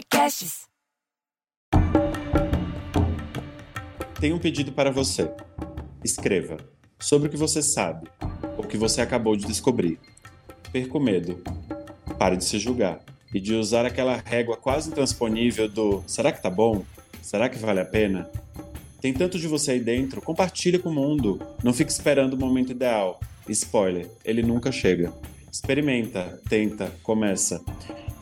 Podcasts. 0.00 0.62
Tenho 4.18 4.36
um 4.36 4.38
pedido 4.38 4.72
para 4.72 4.90
você. 4.90 5.30
Escreva 6.02 6.56
sobre 6.98 7.28
o 7.28 7.30
que 7.30 7.36
você 7.36 7.60
sabe, 7.60 8.08
o 8.56 8.62
que 8.62 8.78
você 8.78 9.02
acabou 9.02 9.36
de 9.36 9.44
descobrir. 9.44 9.98
Perca 10.72 10.96
o 10.96 11.00
medo. 11.00 11.42
Pare 12.18 12.38
de 12.38 12.44
se 12.44 12.58
julgar 12.58 13.00
e 13.34 13.38
de 13.38 13.54
usar 13.54 13.84
aquela 13.84 14.16
régua 14.16 14.56
quase 14.56 14.88
intransponível 14.88 15.68
do 15.68 16.02
será 16.06 16.32
que 16.32 16.42
tá 16.42 16.48
bom? 16.48 16.82
Será 17.20 17.50
que 17.50 17.58
vale 17.58 17.80
a 17.80 17.84
pena? 17.84 18.30
Tem 19.02 19.12
tanto 19.12 19.38
de 19.38 19.48
você 19.48 19.72
aí 19.72 19.80
dentro, 19.80 20.22
compartilha 20.22 20.78
com 20.78 20.88
o 20.88 20.94
mundo. 20.94 21.38
Não 21.62 21.74
fique 21.74 21.92
esperando 21.92 22.34
o 22.34 22.38
momento 22.38 22.72
ideal. 22.72 23.20
Spoiler, 23.48 24.10
ele 24.24 24.42
nunca 24.42 24.72
chega. 24.72 25.12
Experimenta, 25.52 26.40
tenta, 26.48 26.90
começa. 27.02 27.62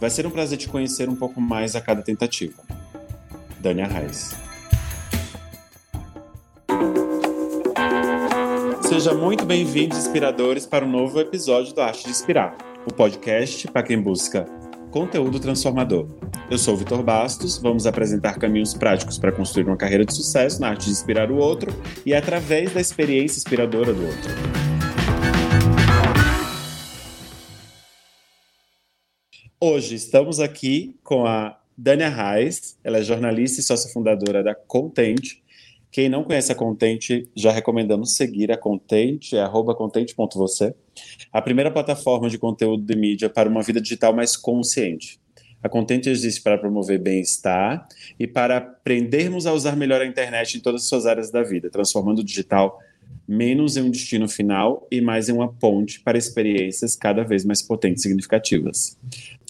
Vai 0.01 0.11
ser 0.11 0.27
um 0.27 0.31
prazer 0.31 0.57
te 0.57 0.69
conhecer 0.69 1.09
um 1.09 1.17
pouco 1.17 1.41
mais 1.41 1.75
a 1.75 1.81
cada 1.81 2.03
tentativa. 2.03 2.63
Dania 3.59 3.87
Reis. 3.87 4.35
Seja 8.83 9.13
muito 9.13 9.45
bem-vindos, 9.45 9.99
inspiradores, 9.99 10.65
para 10.67 10.85
um 10.85 10.91
novo 10.91 11.21
episódio 11.21 11.75
do 11.75 11.81
Arte 11.81 12.05
de 12.05 12.11
Inspirar, 12.11 12.57
o 12.87 12.93
podcast 12.93 13.69
para 13.69 13.83
quem 13.83 14.01
busca 14.01 14.47
conteúdo 14.91 15.39
transformador. 15.39 16.07
Eu 16.51 16.57
sou 16.57 16.75
o 16.75 16.77
Vitor 16.77 17.03
Bastos, 17.03 17.59
vamos 17.59 17.87
apresentar 17.87 18.39
caminhos 18.39 18.73
práticos 18.73 19.19
para 19.19 19.33
construir 19.33 19.67
uma 19.67 19.77
carreira 19.77 20.05
de 20.05 20.15
sucesso 20.15 20.61
na 20.61 20.71
arte 20.71 20.87
de 20.87 20.93
inspirar 20.93 21.31
o 21.31 21.37
outro 21.37 21.75
e 22.07 22.15
através 22.15 22.73
da 22.73 22.81
experiência 22.81 23.39
inspiradora 23.39 23.93
do 23.93 24.07
outro. 24.07 24.68
Hoje 29.61 29.97
estamos 29.97 30.39
aqui 30.39 30.95
com 31.03 31.27
a 31.27 31.59
Dania 31.77 32.09
Reis, 32.09 32.79
ela 32.85 32.99
é 32.99 33.03
jornalista 33.03 33.59
e 33.59 33.65
sócia 33.65 33.93
fundadora 33.93 34.41
da 34.41 34.55
Content. 34.55 35.41
Quem 35.91 36.09
não 36.09 36.23
conhece 36.23 36.53
a 36.53 36.55
Content, 36.55 37.27
já 37.35 37.51
recomendamos 37.51 38.15
seguir 38.15 38.53
a 38.53 38.57
Content, 38.57 39.33
é 39.33 39.41
arroba 39.41 39.77
a 41.33 41.43
primeira 41.43 41.73
plataforma 41.73 42.31
de 42.31 42.39
conteúdo 42.39 42.85
de 42.85 42.95
mídia 42.95 43.29
para 43.29 43.49
uma 43.49 43.61
vida 43.63 43.81
digital 43.81 44.15
mais 44.15 44.37
consciente. 44.37 45.19
A 45.61 45.69
Content 45.69 46.07
existe 46.07 46.41
para 46.41 46.57
promover 46.57 47.01
bem-estar 47.01 47.85
e 48.17 48.29
para 48.29 48.59
aprendermos 48.59 49.45
a 49.45 49.53
usar 49.53 49.75
melhor 49.75 50.01
a 50.01 50.07
internet 50.07 50.57
em 50.57 50.61
todas 50.61 50.83
as 50.83 50.89
suas 50.89 51.05
áreas 51.05 51.33
da 51.33 51.43
vida, 51.43 51.69
transformando 51.69 52.21
o 52.21 52.25
digital 52.25 52.79
menos 53.27 53.77
em 53.77 53.83
um 53.83 53.91
destino 53.91 54.27
final 54.29 54.87
e 54.91 55.01
mais 55.01 55.29
em 55.29 55.33
uma 55.33 55.53
ponte 55.53 56.01
para 56.01 56.17
experiências 56.17 56.97
cada 56.97 57.23
vez 57.23 57.45
mais 57.45 57.61
potentes 57.61 58.05
e 58.05 58.09
significativas. 58.09 58.97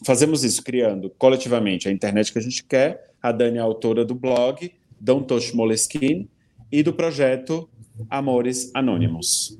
Fazemos 0.05 0.43
isso 0.43 0.63
criando 0.63 1.11
coletivamente 1.11 1.89
a 1.89 1.93
internet 1.93 2.33
que 2.33 2.39
a 2.39 2.43
gente 2.43 2.65
quer. 2.65 3.13
A 3.23 3.31
Dani 3.31 3.59
é 3.59 3.61
autora 3.61 4.05
do 4.05 4.15
blog 4.15 4.73
Don't 5.01 5.27
Touch 5.27 5.55
Moleskine 5.55 6.29
e 6.71 6.83
do 6.83 6.93
projeto 6.93 7.69
Amores 8.11 8.71
Anônimos. 8.75 9.59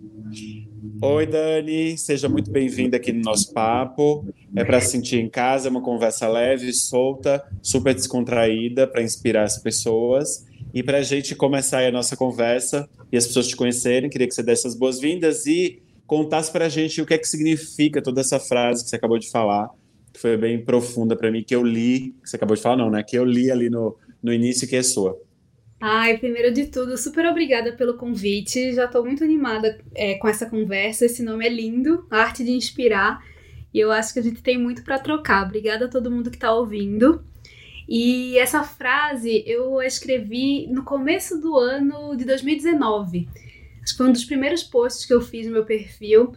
Oi, 1.01 1.27
Dani, 1.27 1.97
seja 1.97 2.29
muito 2.29 2.51
bem-vinda 2.51 2.97
aqui 2.97 3.13
no 3.13 3.23
nosso 3.23 3.53
papo. 3.53 4.27
É 4.55 4.65
para 4.65 4.81
se 4.81 4.91
sentir 4.91 5.21
em 5.21 5.29
casa, 5.29 5.69
é 5.69 5.71
uma 5.71 5.81
conversa 5.81 6.29
leve, 6.29 6.73
solta, 6.73 7.45
super 7.63 7.95
descontraída, 7.95 8.87
para 8.87 9.03
inspirar 9.03 9.45
as 9.45 9.59
pessoas. 9.59 10.45
E 10.73 10.83
para 10.83 10.99
a 10.99 11.03
gente 11.03 11.35
começar 11.35 11.83
a 11.85 11.91
nossa 11.91 12.17
conversa 12.17 12.89
e 13.11 13.17
as 13.17 13.27
pessoas 13.27 13.49
te 13.49 13.57
conhecerem, 13.57 14.11
queria 14.11 14.27
que 14.27 14.35
você 14.35 14.43
desse 14.43 14.67
as 14.67 14.75
boas-vindas 14.75 15.47
e 15.47 15.83
contasse 16.07 16.51
para 16.51 16.67
a 16.67 16.69
gente 16.69 17.01
o 17.01 17.07
que 17.07 17.15
é 17.15 17.19
que 17.19 17.29
significa 17.29 18.03
toda 18.03 18.21
essa 18.21 18.39
frase 18.39 18.85
que 18.85 18.91
você 18.91 18.97
acabou 18.97 19.19
de 19.19 19.31
falar, 19.31 19.69
que 20.13 20.21
foi 20.21 20.37
bem 20.37 20.65
profunda 20.65 21.17
para 21.17 21.31
mim, 21.31 21.43
que 21.43 21.55
eu 21.55 21.63
li, 21.63 22.15
que 22.23 22.29
você 22.29 22.37
acabou 22.37 22.57
de 22.57 22.63
falar, 22.63 22.77
não, 22.77 22.91
né? 22.91 23.03
Que 23.03 23.17
eu 23.17 23.25
li 23.25 23.51
ali 23.51 23.69
no, 23.69 23.97
no 24.23 24.33
início, 24.33 24.69
que 24.69 24.77
é 24.77 24.83
sua. 24.83 25.19
Ai, 25.81 26.19
primeiro 26.19 26.53
de 26.53 26.67
tudo, 26.67 26.99
super 26.99 27.25
obrigada 27.27 27.73
pelo 27.73 27.97
convite. 27.97 28.73
Já 28.73 28.87
estou 28.87 29.05
muito 29.05 29.23
animada 29.23 29.79
é, 29.95 30.15
com 30.15 30.27
essa 30.27 30.47
conversa. 30.47 31.05
Esse 31.05 31.23
nome 31.23 31.47
é 31.47 31.49
lindo, 31.49 32.05
Arte 32.11 32.43
de 32.43 32.51
Inspirar. 32.51 33.23
E 33.73 33.79
eu 33.79 33.93
acho 33.93 34.13
que 34.13 34.19
a 34.19 34.23
gente 34.23 34.43
tem 34.43 34.59
muito 34.59 34.83
para 34.83 34.99
trocar. 34.99 35.47
Obrigada 35.47 35.85
a 35.85 35.89
todo 35.89 36.11
mundo 36.11 36.31
que 36.31 36.37
está 36.37 36.53
ouvindo. 36.53 37.23
E 37.89 38.37
essa 38.39 38.63
frase 38.63 39.43
eu 39.47 39.81
escrevi 39.81 40.67
no 40.67 40.85
começo 40.85 41.41
do 41.41 41.57
ano 41.57 42.15
de 42.15 42.25
2019. 42.27 43.29
Acho 43.83 43.93
que 43.93 43.97
foi 43.97 44.09
um 44.09 44.13
dos 44.13 44.27
primeiros 44.27 44.63
posts 44.63 45.07
que 45.07 45.15
eu 45.15 45.23
fiz 45.23 45.47
no 45.47 45.53
meu 45.53 45.65
perfil. 45.65 46.35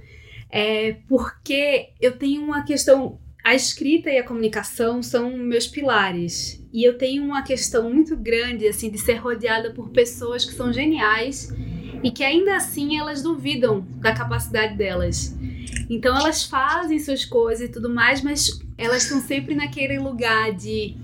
É, 0.50 0.98
porque 1.08 1.90
eu 2.00 2.18
tenho 2.18 2.42
uma 2.42 2.64
questão 2.64 3.20
a 3.44 3.56
escrita 3.56 4.10
e 4.10 4.18
a 4.18 4.24
comunicação 4.24 5.02
são 5.02 5.36
meus 5.36 5.68
pilares. 5.68 6.64
E 6.72 6.84
eu 6.84 6.98
tenho 6.98 7.24
uma 7.24 7.42
questão 7.42 7.92
muito 7.92 8.16
grande 8.16 8.68
assim 8.68 8.90
de 8.90 8.98
ser 8.98 9.16
rodeada 9.16 9.72
por 9.72 9.90
pessoas 9.90 10.46
que 10.46 10.54
são 10.54 10.72
geniais 10.72 11.54
e 12.04 12.12
que 12.12 12.24
ainda 12.24 12.56
assim 12.56 12.98
elas 12.98 13.22
duvidam 13.22 13.86
da 13.96 14.14
capacidade 14.14 14.78
delas. 14.78 15.36
Então 15.90 16.16
elas 16.16 16.44
fazem 16.44 17.00
suas 17.00 17.26
coisas 17.26 17.68
e 17.68 17.72
tudo 17.72 17.90
mais, 17.90 18.22
mas 18.22 18.60
elas 18.78 19.04
estão 19.04 19.20
sempre 19.20 19.56
naquele 19.56 20.00
lugar 20.00 20.54
de 20.54 20.96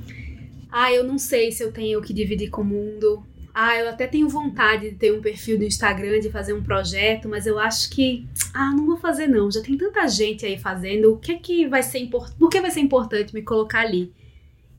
ah, 0.80 0.94
eu 0.94 1.04
não 1.04 1.18
sei 1.18 1.52
se 1.52 1.64
eu 1.64 1.72
tenho 1.72 2.00
que 2.04 2.14
dividir 2.14 2.52
com 2.52 2.62
o 2.62 2.66
mundo, 2.66 3.26
ah, 3.52 3.76
eu 3.80 3.90
até 3.90 4.06
tenho 4.06 4.30
vontade 4.30 4.92
de 4.92 4.96
ter 4.96 5.12
um 5.12 5.20
perfil 5.20 5.58
do 5.58 5.64
Instagram, 5.64 6.20
de 6.20 6.30
fazer 6.30 6.54
um 6.54 6.62
projeto, 6.62 7.28
mas 7.28 7.48
eu 7.48 7.58
acho 7.58 7.90
que, 7.90 8.28
ah, 8.54 8.72
não 8.76 8.86
vou 8.86 8.98
fazer 8.98 9.26
não. 9.26 9.50
Já 9.52 9.60
tem 9.64 9.76
tanta 9.76 10.08
gente 10.08 10.46
aí 10.46 10.56
fazendo. 10.56 11.12
O 11.12 11.18
que 11.18 11.32
é 11.32 11.36
que 11.40 11.68
vai 11.68 11.82
ser 11.82 11.98
importante? 11.98 12.38
Por 12.38 12.50
que 12.52 12.62
vai 12.62 12.70
ser 12.70 12.82
importante 12.82 13.34
me 13.34 13.42
colocar 13.42 13.80
ali? 13.80 14.14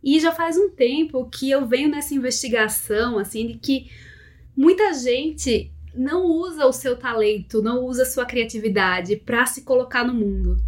E 0.01 0.21
já 0.21 0.31
faz 0.31 0.57
um 0.57 0.71
tempo 0.71 1.29
que 1.29 1.51
eu 1.51 1.67
venho 1.67 1.89
nessa 1.89 2.15
investigação, 2.15 3.19
assim, 3.19 3.49
de 3.49 3.55
que 3.55 3.91
muita 4.57 4.95
gente 4.95 5.73
não 5.93 6.25
usa 6.27 6.65
o 6.65 6.73
seu 6.73 6.97
talento, 6.97 7.61
não 7.61 7.85
usa 7.85 8.05
a 8.05 8.07
sua 8.07 8.25
criatividade 8.25 9.17
para 9.17 9.45
se 9.47 9.63
colocar 9.63 10.05
no 10.05 10.15
mundo. 10.15 10.63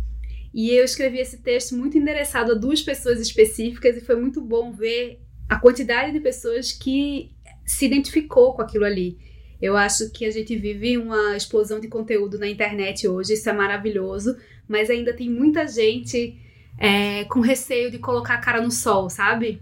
E 0.52 0.70
eu 0.70 0.84
escrevi 0.84 1.18
esse 1.18 1.38
texto 1.38 1.76
muito 1.76 1.96
endereçado 1.96 2.52
a 2.52 2.54
duas 2.54 2.82
pessoas 2.82 3.20
específicas 3.20 3.96
e 3.96 4.00
foi 4.00 4.16
muito 4.16 4.40
bom 4.40 4.72
ver 4.72 5.20
a 5.48 5.58
quantidade 5.58 6.12
de 6.12 6.20
pessoas 6.20 6.72
que 6.72 7.30
se 7.64 7.86
identificou 7.86 8.54
com 8.54 8.62
aquilo 8.62 8.84
ali. 8.84 9.18
Eu 9.62 9.76
acho 9.76 10.10
que 10.10 10.24
a 10.24 10.30
gente 10.30 10.56
vive 10.56 10.96
uma 10.96 11.36
explosão 11.36 11.78
de 11.78 11.86
conteúdo 11.86 12.38
na 12.38 12.48
internet 12.48 13.06
hoje, 13.06 13.34
isso 13.34 13.48
é 13.48 13.52
maravilhoso, 13.52 14.36
mas 14.66 14.88
ainda 14.88 15.12
tem 15.12 15.28
muita 15.28 15.68
gente 15.68 16.38
é, 16.78 17.24
com 17.24 17.40
receio 17.40 17.90
de 17.90 17.98
colocar 17.98 18.34
a 18.34 18.38
cara 18.38 18.62
no 18.62 18.70
sol, 18.70 19.10
sabe? 19.10 19.60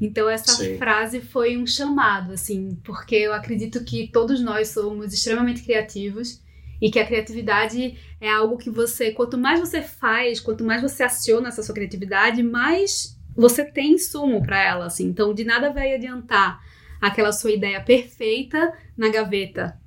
Então 0.00 0.30
essa 0.30 0.52
Sim. 0.52 0.78
frase 0.78 1.20
foi 1.20 1.56
um 1.56 1.66
chamado, 1.66 2.32
assim, 2.32 2.78
porque 2.84 3.16
eu 3.16 3.34
acredito 3.34 3.84
que 3.84 4.08
todos 4.08 4.40
nós 4.40 4.68
somos 4.68 5.12
extremamente 5.12 5.62
criativos 5.62 6.40
e 6.80 6.90
que 6.90 6.98
a 6.98 7.06
criatividade 7.06 7.98
é 8.20 8.30
algo 8.30 8.56
que 8.56 8.70
você, 8.70 9.12
quanto 9.12 9.36
mais 9.36 9.60
você 9.60 9.82
faz, 9.82 10.40
quanto 10.40 10.64
mais 10.64 10.82
você 10.82 11.02
aciona 11.02 11.48
essa 11.48 11.62
sua 11.62 11.74
criatividade, 11.74 12.42
mais 12.42 13.18
você 13.36 13.64
tem 13.64 13.92
insumo 13.92 14.42
para 14.42 14.62
ela, 14.62 14.86
assim. 14.86 15.06
Então 15.06 15.34
de 15.34 15.44
nada 15.44 15.70
vai 15.72 15.94
adiantar 15.94 16.60
aquela 17.00 17.32
sua 17.32 17.52
ideia 17.52 17.80
perfeita 17.80 18.72
na 18.96 19.08
gaveta. 19.08 19.78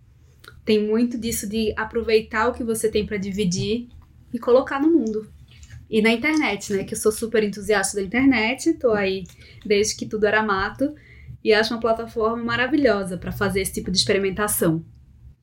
Tem 0.66 0.82
muito 0.82 1.18
disso 1.18 1.48
de 1.48 1.74
aproveitar 1.76 2.48
o 2.48 2.54
que 2.54 2.64
você 2.64 2.90
tem 2.90 3.06
para 3.06 3.18
dividir 3.18 3.90
e 4.34 4.40
colocar 4.40 4.82
no 4.82 4.90
mundo. 4.90 5.30
E 5.90 6.02
na 6.02 6.12
internet, 6.12 6.74
né? 6.74 6.84
Que 6.84 6.94
eu 6.94 6.98
sou 6.98 7.12
super 7.12 7.44
entusiasta 7.44 7.98
da 7.98 8.02
internet, 8.02 8.74
tô 8.76 8.92
aí 8.92 9.26
desde 9.66 9.96
que 9.96 10.08
tudo 10.08 10.26
era 10.26 10.42
mato 10.42 10.96
e 11.44 11.54
acho 11.54 11.74
uma 11.74 11.80
plataforma 11.80 12.42
maravilhosa 12.42 13.18
para 13.18 13.32
fazer 13.32 13.62
esse 13.62 13.74
tipo 13.74 13.92
de 13.92 13.98
experimentação. 13.98 14.84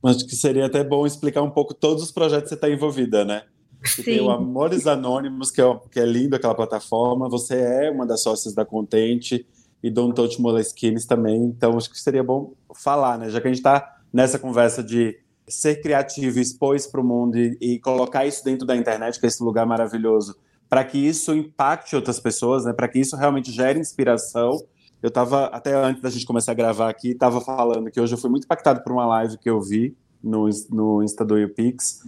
Acho 0.02 0.26
que 0.26 0.34
seria 0.34 0.66
até 0.66 0.82
bom 0.82 1.06
explicar 1.06 1.42
um 1.42 1.50
pouco 1.50 1.74
todos 1.74 2.02
os 2.02 2.10
projetos 2.10 2.44
que 2.44 2.48
você 2.50 2.54
está 2.54 2.70
envolvida, 2.70 3.24
né? 3.24 3.42
Sim. 3.84 4.02
Tem 4.02 4.20
o 4.20 4.30
Amores 4.30 4.86
Anônimos, 4.86 5.50
que 5.50 5.60
é, 5.60 5.80
que 5.90 6.00
é 6.00 6.06
lindo 6.06 6.36
aquela 6.36 6.54
plataforma. 6.54 7.28
Você 7.28 7.54
é 7.56 7.90
uma 7.90 8.06
das 8.06 8.22
sócias 8.22 8.54
da 8.54 8.64
Contente 8.64 9.46
e 9.82 9.90
Don't 9.90 10.14
Touch 10.14 10.40
Moleskines 10.40 11.06
também. 11.06 11.42
Então, 11.44 11.76
acho 11.76 11.90
que 11.90 11.98
seria 11.98 12.22
bom 12.22 12.52
falar, 12.74 13.18
né? 13.18 13.30
Já 13.30 13.40
que 13.40 13.46
a 13.46 13.50
gente 13.50 13.58
está 13.58 13.98
nessa 14.12 14.38
conversa 14.38 14.82
de 14.82 15.18
ser 15.48 15.80
criativo, 15.80 16.38
expor 16.38 16.76
isso 16.76 16.90
para 16.90 17.00
o 17.00 17.04
mundo 17.04 17.36
e, 17.36 17.56
e, 17.60 17.78
colocar 17.78 18.26
isso 18.26 18.44
dentro 18.44 18.66
da 18.66 18.76
internet, 18.76 19.18
que 19.18 19.26
é 19.26 19.28
esse 19.28 19.42
lugar 19.42 19.66
maravilhoso, 19.66 20.36
para 20.68 20.84
que 20.84 20.98
isso 20.98 21.34
impacte 21.34 21.96
outras 21.96 22.20
pessoas, 22.20 22.64
né? 22.64 22.72
Para 22.72 22.88
que 22.88 22.98
isso 22.98 23.16
realmente 23.16 23.50
gere 23.50 23.78
inspiração. 23.78 24.62
Eu 25.02 25.08
estava, 25.08 25.46
até 25.46 25.74
antes 25.74 26.02
da 26.02 26.10
gente 26.10 26.26
começar 26.26 26.52
a 26.52 26.54
gravar 26.54 26.88
aqui, 26.88 27.10
estava 27.10 27.40
falando 27.40 27.90
que 27.90 28.00
hoje 28.00 28.14
eu 28.14 28.18
fui 28.18 28.30
muito 28.30 28.44
impactado 28.44 28.82
por 28.82 28.92
uma 28.92 29.06
live 29.06 29.38
que 29.38 29.48
eu 29.48 29.60
vi 29.60 29.96
no, 30.22 30.48
no 30.70 31.02
Insta 31.02 31.24
do 31.24 31.38
YouPix, 31.38 32.00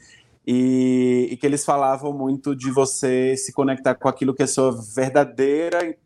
e, 0.47 1.29
e 1.31 1.37
que 1.37 1.47
eles 1.47 1.65
falavam 1.65 2.12
muito 2.12 2.55
de 2.55 2.71
você 2.71 3.37
se 3.37 3.53
conectar 3.53 3.94
com 3.94 4.09
aquilo 4.09 4.35
que 4.35 4.43
é 4.43 4.47
sua 4.47 4.73
verdadeira 4.73 5.97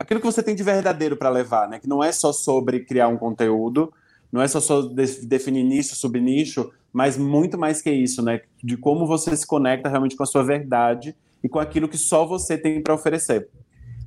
aquilo 0.00 0.18
que 0.18 0.26
você 0.26 0.42
tem 0.42 0.54
de 0.54 0.62
verdadeiro 0.62 1.14
para 1.14 1.28
levar, 1.28 1.68
né? 1.68 1.78
Que 1.78 1.86
não 1.86 2.02
é 2.02 2.10
só 2.10 2.32
sobre 2.32 2.80
criar 2.80 3.08
um 3.08 3.18
conteúdo, 3.18 3.92
não 4.32 4.40
é 4.40 4.48
só 4.48 4.58
sobre 4.58 5.04
definir 5.26 5.62
nicho, 5.62 5.94
subnicho, 5.94 6.72
mas 6.90 7.18
muito 7.18 7.58
mais 7.58 7.82
que 7.82 7.90
isso, 7.90 8.22
né? 8.22 8.40
De 8.64 8.78
como 8.78 9.06
você 9.06 9.36
se 9.36 9.46
conecta 9.46 9.90
realmente 9.90 10.16
com 10.16 10.22
a 10.22 10.26
sua 10.26 10.42
verdade 10.42 11.14
e 11.44 11.48
com 11.50 11.58
aquilo 11.58 11.86
que 11.86 11.98
só 11.98 12.24
você 12.24 12.56
tem 12.56 12.82
para 12.82 12.94
oferecer. 12.94 13.46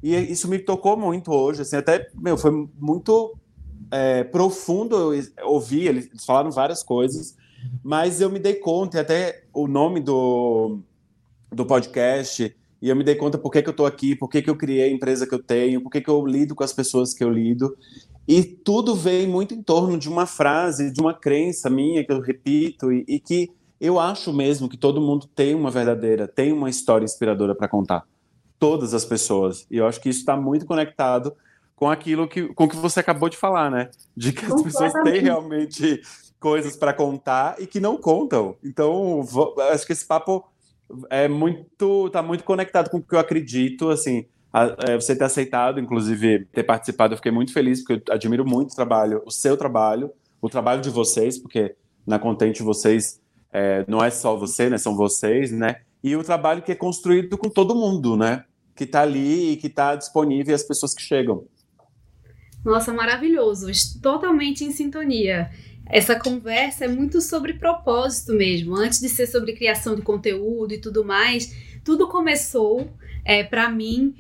E 0.04 0.14
isso 0.14 0.50
me 0.50 0.60
tocou 0.60 0.98
muito 0.98 1.32
hoje, 1.32 1.62
assim, 1.62 1.78
até, 1.78 2.10
meu, 2.14 2.38
foi 2.38 2.52
muito 2.78 3.38
é, 3.90 4.26
profundo 4.26 5.14
ouvir, 5.44 5.88
eles 5.88 6.10
falaram 6.26 6.52
várias 6.52 6.84
coisas, 6.84 7.38
mas 7.82 8.20
eu 8.20 8.30
me 8.30 8.38
dei 8.38 8.56
conta, 8.56 8.98
e 8.98 9.00
até 9.00 9.46
o 9.54 9.66
nome 9.66 10.02
do, 10.02 10.80
do 11.50 11.66
podcast, 11.66 12.54
e 12.82 12.90
eu 12.90 12.98
me 12.98 13.04
dei 13.06 13.16
conta 13.16 13.38
por 13.38 13.50
que, 13.50 13.62
que 13.62 13.70
eu 13.70 13.72
estou 13.72 13.86
aqui, 13.86 14.14
por 14.14 14.28
que, 14.28 14.42
que 14.42 14.50
eu 14.50 14.58
criei 14.58 14.90
a 14.90 14.94
empresa 14.94 15.26
que 15.26 15.34
eu 15.34 15.42
tenho, 15.42 15.80
por 15.80 15.90
que, 15.90 16.02
que 16.02 16.10
eu 16.10 16.26
lido 16.26 16.54
com 16.54 16.66
as 16.66 16.74
pessoas 16.74 17.14
que 17.14 17.24
eu 17.24 17.30
lido. 17.30 17.78
E 18.28 18.44
tudo 18.44 18.94
vem 18.94 19.26
muito 19.26 19.54
em 19.54 19.64
torno 19.64 19.98
de 19.98 20.10
uma 20.10 20.26
frase, 20.26 20.92
de 20.92 21.00
uma 21.00 21.14
crença 21.14 21.70
minha 21.70 22.04
que 22.04 22.12
eu 22.12 22.20
repito, 22.20 22.92
e, 22.92 23.06
e 23.08 23.22
que 23.22 23.50
eu 23.80 23.98
acho 23.98 24.34
mesmo 24.34 24.68
que 24.68 24.76
todo 24.76 25.00
mundo 25.00 25.28
tem 25.34 25.56
uma 25.56 25.72
verdadeira, 25.72 26.28
tem 26.28 26.52
uma 26.52 26.70
história 26.70 27.06
inspiradora 27.06 27.56
para 27.56 27.70
contar 27.70 28.06
todas 28.64 28.94
as 28.94 29.04
pessoas. 29.04 29.68
E 29.70 29.76
eu 29.76 29.86
acho 29.86 30.00
que 30.00 30.08
isso 30.08 30.22
está 30.22 30.38
muito 30.38 30.66
conectado 30.66 31.36
com 31.76 31.90
aquilo 31.90 32.30
que, 32.30 32.48
com 32.54 32.66
que 32.66 32.78
você 32.78 33.02
acabou 33.02 33.28
de 33.28 33.36
falar, 33.36 33.70
né? 33.70 33.90
De 34.16 34.32
que 34.32 34.46
as 34.46 34.62
pessoas 34.62 34.94
têm 35.04 35.20
realmente 35.20 36.02
coisas 36.40 36.78
para 36.78 36.94
contar 36.94 37.58
e 37.60 37.68
que 37.68 37.82
não 37.82 37.98
contam. 37.98 38.56
Então, 38.64 39.22
vou, 39.22 39.54
acho 39.70 39.86
que 39.86 39.92
esse 39.92 40.08
papo 40.08 40.46
é 41.10 41.28
muito, 41.28 42.10
tá 42.10 42.24
muito 42.24 42.46
conectado 42.46 42.90
com 42.90 43.00
o 43.00 43.02
que 43.02 43.14
eu 43.14 43.20
acredito, 43.20 43.90
assim. 43.90 44.28
A, 44.54 44.74
é, 44.88 44.96
você 44.96 45.14
ter 45.14 45.26
aceitado, 45.26 45.78
inclusive, 45.78 46.46
ter 46.46 46.64
participado, 46.64 47.16
eu 47.16 47.18
fiquei 47.18 47.34
muito 47.34 47.52
feliz, 47.52 47.84
porque 47.84 48.10
eu 48.10 48.14
admiro 48.16 48.46
muito 48.46 48.72
o 48.72 48.76
trabalho, 48.76 49.22
o 49.26 49.32
seu 49.32 49.58
trabalho, 49.58 50.10
o 50.42 50.48
trabalho 50.48 50.82
de 50.82 50.90
vocês, 50.90 51.38
porque 51.38 51.76
na 52.08 52.18
Contente 52.18 52.64
vocês, 52.64 53.20
é, 53.52 53.84
não 53.90 54.02
é 54.02 54.10
só 54.10 54.38
você, 54.38 54.70
né? 54.70 54.78
São 54.78 54.96
vocês, 54.96 55.52
né? 55.52 55.82
E 56.02 56.16
o 56.16 56.24
trabalho 56.24 56.62
que 56.62 56.72
é 56.72 56.76
construído 56.76 57.38
com 57.38 57.50
todo 57.50 57.76
mundo, 57.76 58.16
né? 58.16 58.46
Que 58.76 58.84
está 58.84 59.02
ali 59.02 59.52
e 59.52 59.58
que 59.58 59.68
está 59.68 59.96
disponível 59.96 60.56
às 60.56 60.64
pessoas 60.64 60.94
que 60.94 61.02
chegam. 61.02 61.46
Nossa, 62.64 62.94
maravilhoso, 62.94 63.68
totalmente 64.02 64.64
em 64.64 64.72
sintonia. 64.72 65.50
Essa 65.86 66.18
conversa 66.18 66.86
é 66.86 66.88
muito 66.88 67.20
sobre 67.20 67.54
propósito 67.54 68.34
mesmo. 68.34 68.76
Antes 68.76 69.00
de 69.00 69.10
ser 69.10 69.28
sobre 69.28 69.54
criação 69.54 69.96
de 69.96 70.02
conteúdo 70.02 70.74
e 70.74 70.80
tudo 70.80 71.04
mais, 71.04 71.54
tudo 71.84 72.08
começou 72.08 72.90
é, 73.26 73.44
para 73.44 73.70
mim 73.70 74.16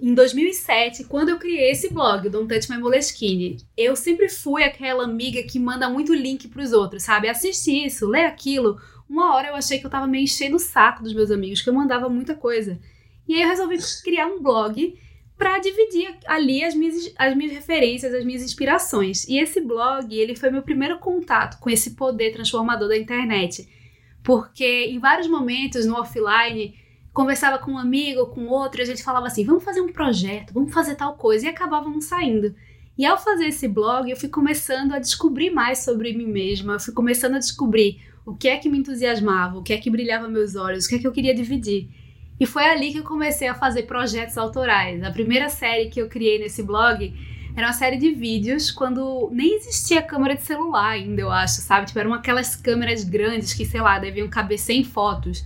em 0.00 0.12
2007, 0.12 1.04
quando 1.04 1.30
eu 1.30 1.38
criei 1.38 1.70
esse 1.70 1.88
blog, 1.92 2.28
Don't 2.28 2.52
Touch 2.52 2.70
My 2.70 2.78
Moleskine. 2.78 3.56
Eu 3.74 3.96
sempre 3.96 4.28
fui 4.28 4.62
aquela 4.62 5.04
amiga 5.04 5.42
que 5.42 5.58
manda 5.58 5.88
muito 5.88 6.12
link 6.14 6.48
para 6.48 6.62
os 6.62 6.72
outros, 6.72 7.02
sabe? 7.02 7.30
Assiste 7.30 7.86
isso, 7.86 8.06
lê 8.06 8.24
aquilo. 8.24 8.78
Uma 9.08 9.34
hora 9.34 9.48
eu 9.48 9.54
achei 9.54 9.78
que 9.78 9.86
eu 9.86 9.90
tava 9.90 10.06
meio 10.06 10.24
enchendo 10.24 10.56
o 10.56 10.60
saco 10.60 11.02
dos 11.02 11.14
meus 11.14 11.30
amigos, 11.30 11.62
que 11.62 11.70
eu 11.70 11.74
mandava 11.74 12.10
muita 12.10 12.34
coisa. 12.34 12.78
E 13.28 13.34
aí 13.34 13.42
eu 13.42 13.48
resolvi 13.48 13.78
criar 14.02 14.26
um 14.26 14.42
blog 14.42 14.98
para 15.36 15.58
dividir 15.58 16.16
ali 16.26 16.64
as 16.64 16.74
minhas, 16.74 17.12
as 17.16 17.36
minhas 17.36 17.52
referências, 17.52 18.14
as 18.14 18.24
minhas 18.24 18.42
inspirações. 18.42 19.24
E 19.28 19.38
esse 19.38 19.60
blog, 19.60 20.14
ele 20.14 20.34
foi 20.34 20.50
meu 20.50 20.62
primeiro 20.62 20.98
contato 20.98 21.58
com 21.60 21.68
esse 21.68 21.94
poder 21.94 22.32
transformador 22.32 22.88
da 22.88 22.96
internet. 22.96 23.68
Porque 24.22 24.86
em 24.86 24.98
vários 24.98 25.28
momentos 25.28 25.84
no 25.84 25.96
offline, 25.96 26.74
conversava 27.12 27.58
com 27.58 27.72
um 27.72 27.78
amigo, 27.78 28.26
com 28.26 28.46
outro, 28.46 28.80
e 28.80 28.82
a 28.82 28.86
gente 28.86 29.02
falava 29.02 29.26
assim: 29.26 29.44
vamos 29.44 29.64
fazer 29.64 29.80
um 29.80 29.92
projeto, 29.92 30.52
vamos 30.52 30.72
fazer 30.72 30.94
tal 30.94 31.16
coisa, 31.16 31.46
e 31.46 31.48
acabávamos 31.48 32.06
saindo. 32.06 32.54
E 32.98 33.04
ao 33.04 33.18
fazer 33.18 33.48
esse 33.48 33.68
blog, 33.68 34.10
eu 34.10 34.16
fui 34.16 34.28
começando 34.28 34.92
a 34.92 34.98
descobrir 34.98 35.50
mais 35.50 35.80
sobre 35.80 36.14
mim 36.14 36.26
mesma, 36.26 36.74
eu 36.74 36.80
fui 36.80 36.94
começando 36.94 37.34
a 37.34 37.38
descobrir 37.38 38.00
o 38.24 38.34
que 38.34 38.48
é 38.48 38.56
que 38.56 38.68
me 38.68 38.78
entusiasmava, 38.78 39.58
o 39.58 39.62
que 39.62 39.72
é 39.72 39.78
que 39.78 39.90
brilhava 39.90 40.28
meus 40.28 40.56
olhos, 40.56 40.86
o 40.86 40.88
que 40.88 40.94
é 40.96 40.98
que 40.98 41.06
eu 41.06 41.12
queria 41.12 41.34
dividir. 41.34 41.88
E 42.38 42.46
foi 42.46 42.64
ali 42.64 42.92
que 42.92 42.98
eu 42.98 43.04
comecei 43.04 43.48
a 43.48 43.54
fazer 43.54 43.84
projetos 43.84 44.36
autorais. 44.36 45.02
A 45.02 45.10
primeira 45.10 45.48
série 45.48 45.88
que 45.88 46.00
eu 46.00 46.08
criei 46.08 46.38
nesse 46.38 46.62
blog 46.62 47.14
era 47.56 47.68
uma 47.68 47.72
série 47.72 47.96
de 47.96 48.10
vídeos 48.10 48.70
quando 48.70 49.30
nem 49.32 49.56
existia 49.56 50.02
câmera 50.02 50.36
de 50.36 50.42
celular 50.42 50.90
ainda, 50.90 51.22
eu 51.22 51.30
acho, 51.30 51.62
sabe? 51.62 51.86
Tipo, 51.86 51.98
eram 51.98 52.12
aquelas 52.12 52.54
câmeras 52.54 53.02
grandes 53.02 53.54
que, 53.54 53.64
sei 53.64 53.80
lá, 53.80 53.98
deviam 53.98 54.28
caber 54.28 54.58
100 54.58 54.84
fotos 54.84 55.42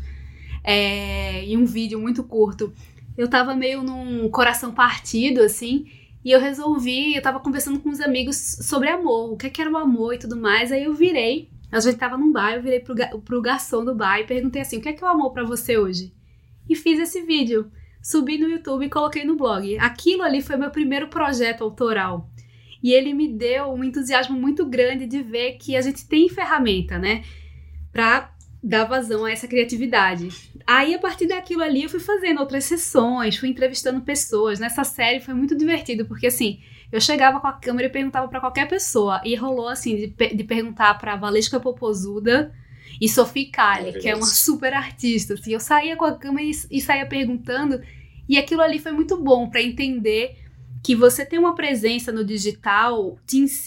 é, 0.64 1.44
e 1.44 1.56
um 1.56 1.64
vídeo 1.64 2.00
muito 2.00 2.24
curto. 2.24 2.72
Eu 3.16 3.28
tava 3.28 3.54
meio 3.54 3.84
num 3.84 4.28
coração 4.28 4.72
partido, 4.72 5.40
assim, 5.40 5.86
e 6.24 6.32
eu 6.32 6.40
resolvi, 6.40 7.14
eu 7.14 7.22
tava 7.22 7.38
conversando 7.38 7.78
com 7.78 7.90
uns 7.90 8.00
amigos 8.00 8.36
sobre 8.36 8.88
amor, 8.88 9.32
o 9.32 9.36
que, 9.36 9.46
é 9.46 9.50
que 9.50 9.60
era 9.60 9.70
o 9.70 9.76
amor 9.76 10.14
e 10.14 10.18
tudo 10.18 10.36
mais, 10.36 10.72
aí 10.72 10.84
eu 10.84 10.94
virei, 10.94 11.48
a 11.70 11.78
gente 11.78 11.96
tava 11.96 12.16
num 12.18 12.32
bar, 12.32 12.54
eu 12.54 12.62
virei 12.62 12.80
pro, 12.80 12.94
pro 13.20 13.40
garçom 13.40 13.84
do 13.84 13.94
bar 13.94 14.18
e 14.18 14.24
perguntei 14.24 14.62
assim, 14.62 14.78
o 14.78 14.80
que 14.80 14.88
é 14.88 14.92
que 14.92 15.04
é 15.04 15.06
o 15.06 15.10
amor 15.10 15.32
para 15.32 15.44
você 15.44 15.78
hoje? 15.78 16.12
E 16.70 16.76
fiz 16.76 17.00
esse 17.00 17.22
vídeo. 17.22 17.70
Subi 18.00 18.38
no 18.38 18.48
YouTube 18.48 18.86
e 18.86 18.88
coloquei 18.88 19.24
no 19.24 19.36
blog. 19.36 19.76
Aquilo 19.78 20.22
ali 20.22 20.40
foi 20.40 20.56
meu 20.56 20.70
primeiro 20.70 21.08
projeto 21.08 21.64
autoral. 21.64 22.30
E 22.82 22.92
ele 22.92 23.12
me 23.12 23.28
deu 23.28 23.72
um 23.72 23.84
entusiasmo 23.84 24.38
muito 24.38 24.64
grande 24.64 25.04
de 25.04 25.20
ver 25.20 25.58
que 25.58 25.76
a 25.76 25.82
gente 25.82 26.06
tem 26.06 26.28
ferramenta, 26.28 26.98
né? 26.98 27.24
Pra 27.92 28.32
dar 28.62 28.84
vazão 28.84 29.24
a 29.24 29.32
essa 29.32 29.48
criatividade. 29.48 30.28
Aí, 30.66 30.94
a 30.94 30.98
partir 30.98 31.26
daquilo 31.26 31.62
ali, 31.62 31.82
eu 31.82 31.90
fui 31.90 32.00
fazendo 32.00 32.40
outras 32.40 32.64
sessões, 32.64 33.36
fui 33.36 33.48
entrevistando 33.48 34.00
pessoas. 34.02 34.60
Nessa 34.60 34.84
série 34.84 35.20
foi 35.20 35.34
muito 35.34 35.56
divertido, 35.56 36.06
porque 36.06 36.28
assim, 36.28 36.60
eu 36.92 37.00
chegava 37.00 37.40
com 37.40 37.46
a 37.46 37.52
câmera 37.52 37.88
e 37.88 37.92
perguntava 37.92 38.28
para 38.28 38.40
qualquer 38.40 38.68
pessoa. 38.68 39.20
E 39.24 39.34
rolou 39.34 39.68
assim, 39.68 39.96
de, 39.96 40.34
de 40.34 40.44
perguntar 40.44 40.94
pra 40.98 41.16
Valesca 41.16 41.58
Popozuda, 41.60 42.54
e 43.00 43.08
Sophie 43.08 43.46
Kali, 43.46 43.98
que 43.98 44.08
é 44.08 44.14
uma 44.14 44.26
super 44.26 44.74
artista. 44.74 45.34
Assim, 45.34 45.52
eu 45.52 45.60
saía 45.60 45.96
com 45.96 46.04
a 46.04 46.12
câmera 46.12 46.46
e, 46.46 46.52
e 46.70 46.80
saía 46.80 47.06
perguntando, 47.06 47.80
e 48.28 48.36
aquilo 48.36 48.60
ali 48.60 48.78
foi 48.78 48.92
muito 48.92 49.16
bom 49.16 49.48
para 49.48 49.62
entender 49.62 50.36
que 50.82 50.94
você 50.94 51.24
ter 51.24 51.38
uma 51.38 51.54
presença 51.54 52.10
no 52.12 52.24
digital 52.24 53.18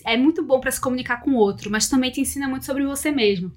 é 0.06 0.18
muito 0.18 0.44
bom 0.44 0.60
para 0.60 0.72
se 0.72 0.82
comunicar 0.82 1.22
com 1.22 1.32
o 1.32 1.38
outro, 1.38 1.70
mas 1.70 1.90
também 1.90 2.12
te 2.12 2.22
ensina 2.22 2.48
muito 2.48 2.66
sobre 2.66 2.86
você 2.86 3.12
mesmo. 3.12 3.52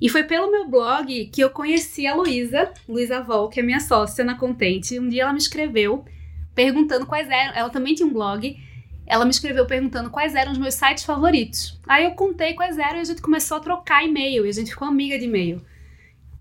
E 0.00 0.08
foi 0.08 0.24
pelo 0.24 0.50
meu 0.50 0.68
blog 0.68 1.26
que 1.26 1.40
eu 1.40 1.50
conheci 1.50 2.06
a 2.06 2.14
Luísa, 2.14 2.72
Luísa 2.88 3.22
Vol, 3.22 3.48
que 3.48 3.60
é 3.60 3.62
minha 3.62 3.80
sócia 3.80 4.24
na 4.24 4.34
Contente. 4.34 4.98
Um 4.98 5.08
dia 5.08 5.22
ela 5.22 5.32
me 5.32 5.38
escreveu 5.38 6.04
perguntando 6.54 7.06
quais 7.06 7.30
eram. 7.30 7.54
Ela 7.54 7.70
também 7.70 7.94
tinha 7.94 8.06
um 8.06 8.12
blog 8.12 8.56
ela 9.06 9.24
me 9.24 9.30
escreveu 9.30 9.66
perguntando 9.66 10.10
quais 10.10 10.34
eram 10.34 10.52
os 10.52 10.58
meus 10.58 10.74
sites 10.74 11.04
favoritos. 11.04 11.78
Aí 11.86 12.04
eu 12.04 12.12
contei 12.12 12.54
quais 12.54 12.78
eram 12.78 12.98
e 12.98 13.00
a 13.00 13.04
gente 13.04 13.20
começou 13.20 13.56
a 13.56 13.60
trocar 13.60 14.04
e-mail 14.04 14.46
e 14.46 14.48
a 14.48 14.52
gente 14.52 14.70
ficou 14.70 14.88
amiga 14.88 15.18
de 15.18 15.24
e-mail. 15.24 15.64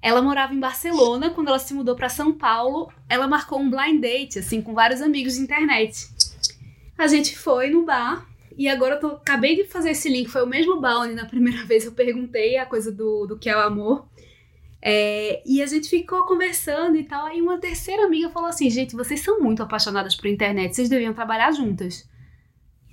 Ela 0.01 0.21
morava 0.21 0.53
em 0.53 0.59
Barcelona, 0.59 1.29
quando 1.29 1.49
ela 1.49 1.59
se 1.59 1.73
mudou 1.73 1.95
para 1.95 2.09
São 2.09 2.33
Paulo, 2.33 2.91
ela 3.07 3.27
marcou 3.27 3.59
um 3.59 3.69
blind 3.69 4.01
date 4.01 4.39
assim 4.39 4.61
com 4.61 4.73
vários 4.73 5.01
amigos 5.01 5.35
de 5.35 5.41
internet. 5.41 6.07
A 6.97 7.07
gente 7.07 7.37
foi 7.37 7.69
no 7.69 7.85
bar 7.85 8.25
e 8.57 8.67
agora 8.67 8.95
eu 8.95 8.99
tô, 8.99 9.07
acabei 9.07 9.55
de 9.55 9.65
fazer 9.65 9.91
esse 9.91 10.09
link, 10.09 10.29
foi 10.29 10.43
o 10.43 10.47
mesmo 10.47 10.79
bar 10.79 11.01
onde 11.01 11.13
na 11.13 11.25
primeira 11.25 11.63
vez 11.67 11.85
eu 11.85 11.91
perguntei 11.91 12.57
a 12.57 12.65
coisa 12.65 12.91
do, 12.91 13.27
do 13.27 13.37
que 13.37 13.49
é 13.49 13.55
o 13.55 13.61
amor. 13.61 14.07
É, 14.83 15.43
e 15.45 15.61
a 15.61 15.67
gente 15.67 15.87
ficou 15.87 16.25
conversando 16.25 16.97
e 16.97 17.03
tal. 17.03 17.27
Aí 17.27 17.39
uma 17.39 17.59
terceira 17.59 18.05
amiga 18.05 18.31
falou 18.31 18.49
assim: 18.49 18.69
gente, 18.69 18.95
vocês 18.95 19.19
são 19.19 19.39
muito 19.39 19.61
apaixonadas 19.61 20.15
por 20.15 20.25
internet, 20.25 20.75
vocês 20.75 20.89
deviam 20.89 21.13
trabalhar 21.13 21.51
juntas. 21.51 22.09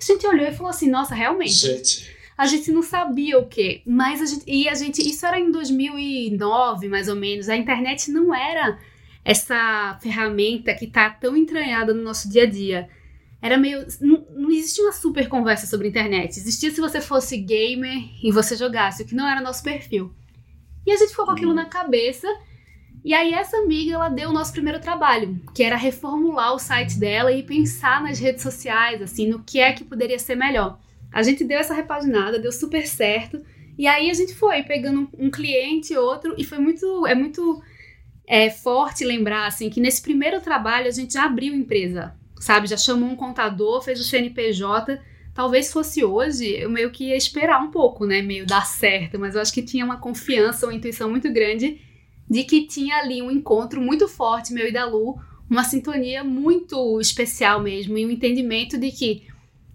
A 0.00 0.04
gente 0.04 0.26
olhou 0.26 0.46
e 0.46 0.52
falou 0.52 0.70
assim, 0.70 0.88
nossa, 0.88 1.14
realmente. 1.14 1.52
Gente. 1.52 2.18
A 2.36 2.46
gente 2.46 2.70
não 2.70 2.82
sabia 2.82 3.36
o 3.36 3.46
quê, 3.46 3.82
mas 3.84 4.22
a 4.22 4.26
gente. 4.26 4.44
E 4.46 4.68
a 4.68 4.74
gente. 4.74 5.02
Isso 5.02 5.26
era 5.26 5.40
em 5.40 5.50
2009, 5.50 6.88
mais 6.88 7.08
ou 7.08 7.16
menos. 7.16 7.48
A 7.48 7.56
internet 7.56 8.12
não 8.12 8.32
era 8.32 8.78
essa 9.24 9.98
ferramenta 10.00 10.72
que 10.72 10.86
tá 10.86 11.10
tão 11.10 11.36
entranhada 11.36 11.92
no 11.92 12.02
nosso 12.02 12.30
dia 12.30 12.44
a 12.44 12.46
dia. 12.46 12.88
Era 13.42 13.58
meio. 13.58 13.84
Não, 14.00 14.24
não 14.30 14.50
existia 14.52 14.84
uma 14.84 14.92
super 14.92 15.28
conversa 15.28 15.66
sobre 15.66 15.88
internet. 15.88 16.38
Existia 16.38 16.70
se 16.70 16.80
você 16.80 17.00
fosse 17.00 17.36
gamer 17.38 18.04
e 18.22 18.30
você 18.30 18.54
jogasse, 18.54 19.02
o 19.02 19.06
que 19.06 19.16
não 19.16 19.28
era 19.28 19.40
nosso 19.40 19.64
perfil. 19.64 20.14
E 20.86 20.92
a 20.92 20.96
gente 20.96 21.10
ficou 21.10 21.26
com 21.26 21.32
aquilo 21.32 21.52
na 21.52 21.64
cabeça. 21.64 22.28
E 23.04 23.14
aí 23.14 23.32
essa 23.32 23.56
amiga, 23.58 23.94
ela 23.94 24.08
deu 24.08 24.30
o 24.30 24.32
nosso 24.32 24.52
primeiro 24.52 24.80
trabalho, 24.80 25.40
que 25.54 25.62
era 25.62 25.76
reformular 25.76 26.54
o 26.54 26.58
site 26.58 26.98
dela 26.98 27.32
e 27.32 27.42
pensar 27.42 28.02
nas 28.02 28.18
redes 28.18 28.42
sociais, 28.42 29.00
assim, 29.00 29.28
no 29.28 29.42
que 29.42 29.60
é 29.60 29.72
que 29.72 29.84
poderia 29.84 30.18
ser 30.18 30.34
melhor. 30.34 30.78
A 31.12 31.22
gente 31.22 31.44
deu 31.44 31.58
essa 31.58 31.74
repaginada, 31.74 32.38
deu 32.38 32.52
super 32.52 32.86
certo. 32.86 33.40
E 33.78 33.86
aí 33.86 34.10
a 34.10 34.14
gente 34.14 34.34
foi 34.34 34.62
pegando 34.62 35.08
um 35.16 35.30
cliente, 35.30 35.96
outro, 35.96 36.34
e 36.36 36.44
foi 36.44 36.58
muito, 36.58 37.06
é 37.06 37.14
muito 37.14 37.62
é, 38.26 38.50
forte 38.50 39.04
lembrar, 39.04 39.46
assim, 39.46 39.70
que 39.70 39.80
nesse 39.80 40.02
primeiro 40.02 40.40
trabalho 40.40 40.88
a 40.88 40.90
gente 40.90 41.14
já 41.14 41.24
abriu 41.24 41.54
empresa, 41.54 42.14
sabe? 42.40 42.66
Já 42.66 42.76
chamou 42.76 43.08
um 43.08 43.16
contador, 43.16 43.82
fez 43.82 44.00
o 44.00 44.04
CNPJ. 44.04 45.00
Talvez 45.32 45.72
fosse 45.72 46.04
hoje, 46.04 46.46
eu 46.46 46.68
meio 46.68 46.90
que 46.90 47.04
ia 47.04 47.16
esperar 47.16 47.62
um 47.62 47.70
pouco, 47.70 48.04
né? 48.04 48.20
Meio 48.20 48.44
dar 48.44 48.66
certo, 48.66 49.18
mas 49.18 49.36
eu 49.36 49.40
acho 49.40 49.52
que 49.52 49.62
tinha 49.62 49.84
uma 49.84 49.96
confiança, 49.96 50.66
uma 50.66 50.74
intuição 50.74 51.08
muito 51.08 51.32
grande 51.32 51.80
de 52.28 52.44
que 52.44 52.66
tinha 52.66 52.96
ali 52.96 53.22
um 53.22 53.30
encontro 53.30 53.80
muito 53.80 54.06
forte, 54.08 54.52
meu 54.52 54.68
e 54.68 54.72
da 54.72 54.84
Lu, 54.84 55.18
uma 55.48 55.64
sintonia 55.64 56.22
muito 56.22 57.00
especial 57.00 57.60
mesmo, 57.60 57.96
e 57.96 58.04
um 58.04 58.10
entendimento 58.10 58.76
de 58.76 58.90
que 58.90 59.26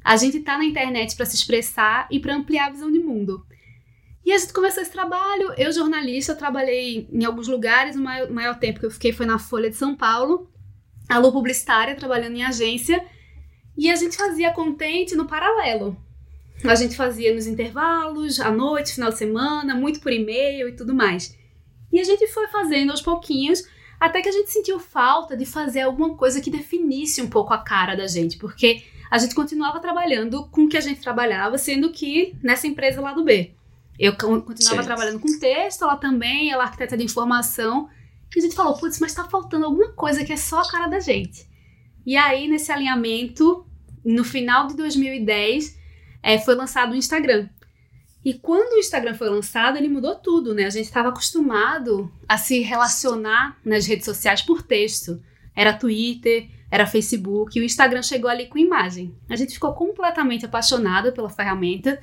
a 0.03 0.15
gente 0.15 0.37
está 0.37 0.57
na 0.57 0.65
internet 0.65 1.15
para 1.15 1.25
se 1.25 1.35
expressar 1.35 2.07
e 2.11 2.19
para 2.19 2.35
ampliar 2.35 2.67
a 2.67 2.71
visão 2.71 2.91
de 2.91 2.99
mundo. 2.99 3.45
E 4.25 4.31
a 4.31 4.37
gente 4.37 4.53
começou 4.53 4.81
esse 4.81 4.91
trabalho. 4.91 5.53
Eu, 5.57 5.71
jornalista, 5.71 6.35
trabalhei 6.35 7.07
em 7.11 7.25
alguns 7.25 7.47
lugares. 7.47 7.95
O 7.95 8.01
maior, 8.01 8.29
maior 8.29 8.57
tempo 8.57 8.79
que 8.79 8.85
eu 8.85 8.91
fiquei 8.91 9.11
foi 9.11 9.25
na 9.25 9.37
Folha 9.37 9.69
de 9.69 9.75
São 9.75 9.95
Paulo. 9.95 10.49
alô 11.09 11.31
publicitária, 11.31 11.95
trabalhando 11.95 12.37
em 12.37 12.43
agência, 12.43 13.03
e 13.77 13.91
a 13.91 13.95
gente 13.95 14.15
fazia 14.15 14.53
contente 14.53 15.15
no 15.15 15.25
paralelo. 15.25 15.97
A 16.63 16.75
gente 16.75 16.95
fazia 16.95 17.33
nos 17.33 17.45
intervalos, 17.45 18.39
à 18.39 18.49
noite, 18.49 18.93
final 18.93 19.09
de 19.09 19.17
semana, 19.17 19.75
muito 19.75 19.99
por 19.99 20.13
e-mail 20.13 20.69
e 20.69 20.75
tudo 20.75 20.93
mais. 20.93 21.37
E 21.93 21.99
a 21.99 22.03
gente 22.03 22.27
foi 22.27 22.47
fazendo 22.47 22.89
aos 22.89 23.03
pouquinhos, 23.03 23.63
até 23.99 24.19
que 24.19 24.27
a 24.27 24.31
gente 24.31 24.51
sentiu 24.51 24.79
falta 24.79 25.37
de 25.37 25.45
fazer 25.45 25.81
alguma 25.81 26.15
coisa 26.15 26.41
que 26.41 26.49
definisse 26.49 27.21
um 27.21 27.29
pouco 27.29 27.53
a 27.53 27.59
cara 27.59 27.95
da 27.95 28.07
gente, 28.07 28.37
porque 28.37 28.83
a 29.11 29.19
gente 29.19 29.35
continuava 29.35 29.79
trabalhando 29.79 30.47
com 30.47 30.63
o 30.63 30.67
que 30.67 30.75
a 30.75 30.81
gente 30.81 30.99
trabalhava, 31.01 31.55
sendo 31.59 31.91
que 31.91 32.35
nessa 32.41 32.65
empresa 32.65 32.99
lá 32.99 33.13
do 33.13 33.23
B. 33.23 33.53
Eu 33.99 34.17
continuava 34.17 34.81
Sim. 34.81 34.87
trabalhando 34.87 35.19
com 35.19 35.39
texto, 35.39 35.83
ela 35.83 35.95
também, 35.95 36.51
ela 36.51 36.63
é 36.63 36.65
arquiteta 36.65 36.97
de 36.97 37.03
informação. 37.03 37.87
E 38.35 38.39
a 38.39 38.41
gente 38.41 38.55
falou, 38.55 38.75
putz, 38.75 38.99
mas 38.99 39.13
tá 39.13 39.25
faltando 39.25 39.65
alguma 39.65 39.91
coisa 39.91 40.25
que 40.25 40.33
é 40.33 40.35
só 40.35 40.61
a 40.61 40.67
cara 40.67 40.87
da 40.87 40.99
gente. 40.99 41.47
E 42.03 42.17
aí, 42.17 42.47
nesse 42.47 42.71
alinhamento, 42.71 43.67
no 44.03 44.23
final 44.23 44.65
de 44.65 44.75
2010, 44.75 45.77
é, 46.23 46.39
foi 46.39 46.55
lançado 46.55 46.93
o 46.93 46.95
Instagram. 46.95 47.47
E 48.25 48.33
quando 48.33 48.73
o 48.73 48.79
Instagram 48.79 49.15
foi 49.15 49.29
lançado, 49.29 49.77
ele 49.77 49.89
mudou 49.89 50.15
tudo, 50.15 50.53
né? 50.53 50.65
A 50.65 50.69
gente 50.69 50.85
estava 50.85 51.09
acostumado 51.09 52.11
a 52.27 52.37
se 52.37 52.59
relacionar 52.59 53.57
nas 53.65 53.85
redes 53.85 54.05
sociais 54.05 54.41
por 54.41 54.61
texto. 54.61 55.21
Era 55.55 55.73
Twitter, 55.73 56.49
era 56.71 56.87
Facebook, 56.87 57.57
e 57.57 57.61
o 57.61 57.65
Instagram 57.65 58.01
chegou 58.01 58.29
ali 58.29 58.47
com 58.47 58.57
imagem. 58.57 59.15
A 59.29 59.35
gente 59.35 59.53
ficou 59.53 59.73
completamente 59.73 60.45
apaixonada 60.45 61.11
pela 61.11 61.29
ferramenta, 61.29 62.01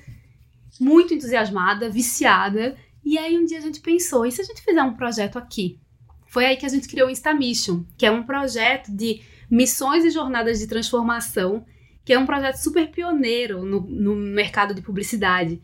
muito 0.78 1.14
entusiasmada, 1.14 1.88
viciada. 1.88 2.76
E 3.04 3.18
aí 3.18 3.36
um 3.36 3.44
dia 3.44 3.58
a 3.58 3.62
gente 3.62 3.80
pensou, 3.80 4.26
e 4.26 4.30
se 4.30 4.42
a 4.42 4.44
gente 4.44 4.62
fizer 4.62 4.82
um 4.82 4.94
projeto 4.94 5.38
aqui? 5.38 5.80
Foi 6.28 6.44
aí 6.44 6.56
que 6.56 6.66
a 6.66 6.68
gente 6.68 6.86
criou 6.86 7.08
o 7.08 7.10
Insta 7.10 7.34
Mission, 7.34 7.82
que 7.98 8.06
é 8.06 8.10
um 8.10 8.22
projeto 8.22 8.92
de 8.92 9.22
missões 9.50 10.04
e 10.04 10.10
jornadas 10.10 10.60
de 10.60 10.68
transformação, 10.68 11.64
que 12.04 12.12
é 12.12 12.18
um 12.18 12.26
projeto 12.26 12.56
super 12.56 12.88
pioneiro 12.90 13.64
no, 13.64 13.80
no 13.80 14.14
mercado 14.14 14.72
de 14.72 14.82
publicidade. 14.82 15.60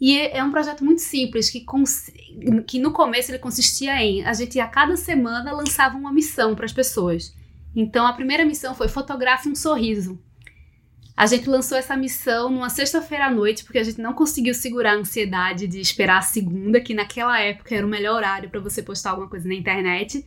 E 0.00 0.16
é, 0.16 0.38
é 0.38 0.44
um 0.44 0.50
projeto 0.50 0.84
muito 0.84 1.00
simples, 1.00 1.50
que, 1.50 1.64
que 2.66 2.78
no 2.78 2.92
começo 2.92 3.30
ele 3.30 3.38
consistia 3.38 4.00
em 4.02 4.24
a 4.24 4.32
gente 4.32 4.58
a 4.60 4.66
cada 4.66 4.96
semana 4.96 5.52
lançava 5.52 5.96
uma 5.96 6.12
missão 6.12 6.54
para 6.54 6.64
as 6.64 6.72
pessoas. 6.72 7.34
Então 7.74 8.06
a 8.06 8.12
primeira 8.12 8.44
missão 8.44 8.74
foi 8.74 8.88
fotografe 8.88 9.48
um 9.48 9.54
sorriso. 9.54 10.18
A 11.16 11.26
gente 11.26 11.50
lançou 11.50 11.76
essa 11.76 11.96
missão 11.96 12.48
numa 12.48 12.70
sexta-feira 12.70 13.26
à 13.26 13.30
noite, 13.30 13.64
porque 13.64 13.78
a 13.78 13.82
gente 13.82 14.00
não 14.00 14.12
conseguiu 14.12 14.54
segurar 14.54 14.92
a 14.92 14.98
ansiedade 14.98 15.66
de 15.66 15.80
esperar 15.80 16.18
a 16.18 16.22
segunda, 16.22 16.80
que 16.80 16.94
naquela 16.94 17.40
época 17.40 17.74
era 17.74 17.84
o 17.84 17.90
melhor 17.90 18.14
horário 18.14 18.48
para 18.48 18.60
você 18.60 18.80
postar 18.84 19.10
alguma 19.10 19.28
coisa 19.28 19.48
na 19.48 19.54
internet. 19.54 20.24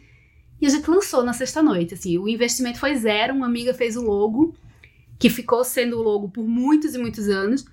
E 0.59 0.65
a 0.65 0.69
gente 0.69 0.89
lançou 0.89 1.23
na 1.23 1.31
sexta-noite. 1.31 1.93
Assim, 1.93 2.17
o 2.17 2.27
investimento 2.27 2.77
foi 2.77 2.93
zero, 2.97 3.33
uma 3.33 3.45
amiga 3.45 3.73
fez 3.73 3.95
o 3.95 4.01
logo, 4.01 4.53
que 5.17 5.29
ficou 5.29 5.63
sendo 5.63 5.97
o 5.97 6.03
logo 6.03 6.27
por 6.27 6.45
muitos 6.45 6.93
e 6.93 6.97
muitos 6.97 7.29
anos. 7.29 7.63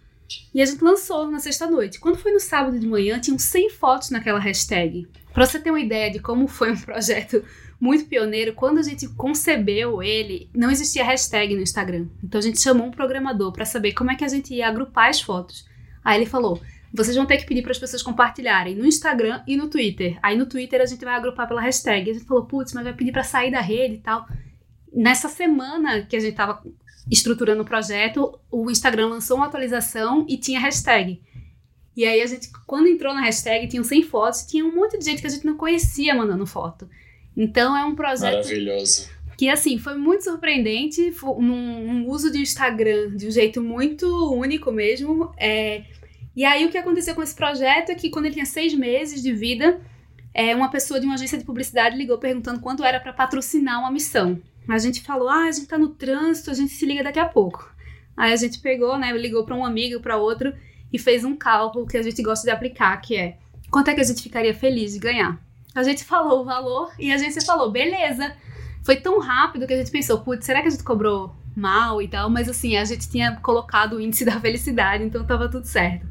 E 0.54 0.61
a 0.61 0.66
gente 0.66 0.82
lançou 0.82 1.30
na 1.30 1.38
sexta-noite. 1.38 1.99
Quando 1.99 2.18
foi 2.18 2.32
no 2.32 2.40
sábado 2.40 2.78
de 2.78 2.87
manhã, 2.87 3.18
tinham 3.18 3.38
100 3.38 3.70
fotos 3.70 4.11
naquela 4.11 4.38
hashtag. 4.38 5.06
Para 5.32 5.47
você 5.47 5.58
ter 5.58 5.70
uma 5.70 5.80
ideia 5.80 6.11
de 6.11 6.18
como 6.18 6.49
foi 6.49 6.73
um 6.73 6.76
projeto 6.76 7.44
muito 7.80 8.06
pioneiro, 8.06 8.54
quando 8.54 8.78
a 8.78 8.82
gente 8.82 9.08
concebeu 9.11 10.02
ele, 10.02 10.50
não 10.54 10.70
existia 10.70 11.04
hashtag 11.04 11.54
no 11.54 11.62
Instagram. 11.62 12.08
Então 12.23 12.38
a 12.38 12.42
gente 12.42 12.61
chamou 12.61 12.87
um 12.87 12.90
programador 12.90 13.52
para 13.52 13.64
saber 13.64 13.92
como 13.92 14.11
é 14.11 14.16
que 14.16 14.25
a 14.25 14.28
gente 14.28 14.52
ia 14.52 14.68
agrupar 14.68 15.08
as 15.08 15.20
fotos. 15.20 15.64
Aí 16.04 16.18
ele 16.18 16.26
falou: 16.26 16.61
vocês 16.92 17.14
vão 17.14 17.26
ter 17.26 17.37
que 17.37 17.47
pedir 17.47 17.62
para 17.62 17.73
as 17.73 17.78
pessoas 17.78 18.02
compartilharem 18.02 18.75
no 18.75 18.87
Instagram 18.87 19.42
e 19.47 19.56
no 19.56 19.68
Twitter. 19.68 20.18
Aí 20.23 20.37
no 20.37 20.47
Twitter 20.47 20.80
a 20.80 20.87
gente 20.87 21.04
vai 21.04 21.14
agrupar 21.14 21.47
pela 21.47 21.61
hashtag. 21.61 22.11
A 22.11 22.14
gente 22.14 22.26
falou: 22.26 22.47
putz, 22.47 22.73
mas 22.73 22.85
vai 22.85 22.92
pedir 22.92 23.12
para 23.12 23.23
sair 23.23 23.50
da 23.50 23.61
rede 23.61 23.94
e 23.94 23.99
tal. 23.99 24.26
Nessa 24.92 25.28
semana 25.28 26.02
que 26.02 26.16
a 26.16 26.20
gente 26.20 26.32
estava 26.32 26.62
estruturando 27.11 27.62
o 27.62 27.65
projeto, 27.65 28.38
o 28.50 28.71
Instagram 28.71 29.09
lançou 29.09 29.38
uma 29.38 29.47
atualização 29.47 30.27
e 30.29 30.37
tinha 30.37 30.61
hashtag. 30.61 31.21
E 31.97 32.05
aí 32.05 32.21
a 32.21 32.27
gente, 32.27 32.49
quando 32.67 32.87
entrou 32.87 33.12
na 33.12 33.23
hashtag, 33.23 33.67
tinham 33.67 33.83
100 33.83 34.03
fotos, 34.05 34.43
tinha 34.43 34.65
um 34.65 34.75
monte 34.75 34.99
de 34.99 35.05
gente 35.05 35.21
que 35.21 35.27
a 35.27 35.31
gente 35.31 35.45
não 35.45 35.57
conhecia 35.57 36.15
mandando 36.15 36.47
foto. 36.47 36.88
Então 37.37 37.77
é 37.77 37.85
um 37.85 37.95
projeto. 37.95 38.45
Maravilhoso. 38.45 39.09
Que 39.37 39.49
assim, 39.49 39.79
foi 39.79 39.97
muito 39.97 40.25
surpreendente, 40.25 41.12
foi 41.12 41.31
um, 41.31 41.53
um 41.53 42.09
uso 42.09 42.31
de 42.31 42.38
Instagram 42.38 43.17
de 43.17 43.27
um 43.27 43.31
jeito 43.31 43.62
muito 43.62 44.07
único 44.33 44.71
mesmo. 44.71 45.33
É... 45.37 45.85
E 46.37 46.45
aí 46.45 46.67
o 46.67 46.71
que 46.71 46.79
aconteceu 46.79 47.15
com 47.15 47.23
esse 47.23 47.35
projeto 47.35 47.91
é 47.91 47.95
que 47.95 48.11
quando 48.11 48.27
ele 48.27 48.35
tinha 48.35 48.47
seis 48.47 48.75
meses 48.75 49.23
de 49.23 49.33
vida, 49.33 49.81
é, 50.33 50.55
uma 50.55 50.71
pessoa 50.71 51.00
de 51.00 51.07
uma 51.07 51.15
agência 51.15 51.37
de 51.37 51.45
publicidade 51.45 51.97
ligou 51.97 52.19
perguntando 52.19 52.61
quanto 52.61 52.85
era 52.85 53.00
para 53.00 53.12
patrocinar 53.12 53.81
uma 53.81 53.91
missão. 53.91 54.41
A 54.68 54.78
gente 54.78 55.02
falou, 55.02 55.28
ah, 55.28 55.44
a 55.44 55.50
gente 55.50 55.66
tá 55.66 55.78
no 55.78 55.88
trânsito, 55.88 56.50
a 56.50 56.54
gente 56.54 56.72
se 56.72 56.84
liga 56.84 57.02
daqui 57.02 57.18
a 57.18 57.26
pouco. 57.26 57.72
Aí 58.14 58.32
a 58.32 58.37
gente 58.37 58.58
pegou, 58.58 58.98
né, 58.98 59.10
ligou 59.12 59.44
para 59.44 59.56
um 59.56 59.64
amigo, 59.64 60.00
para 60.00 60.16
outro 60.16 60.52
e 60.92 60.98
fez 60.98 61.25
um 61.25 61.37
cálculo 61.37 61.87
que 61.87 61.96
a 61.96 62.02
gente 62.02 62.22
gosta 62.22 62.44
de 62.44 62.50
aplicar, 62.50 63.00
que 63.00 63.16
é 63.16 63.38
quanto 63.70 63.88
é 63.88 63.94
que 63.94 64.00
a 64.00 64.04
gente 64.04 64.22
ficaria 64.22 64.54
feliz 64.54 64.92
de 64.92 64.98
ganhar. 64.98 65.40
A 65.75 65.82
gente 65.82 66.04
falou 66.04 66.42
o 66.42 66.44
valor 66.44 66.92
e 66.98 67.10
a 67.10 67.14
agência 67.14 67.40
falou, 67.42 67.70
beleza. 67.70 68.34
Foi 68.84 68.96
tão 68.96 69.20
rápido 69.20 69.66
que 69.66 69.72
a 69.72 69.76
gente 69.76 69.90
pensou, 69.90 70.20
putz, 70.20 70.44
será 70.44 70.60
que 70.60 70.68
a 70.68 70.70
gente 70.70 70.84
cobrou 70.84 71.34
mal 71.54 72.00
e 72.02 72.08
tal? 72.08 72.28
Mas 72.28 72.48
assim, 72.48 72.76
a 72.76 72.84
gente 72.84 73.08
tinha 73.08 73.37
colocado 73.37 73.96
o 73.96 74.00
índice 74.00 74.25
da 74.26 74.40
felicidade, 74.40 75.04
então 75.04 75.25
tava 75.25 75.48
tudo 75.48 75.64
certo. 75.64 76.06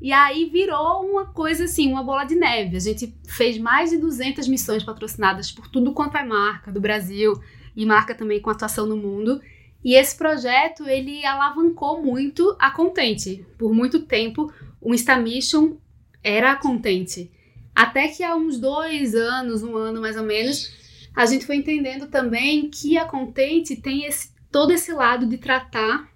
E 0.00 0.12
aí 0.12 0.50
virou 0.50 1.02
uma 1.02 1.26
coisa 1.26 1.64
assim, 1.64 1.90
uma 1.90 2.02
bola 2.02 2.24
de 2.24 2.34
neve. 2.34 2.76
A 2.76 2.80
gente 2.80 3.14
fez 3.26 3.58
mais 3.58 3.90
de 3.90 3.98
200 3.98 4.48
missões 4.48 4.82
patrocinadas 4.82 5.50
por 5.50 5.68
tudo 5.68 5.92
quanto 5.92 6.16
é 6.16 6.24
marca 6.24 6.70
do 6.70 6.80
Brasil 6.80 7.40
e 7.76 7.84
marca 7.84 8.14
também 8.14 8.40
com 8.40 8.50
atuação 8.50 8.86
no 8.86 8.96
mundo. 8.96 9.40
E 9.84 9.94
esse 9.94 10.16
projeto, 10.16 10.88
ele 10.88 11.24
alavancou 11.26 12.02
muito 12.02 12.56
a 12.58 12.70
Contente. 12.70 13.44
Por 13.58 13.74
muito 13.74 14.00
tempo, 14.00 14.52
o 14.80 14.94
Instamission 14.94 15.76
era 16.22 16.52
a 16.52 16.56
Contente. 16.56 17.30
Até 17.74 18.08
que 18.08 18.22
há 18.22 18.34
uns 18.34 18.58
dois 18.58 19.14
anos, 19.14 19.62
um 19.62 19.76
ano 19.76 20.00
mais 20.00 20.16
ou 20.16 20.22
menos, 20.22 20.72
a 21.14 21.26
gente 21.26 21.44
foi 21.44 21.56
entendendo 21.56 22.06
também 22.06 22.70
que 22.70 22.96
a 22.96 23.04
Contente 23.04 23.76
tem 23.76 24.04
esse, 24.06 24.30
todo 24.50 24.72
esse 24.72 24.92
lado 24.92 25.26
de 25.26 25.36
tratar 25.36 26.08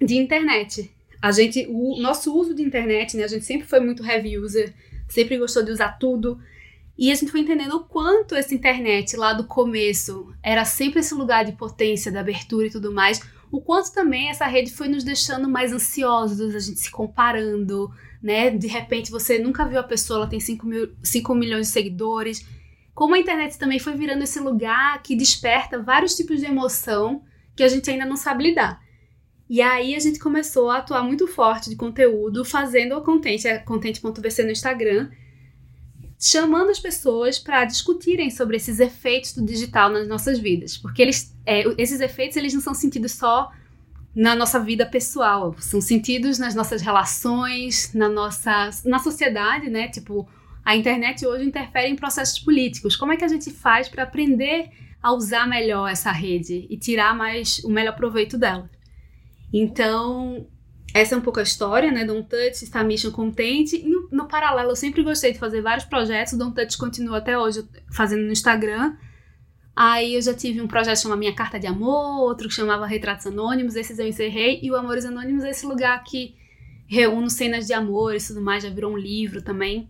de 0.00 0.16
internet. 0.16 0.90
A 1.22 1.30
gente, 1.30 1.66
o 1.68 2.00
nosso 2.00 2.34
uso 2.34 2.54
de 2.54 2.62
internet, 2.62 3.16
né, 3.16 3.24
a 3.24 3.28
gente 3.28 3.44
sempre 3.44 3.66
foi 3.66 3.80
muito 3.80 4.04
heavy 4.04 4.38
user, 4.38 4.74
sempre 5.08 5.38
gostou 5.38 5.62
de 5.62 5.70
usar 5.70 5.92
tudo. 5.98 6.38
E 6.98 7.12
a 7.12 7.14
gente 7.14 7.30
foi 7.30 7.40
entendendo 7.40 7.76
o 7.76 7.84
quanto 7.84 8.34
essa 8.34 8.54
internet 8.54 9.16
lá 9.16 9.32
do 9.32 9.44
começo 9.44 10.32
era 10.42 10.64
sempre 10.64 11.00
esse 11.00 11.14
lugar 11.14 11.44
de 11.44 11.52
potência, 11.52 12.10
de 12.10 12.16
abertura 12.16 12.66
e 12.66 12.70
tudo 12.70 12.92
mais, 12.92 13.20
o 13.50 13.60
quanto 13.60 13.92
também 13.92 14.28
essa 14.28 14.46
rede 14.46 14.72
foi 14.72 14.88
nos 14.88 15.04
deixando 15.04 15.48
mais 15.48 15.72
ansiosos, 15.72 16.54
a 16.54 16.58
gente 16.58 16.80
se 16.80 16.90
comparando, 16.90 17.90
né? 18.22 18.50
De 18.50 18.66
repente 18.66 19.10
você 19.10 19.38
nunca 19.38 19.64
viu 19.66 19.78
a 19.78 19.84
pessoa, 19.84 20.20
ela 20.20 20.26
tem 20.26 20.40
5, 20.40 20.66
mil, 20.66 20.90
5 21.02 21.34
milhões 21.34 21.66
de 21.66 21.72
seguidores. 21.72 22.46
Como 22.94 23.14
a 23.14 23.18
internet 23.18 23.58
também 23.58 23.78
foi 23.78 23.94
virando 23.94 24.24
esse 24.24 24.40
lugar 24.40 25.02
que 25.02 25.14
desperta 25.14 25.82
vários 25.82 26.16
tipos 26.16 26.40
de 26.40 26.46
emoção 26.46 27.22
que 27.54 27.62
a 27.62 27.68
gente 27.68 27.90
ainda 27.90 28.04
não 28.04 28.16
sabe 28.16 28.44
lidar. 28.44 28.80
E 29.48 29.62
aí 29.62 29.94
a 29.94 30.00
gente 30.00 30.18
começou 30.18 30.70
a 30.70 30.78
atuar 30.78 31.04
muito 31.04 31.26
forte 31.28 31.70
de 31.70 31.76
conteúdo, 31.76 32.44
fazendo 32.44 32.96
a 32.96 33.00
Content, 33.00 33.44
a 33.46 33.58
Content.vc 33.60 34.42
no 34.42 34.50
Instagram, 34.50 35.08
chamando 36.18 36.70
as 36.70 36.78
pessoas 36.78 37.38
para 37.38 37.64
discutirem 37.64 38.30
sobre 38.30 38.56
esses 38.56 38.80
efeitos 38.80 39.34
do 39.34 39.44
digital 39.44 39.90
nas 39.90 40.08
nossas 40.08 40.38
vidas, 40.38 40.76
porque 40.76 41.02
eles, 41.02 41.34
é, 41.44 41.64
esses 41.80 42.00
efeitos 42.00 42.36
eles 42.36 42.54
não 42.54 42.60
são 42.60 42.74
sentidos 42.74 43.12
só 43.12 43.50
na 44.14 44.34
nossa 44.34 44.58
vida 44.58 44.86
pessoal, 44.86 45.54
são 45.58 45.80
sentidos 45.80 46.38
nas 46.38 46.54
nossas 46.54 46.80
relações, 46.80 47.92
na 47.92 48.08
nossa 48.08 48.70
na 48.84 48.98
sociedade, 48.98 49.68
né? 49.68 49.88
Tipo, 49.88 50.26
a 50.64 50.74
internet 50.74 51.26
hoje 51.26 51.44
interfere 51.44 51.88
em 51.88 51.96
processos 51.96 52.38
políticos. 52.38 52.96
Como 52.96 53.12
é 53.12 53.16
que 53.16 53.24
a 53.24 53.28
gente 53.28 53.50
faz 53.50 53.88
para 53.88 54.04
aprender 54.04 54.70
a 55.02 55.12
usar 55.12 55.46
melhor 55.46 55.88
essa 55.88 56.10
rede 56.10 56.66
e 56.70 56.78
tirar 56.78 57.14
mais 57.14 57.62
o 57.62 57.68
melhor 57.68 57.94
proveito 57.94 58.38
dela? 58.38 58.70
Então, 59.52 60.46
essa 61.00 61.14
é 61.14 61.18
um 61.18 61.20
pouco 61.20 61.40
a 61.40 61.42
história, 61.42 61.92
né? 61.92 62.04
Don't 62.04 62.28
Touch 62.28 62.64
está 62.64 62.82
Mission 62.82 63.10
Contente. 63.10 63.76
E 63.76 63.88
no, 64.10 64.26
paralelo, 64.26 64.70
eu 64.70 64.76
sempre 64.76 65.02
gostei 65.02 65.32
de 65.32 65.38
fazer 65.38 65.60
vários 65.60 65.84
projetos. 65.84 66.34
Don't 66.34 66.54
Touch 66.54 66.78
continua 66.78 67.18
até 67.18 67.38
hoje 67.38 67.68
fazendo 67.92 68.22
no 68.22 68.32
Instagram. 68.32 68.96
Aí 69.74 70.14
eu 70.14 70.22
já 70.22 70.32
tive 70.32 70.60
um 70.62 70.66
projeto 70.66 70.98
chamado 70.98 71.18
Minha 71.18 71.34
Carta 71.34 71.60
de 71.60 71.66
Amor, 71.66 72.20
outro 72.20 72.48
que 72.48 72.54
chamava 72.54 72.86
Retratos 72.86 73.26
Anônimos, 73.26 73.76
esses 73.76 73.98
eu 73.98 74.06
encerrei. 74.06 74.58
E 74.62 74.70
o 74.70 74.76
Amores 74.76 75.04
Anônimos 75.04 75.44
é 75.44 75.50
esse 75.50 75.66
lugar 75.66 76.02
que 76.02 76.34
reúne 76.86 77.30
cenas 77.30 77.66
de 77.66 77.74
amor 77.74 78.14
e 78.14 78.18
tudo 78.18 78.40
mais, 78.40 78.62
já 78.62 78.70
virou 78.70 78.92
um 78.92 78.96
livro 78.96 79.42
também. 79.42 79.88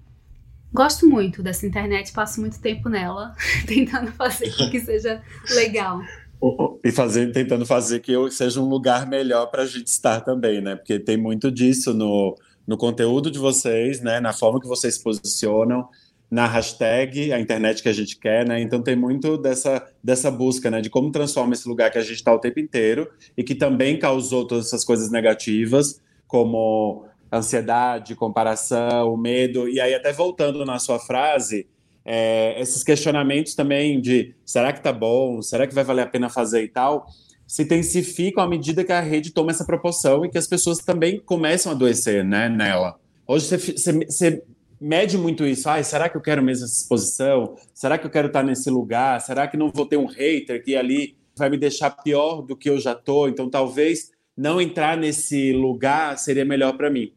Gosto 0.73 1.09
muito 1.09 1.43
dessa 1.43 1.67
internet, 1.67 2.13
passo 2.13 2.41
muito 2.41 2.61
tempo 2.61 2.89
nela, 2.89 3.35
tentando 3.67 4.11
fazer 4.13 4.51
com 4.57 4.69
que 4.71 4.81
seja 4.81 5.23
legal. 5.55 6.03
E 6.85 7.33
tentando 7.33 7.67
fazer 7.67 8.01
que 8.01 8.13
eu 8.13 8.31
seja 8.31 8.61
um 8.61 8.69
lugar 8.69 9.07
melhor 9.07 9.47
para 9.47 9.63
a 9.63 9.67
gente 9.67 9.89
estar 9.89 10.21
também, 10.21 10.61
né? 10.61 10.77
Porque 10.77 10.99
tem 10.99 11.17
muito 11.17 11.51
disso 11.51 11.93
no, 11.93 12.37
no 12.67 12.77
conteúdo 12.77 13.31
de 13.31 13.39
vocês, 13.39 14.01
né? 14.01 14.21
Na 14.21 14.33
forma 14.33 14.61
que 14.61 14.67
vocês 14.67 14.95
se 14.95 15.03
posicionam. 15.03 15.89
na 16.31 16.47
hashtag, 16.47 17.33
a 17.33 17.39
internet 17.39 17.83
que 17.83 17.89
a 17.89 17.93
gente 17.93 18.19
quer, 18.19 18.47
né? 18.47 18.61
Então 18.61 18.83
tem 18.83 18.97
muito 18.97 19.37
dessa, 19.39 19.87
dessa 20.03 20.31
busca, 20.31 20.71
né? 20.71 20.81
De 20.81 20.91
como 20.91 21.11
transforma 21.11 21.55
esse 21.55 21.69
lugar 21.69 21.91
que 21.91 21.99
a 21.99 22.03
gente 22.03 22.17
está 22.17 22.35
o 22.35 22.39
tempo 22.39 22.59
inteiro 22.59 23.09
e 23.37 23.45
que 23.45 23.55
também 23.55 23.99
causou 23.99 24.47
todas 24.47 24.67
essas 24.67 24.85
coisas 24.85 25.11
negativas, 25.11 26.01
como 26.27 27.05
ansiedade, 27.33 28.15
comparação, 28.15 29.17
medo. 29.17 29.69
E 29.69 29.81
aí, 29.81 29.95
até 29.95 30.13
voltando 30.13 30.65
na 30.65 30.79
sua 30.79 30.99
frase, 30.99 31.67
é, 32.07 32.61
esses 32.61 32.85
questionamentos 32.85 33.57
também 33.57 34.01
de 34.01 34.33
será 34.45 34.73
que 34.73 34.81
tá 34.81 34.93
bom, 34.93 35.43
será 35.43 35.67
que 35.67 35.75
vai 35.75 35.83
valer 35.83 36.03
a 36.03 36.07
pena 36.07 36.31
fazer 36.31 36.63
e 36.63 36.69
tal, 36.69 37.07
se 37.47 37.65
intensificam 37.65 38.43
à 38.43 38.49
medida 38.49 38.85
que 38.85 38.93
a 38.93 39.01
rede 39.01 39.33
toma 39.33 39.51
essa 39.51 39.65
proporção 39.65 40.25
e 40.25 40.31
que 40.31 40.39
as 40.39 40.47
pessoas 40.47 40.79
também 40.79 41.19
começam 41.19 41.73
a 41.73 41.75
adoecer 41.75 42.25
né, 42.25 42.49
nela. 42.49 42.99
Hoje 43.27 43.47
você, 43.47 43.59
você, 43.59 43.93
você 43.93 44.43
mede 44.81 45.19
muito 45.19 45.45
isso. 45.45 45.69
Ai, 45.69 45.83
será 45.83 46.09
que 46.09 46.17
eu 46.17 46.21
quero 46.21 46.43
mesmo 46.43 46.65
essa 46.65 46.81
exposição? 46.81 47.57
Será 47.75 47.99
que 47.99 48.07
eu 48.07 48.11
quero 48.11 48.29
estar 48.29 48.45
nesse 48.45 48.71
lugar? 48.71 49.21
Será 49.21 49.49
que 49.49 49.57
não 49.57 49.71
vou 49.73 49.87
ter 49.87 49.97
um 49.97 50.07
hater 50.07 50.63
que 50.63 50.77
ali 50.77 51.17
vai 51.37 51.51
me 51.51 51.57
deixar 51.57 51.91
pior 51.91 52.41
do 52.41 52.57
que 52.57 52.71
eu 52.71 52.79
já 52.79 52.95
tô? 52.95 53.27
Então 53.27 53.51
talvez 53.51 54.13
não 54.37 54.61
entrar 54.61 54.97
nesse 54.97 55.53
lugar 55.53 56.17
seria 56.19 56.45
melhor 56.45 56.77
para 56.77 56.91
mim. 56.91 57.13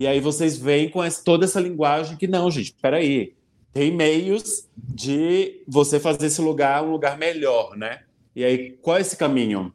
E 0.00 0.06
aí 0.06 0.20
vocês 0.20 0.56
vêm 0.56 0.88
com 0.88 1.02
essa, 1.02 1.22
toda 1.22 1.44
essa 1.44 1.60
linguagem 1.60 2.16
que 2.16 2.26
não, 2.26 2.50
gente, 2.50 2.66
espera 2.66 2.96
aí. 2.96 3.34
Tem 3.72 3.90
meios 3.90 4.68
de 4.76 5.62
você 5.66 5.98
fazer 5.98 6.26
esse 6.26 6.40
lugar 6.40 6.84
um 6.84 6.90
lugar 6.90 7.16
melhor, 7.16 7.76
né? 7.76 8.00
E 8.34 8.44
aí, 8.44 8.72
qual 8.82 8.98
é 8.98 9.00
esse 9.00 9.16
caminho? 9.16 9.72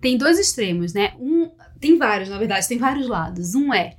Tem 0.00 0.16
dois 0.16 0.38
extremos, 0.38 0.92
né? 0.92 1.14
Um, 1.18 1.50
tem 1.80 1.96
vários, 1.96 2.28
na 2.28 2.38
verdade, 2.38 2.68
tem 2.68 2.78
vários 2.78 3.08
lados. 3.08 3.54
Um 3.54 3.72
é 3.72 3.96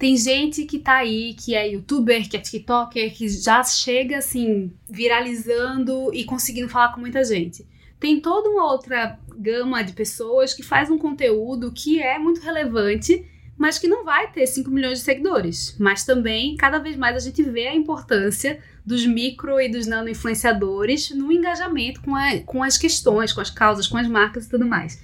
tem 0.00 0.16
gente 0.16 0.64
que 0.64 0.78
tá 0.78 0.96
aí, 0.96 1.34
que 1.34 1.54
é 1.54 1.68
youtuber, 1.68 2.26
que 2.26 2.34
é 2.34 2.40
tiktoker, 2.40 3.12
que 3.12 3.28
já 3.28 3.62
chega 3.62 4.16
assim, 4.16 4.72
viralizando 4.88 6.10
e 6.14 6.24
conseguindo 6.24 6.70
falar 6.70 6.94
com 6.94 7.00
muita 7.00 7.22
gente. 7.22 7.68
Tem 7.98 8.18
toda 8.18 8.48
uma 8.48 8.64
outra 8.64 9.18
gama 9.36 9.82
de 9.82 9.92
pessoas 9.92 10.54
que 10.54 10.62
faz 10.62 10.90
um 10.90 10.96
conteúdo 10.96 11.70
que 11.70 12.00
é 12.00 12.18
muito 12.18 12.40
relevante, 12.40 13.26
mas 13.60 13.78
que 13.78 13.86
não 13.86 14.06
vai 14.06 14.32
ter 14.32 14.46
5 14.46 14.70
milhões 14.70 15.00
de 15.00 15.04
seguidores. 15.04 15.76
Mas 15.78 16.02
também, 16.02 16.56
cada 16.56 16.78
vez 16.78 16.96
mais, 16.96 17.14
a 17.14 17.20
gente 17.20 17.42
vê 17.42 17.66
a 17.66 17.74
importância 17.74 18.58
dos 18.86 19.04
micro 19.04 19.60
e 19.60 19.68
dos 19.68 19.86
nano 19.86 20.08
influenciadores 20.08 21.10
no 21.10 21.30
engajamento 21.30 22.00
com, 22.00 22.16
a, 22.16 22.38
com 22.46 22.62
as 22.62 22.78
questões, 22.78 23.34
com 23.34 23.40
as 23.42 23.50
causas, 23.50 23.86
com 23.86 23.98
as 23.98 24.08
marcas 24.08 24.46
e 24.46 24.48
tudo 24.48 24.64
mais. 24.64 25.02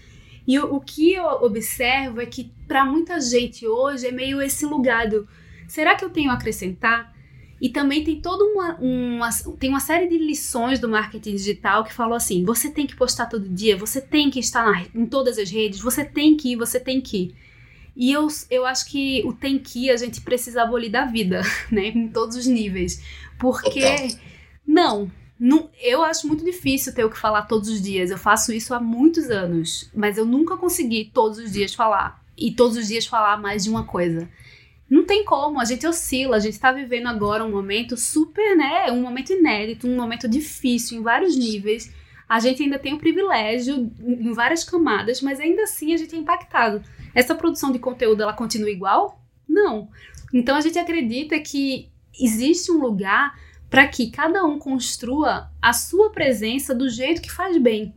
E 0.48 0.58
o, 0.58 0.76
o 0.76 0.80
que 0.80 1.12
eu 1.12 1.26
observo 1.26 2.18
é 2.18 2.24
que 2.24 2.50
para 2.66 2.82
muita 2.82 3.20
gente 3.20 3.66
hoje 3.66 4.06
é 4.06 4.10
meio 4.10 4.40
esse 4.40 4.64
lugar 4.64 5.06
do 5.06 5.28
será 5.68 5.94
que 5.94 6.02
eu 6.02 6.08
tenho 6.08 6.30
a 6.30 6.34
acrescentar? 6.34 7.14
E 7.60 7.68
também 7.68 8.02
tem 8.04 8.22
toda 8.22 8.42
uma, 8.42 8.76
uma, 8.76 9.28
tem 9.60 9.68
uma 9.68 9.80
série 9.80 10.08
de 10.08 10.16
lições 10.16 10.78
do 10.78 10.88
marketing 10.88 11.32
digital 11.32 11.84
que 11.84 11.92
falam 11.92 12.14
assim: 12.14 12.42
você 12.42 12.70
tem 12.70 12.86
que 12.86 12.96
postar 12.96 13.26
todo 13.26 13.46
dia, 13.46 13.76
você 13.76 14.00
tem 14.00 14.30
que 14.30 14.40
estar 14.40 14.64
na, 14.64 14.86
em 14.94 15.04
todas 15.04 15.36
as 15.36 15.50
redes, 15.50 15.78
você 15.78 16.06
tem 16.06 16.38
que 16.38 16.52
ir, 16.52 16.56
você 16.56 16.80
tem 16.80 17.02
que 17.02 17.16
ir. 17.18 17.45
E 17.96 18.12
eu, 18.12 18.28
eu 18.50 18.66
acho 18.66 18.86
que 18.86 19.22
o 19.24 19.32
tem 19.32 19.58
que 19.58 19.90
a 19.90 19.96
gente 19.96 20.20
precisa 20.20 20.62
abolir 20.62 20.90
da 20.90 21.06
vida, 21.06 21.40
né? 21.72 21.88
Em 21.88 22.08
todos 22.08 22.36
os 22.36 22.46
níveis. 22.46 23.02
Porque. 23.38 23.80
Não, 24.66 25.10
não, 25.38 25.70
eu 25.80 26.02
acho 26.02 26.26
muito 26.26 26.44
difícil 26.44 26.94
ter 26.94 27.04
o 27.04 27.10
que 27.10 27.18
falar 27.18 27.42
todos 27.42 27.68
os 27.68 27.80
dias. 27.80 28.10
Eu 28.10 28.18
faço 28.18 28.52
isso 28.52 28.74
há 28.74 28.80
muitos 28.80 29.30
anos, 29.30 29.90
mas 29.94 30.16
eu 30.16 30.24
nunca 30.24 30.56
consegui 30.56 31.10
todos 31.12 31.38
os 31.38 31.52
dias 31.52 31.74
falar. 31.74 32.22
E 32.36 32.52
todos 32.52 32.76
os 32.76 32.88
dias 32.88 33.06
falar 33.06 33.38
mais 33.38 33.64
de 33.64 33.70
uma 33.70 33.84
coisa. 33.84 34.28
Não 34.88 35.04
tem 35.04 35.24
como, 35.24 35.60
a 35.60 35.64
gente 35.64 35.86
oscila, 35.86 36.36
a 36.36 36.40
gente 36.40 36.60
tá 36.60 36.70
vivendo 36.70 37.08
agora 37.08 37.44
um 37.44 37.50
momento 37.50 37.96
super, 37.96 38.56
né? 38.56 38.90
Um 38.92 39.02
momento 39.02 39.32
inédito, 39.32 39.86
um 39.86 39.96
momento 39.96 40.28
difícil 40.28 40.98
em 40.98 41.02
vários 41.02 41.36
níveis. 41.36 41.92
A 42.28 42.40
gente 42.40 42.62
ainda 42.62 42.78
tem 42.78 42.94
o 42.94 42.98
privilégio 42.98 43.90
em 44.00 44.32
várias 44.32 44.64
camadas, 44.64 45.20
mas 45.22 45.38
ainda 45.38 45.62
assim 45.62 45.94
a 45.94 45.96
gente 45.96 46.14
é 46.14 46.18
impactado. 46.18 46.82
Essa 47.14 47.34
produção 47.34 47.70
de 47.70 47.78
conteúdo 47.78 48.22
ela 48.22 48.32
continua 48.32 48.70
igual? 48.70 49.20
Não. 49.48 49.88
Então 50.34 50.56
a 50.56 50.60
gente 50.60 50.78
acredita 50.78 51.38
que 51.38 51.88
existe 52.20 52.72
um 52.72 52.78
lugar 52.78 53.38
para 53.70 53.86
que 53.86 54.10
cada 54.10 54.44
um 54.44 54.58
construa 54.58 55.50
a 55.60 55.72
sua 55.72 56.10
presença 56.10 56.74
do 56.74 56.88
jeito 56.88 57.22
que 57.22 57.30
faz 57.30 57.56
bem. 57.58 57.94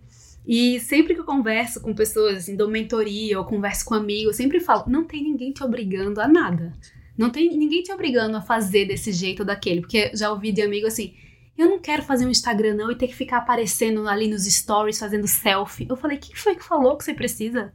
E 0.47 0.79
sempre 0.79 1.13
que 1.13 1.19
eu 1.19 1.25
converso 1.25 1.81
com 1.81 1.93
pessoas, 1.93 2.37
assim, 2.37 2.55
dou 2.55 2.67
mentoria 2.67 3.37
ou 3.37 3.45
converso 3.45 3.85
com 3.85 3.93
amigos, 3.93 4.35
sempre 4.35 4.59
falo: 4.59 4.85
não 4.87 5.03
tem 5.03 5.23
ninguém 5.23 5.51
te 5.51 5.63
obrigando 5.63 6.19
a 6.21 6.27
nada. 6.27 6.73
Não 7.17 7.29
tem 7.29 7.55
ninguém 7.55 7.83
te 7.83 7.91
obrigando 7.91 8.37
a 8.37 8.41
fazer 8.41 8.85
desse 8.85 9.11
jeito 9.11 9.41
ou 9.41 9.45
daquele. 9.45 9.81
Porque 9.81 10.11
já 10.15 10.31
ouvi 10.31 10.51
de 10.51 10.61
amigo 10.61 10.87
assim: 10.87 11.13
eu 11.59 11.69
não 11.69 11.79
quero 11.79 12.03
fazer 12.03 12.25
um 12.25 12.29
Instagram 12.29 12.73
não 12.75 12.89
e 12.89 12.95
ter 12.95 13.07
que 13.07 13.15
ficar 13.15 13.39
aparecendo 13.39 14.07
ali 14.07 14.29
nos 14.29 14.45
stories 14.45 14.97
fazendo 14.97 15.27
selfie. 15.27 15.87
Eu 15.89 15.97
falei: 15.97 16.17
quem 16.17 16.33
foi 16.33 16.55
que 16.55 16.63
falou 16.63 16.97
que 16.97 17.03
você 17.03 17.13
precisa? 17.13 17.73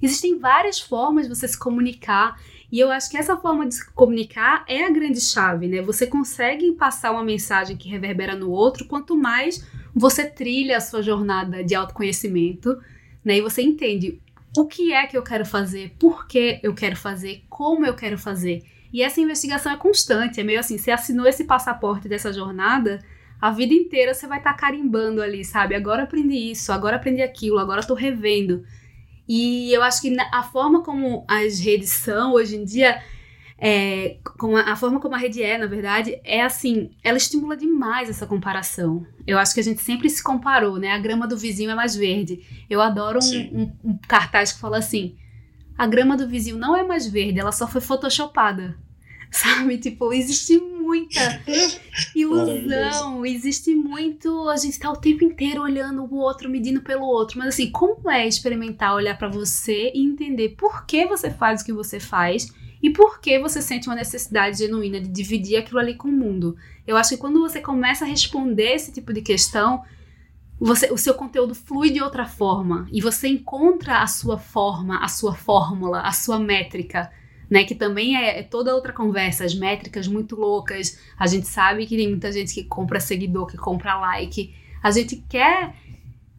Existem 0.00 0.38
várias 0.38 0.78
formas 0.78 1.26
de 1.26 1.34
você 1.34 1.48
se 1.48 1.58
comunicar 1.58 2.38
e 2.70 2.78
eu 2.78 2.90
acho 2.90 3.10
que 3.10 3.16
essa 3.16 3.36
forma 3.36 3.66
de 3.66 3.74
se 3.74 3.90
comunicar 3.92 4.64
é 4.68 4.84
a 4.84 4.90
grande 4.90 5.20
chave, 5.20 5.66
né? 5.66 5.82
Você 5.82 6.06
consegue 6.06 6.70
passar 6.72 7.10
uma 7.10 7.24
mensagem 7.24 7.76
que 7.76 7.88
reverbera 7.88 8.36
no 8.36 8.50
outro 8.50 8.86
quanto 8.86 9.16
mais 9.16 9.66
você 9.94 10.24
trilha 10.24 10.76
a 10.76 10.80
sua 10.80 11.02
jornada 11.02 11.64
de 11.64 11.74
autoconhecimento, 11.74 12.80
né? 13.24 13.38
E 13.38 13.40
você 13.40 13.62
entende 13.62 14.20
o 14.56 14.66
que 14.66 14.92
é 14.92 15.04
que 15.06 15.16
eu 15.16 15.22
quero 15.22 15.44
fazer, 15.44 15.94
por 15.98 16.28
que 16.28 16.60
eu 16.62 16.74
quero 16.74 16.96
fazer, 16.96 17.42
como 17.48 17.84
eu 17.84 17.94
quero 17.94 18.18
fazer. 18.18 18.62
E 18.92 19.02
essa 19.02 19.20
investigação 19.20 19.72
é 19.72 19.76
constante, 19.76 20.40
é 20.40 20.44
meio 20.44 20.60
assim, 20.60 20.78
você 20.78 20.90
assinou 20.92 21.26
esse 21.26 21.44
passaporte 21.44 22.08
dessa 22.08 22.32
jornada, 22.32 23.00
a 23.46 23.50
vida 23.52 23.72
inteira 23.72 24.12
você 24.12 24.26
vai 24.26 24.38
estar 24.38 24.54
tá 24.54 24.58
carimbando 24.58 25.22
ali, 25.22 25.44
sabe? 25.44 25.76
Agora 25.76 26.02
aprendi 26.02 26.50
isso, 26.50 26.72
agora 26.72 26.96
aprendi 26.96 27.22
aquilo, 27.22 27.60
agora 27.60 27.78
estou 27.78 27.94
revendo. 27.94 28.64
E 29.28 29.72
eu 29.72 29.84
acho 29.84 30.02
que 30.02 30.16
a 30.32 30.42
forma 30.42 30.82
como 30.82 31.24
as 31.28 31.60
redes 31.60 31.90
são 31.90 32.32
hoje 32.32 32.56
em 32.56 32.64
dia, 32.64 33.00
é, 33.56 34.18
como 34.36 34.56
a, 34.56 34.72
a, 34.72 34.74
forma 34.74 34.98
como 34.98 35.14
a 35.14 35.18
rede 35.18 35.44
é, 35.44 35.56
na 35.56 35.66
verdade, 35.66 36.20
é 36.24 36.42
assim, 36.42 36.90
ela 37.04 37.16
estimula 37.16 37.56
demais 37.56 38.10
essa 38.10 38.26
comparação. 38.26 39.06
Eu 39.24 39.38
acho 39.38 39.54
que 39.54 39.60
a 39.60 39.64
gente 39.64 39.80
sempre 39.80 40.10
se 40.10 40.24
comparou, 40.24 40.76
né? 40.76 40.90
A 40.90 40.98
grama 40.98 41.24
do 41.28 41.38
vizinho 41.38 41.70
é 41.70 41.74
mais 41.76 41.94
verde. 41.94 42.44
Eu 42.68 42.82
adoro 42.82 43.20
um, 43.22 43.38
um, 43.62 43.90
um 43.92 43.98
cartaz 44.08 44.52
que 44.52 44.58
fala 44.58 44.78
assim: 44.78 45.16
a 45.78 45.86
grama 45.86 46.16
do 46.16 46.28
vizinho 46.28 46.58
não 46.58 46.74
é 46.74 46.82
mais 46.82 47.06
verde, 47.06 47.38
ela 47.38 47.52
só 47.52 47.68
foi 47.68 47.80
photoshopada. 47.80 48.76
Sabe? 49.30 49.78
Tipo, 49.78 50.12
existe 50.12 50.58
muita 50.58 51.42
ilusão, 52.14 53.24
existe 53.26 53.74
muito. 53.74 54.48
A 54.48 54.56
gente 54.56 54.78
tá 54.78 54.90
o 54.90 54.96
tempo 54.96 55.24
inteiro 55.24 55.62
olhando 55.62 56.04
o 56.04 56.14
outro, 56.16 56.48
medindo 56.48 56.80
pelo 56.80 57.04
outro. 57.04 57.38
Mas 57.38 57.48
assim, 57.48 57.70
como 57.70 58.10
é 58.10 58.26
experimentar 58.26 58.94
olhar 58.94 59.16
para 59.18 59.28
você 59.28 59.90
e 59.94 60.04
entender 60.04 60.50
por 60.50 60.86
que 60.86 61.06
você 61.06 61.30
faz 61.30 61.62
o 61.62 61.64
que 61.64 61.72
você 61.72 61.98
faz 61.98 62.52
e 62.82 62.90
por 62.90 63.20
que 63.20 63.38
você 63.38 63.60
sente 63.60 63.88
uma 63.88 63.96
necessidade 63.96 64.58
genuína 64.58 65.00
de 65.00 65.08
dividir 65.08 65.56
aquilo 65.56 65.80
ali 65.80 65.94
com 65.94 66.08
o 66.08 66.12
mundo? 66.12 66.56
Eu 66.86 66.96
acho 66.96 67.10
que 67.10 67.16
quando 67.16 67.40
você 67.40 67.60
começa 67.60 68.04
a 68.04 68.08
responder 68.08 68.74
esse 68.74 68.92
tipo 68.92 69.12
de 69.12 69.22
questão, 69.22 69.82
você, 70.58 70.90
o 70.90 70.96
seu 70.96 71.14
conteúdo 71.14 71.54
flui 71.54 71.90
de 71.90 72.00
outra 72.00 72.26
forma 72.26 72.86
e 72.92 73.00
você 73.00 73.28
encontra 73.28 74.02
a 74.02 74.06
sua 74.06 74.38
forma, 74.38 74.98
a 75.04 75.08
sua 75.08 75.34
fórmula, 75.34 76.00
a 76.02 76.12
sua 76.12 76.38
métrica 76.38 77.10
né? 77.50 77.64
Que 77.64 77.74
também 77.74 78.16
é, 78.16 78.40
é, 78.40 78.42
toda 78.42 78.74
outra 78.74 78.92
conversa, 78.92 79.44
as 79.44 79.54
métricas 79.54 80.06
muito 80.06 80.36
loucas. 80.36 80.98
A 81.18 81.26
gente 81.26 81.46
sabe 81.46 81.86
que 81.86 81.96
tem 81.96 82.08
muita 82.08 82.30
gente 82.32 82.54
que 82.54 82.64
compra 82.64 83.00
seguidor, 83.00 83.46
que 83.46 83.56
compra 83.56 83.98
like. 83.98 84.54
A 84.82 84.90
gente 84.90 85.16
quer 85.28 85.74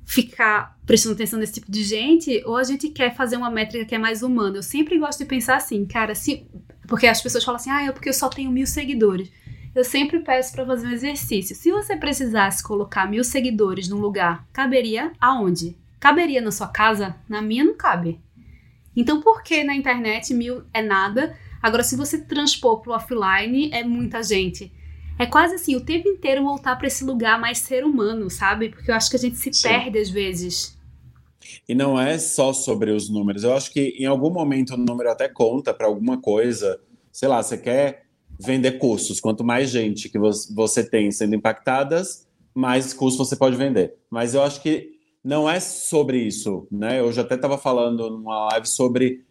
ficar 0.05 0.77
prestando 0.85 1.15
atenção 1.15 1.37
nesse 1.37 1.55
tipo 1.55 1.69
de 1.69 1.83
gente 1.83 2.41
ou 2.45 2.55
a 2.55 2.63
gente 2.63 2.89
quer 2.89 3.13
fazer 3.13 3.35
uma 3.35 3.51
métrica 3.51 3.85
que 3.85 3.95
é 3.95 3.97
mais 3.97 4.23
humana? 4.23 4.57
Eu 4.57 4.63
sempre 4.63 4.97
gosto 4.97 5.19
de 5.19 5.25
pensar 5.25 5.57
assim, 5.57 5.85
cara, 5.85 6.15
se. 6.15 6.47
Porque 6.87 7.07
as 7.07 7.21
pessoas 7.21 7.43
falam 7.43 7.57
assim, 7.57 7.69
ah, 7.69 7.83
é 7.83 7.91
porque 7.91 8.07
eu 8.07 8.13
só 8.13 8.29
tenho 8.29 8.49
mil 8.49 8.65
seguidores. 8.65 9.29
Eu 9.75 9.83
sempre 9.83 10.21
peço 10.21 10.53
para 10.53 10.65
fazer 10.65 10.87
um 10.87 10.91
exercício. 10.91 11.55
Se 11.55 11.69
você 11.69 11.95
precisasse 11.97 12.63
colocar 12.63 13.07
mil 13.07 13.23
seguidores 13.23 13.89
num 13.89 13.99
lugar, 13.99 14.47
caberia 14.53 15.11
aonde? 15.19 15.77
Caberia 15.99 16.41
na 16.41 16.51
sua 16.51 16.67
casa? 16.67 17.15
Na 17.27 17.41
minha 17.41 17.63
não 17.63 17.75
cabe. 17.75 18.19
Então, 18.97 19.21
por 19.21 19.43
que 19.43 19.63
na 19.63 19.75
internet 19.75 20.33
mil 20.33 20.63
é 20.73 20.81
nada? 20.81 21.37
Agora, 21.61 21.83
se 21.83 21.95
você 21.95 22.19
transpor 22.19 22.81
para 22.81 22.91
o 22.91 22.95
offline, 22.95 23.69
é 23.71 23.83
muita 23.83 24.23
gente. 24.23 24.71
É 25.19 25.25
quase 25.27 25.53
assim, 25.53 25.75
o 25.75 25.81
tempo 25.81 26.09
inteiro 26.09 26.43
voltar 26.43 26.75
para 26.75 26.87
esse 26.87 27.03
lugar 27.03 27.39
mais 27.39 27.59
ser 27.59 27.85
humano, 27.85 28.27
sabe? 28.29 28.69
Porque 28.69 28.89
eu 28.89 28.95
acho 28.95 29.09
que 29.09 29.15
a 29.15 29.19
gente 29.19 29.37
se 29.37 29.53
Sim. 29.53 29.67
perde 29.67 29.99
às 29.99 30.09
vezes. 30.09 30.77
E 31.69 31.75
não 31.75 31.99
é 31.99 32.17
só 32.17 32.51
sobre 32.51 32.91
os 32.91 33.07
números. 33.07 33.43
Eu 33.43 33.55
acho 33.55 33.71
que 33.71 33.95
em 33.99 34.05
algum 34.05 34.31
momento 34.31 34.73
o 34.73 34.77
número 34.77 35.11
até 35.11 35.29
conta 35.29 35.73
para 35.73 35.85
alguma 35.85 36.19
coisa. 36.19 36.79
Sei 37.11 37.27
lá, 37.27 37.41
você 37.41 37.57
quer 37.57 38.05
vender 38.39 38.73
cursos. 38.73 39.19
Quanto 39.19 39.43
mais 39.43 39.69
gente 39.69 40.09
que 40.09 40.17
você 40.19 40.83
tem 40.83 41.11
sendo 41.11 41.35
impactadas, 41.35 42.27
mais 42.53 42.93
cursos 42.93 43.27
você 43.27 43.35
pode 43.35 43.55
vender. 43.55 43.95
Mas 44.09 44.33
eu 44.33 44.41
acho 44.41 44.61
que 44.61 44.96
não 45.23 45.49
é 45.49 45.59
sobre 45.59 46.19
isso, 46.19 46.67
né? 46.71 46.99
Eu 46.99 47.11
já 47.11 47.21
até 47.21 47.35
estava 47.35 47.57
falando 47.57 48.09
numa 48.09 48.47
live 48.51 48.67
sobre 48.67 49.25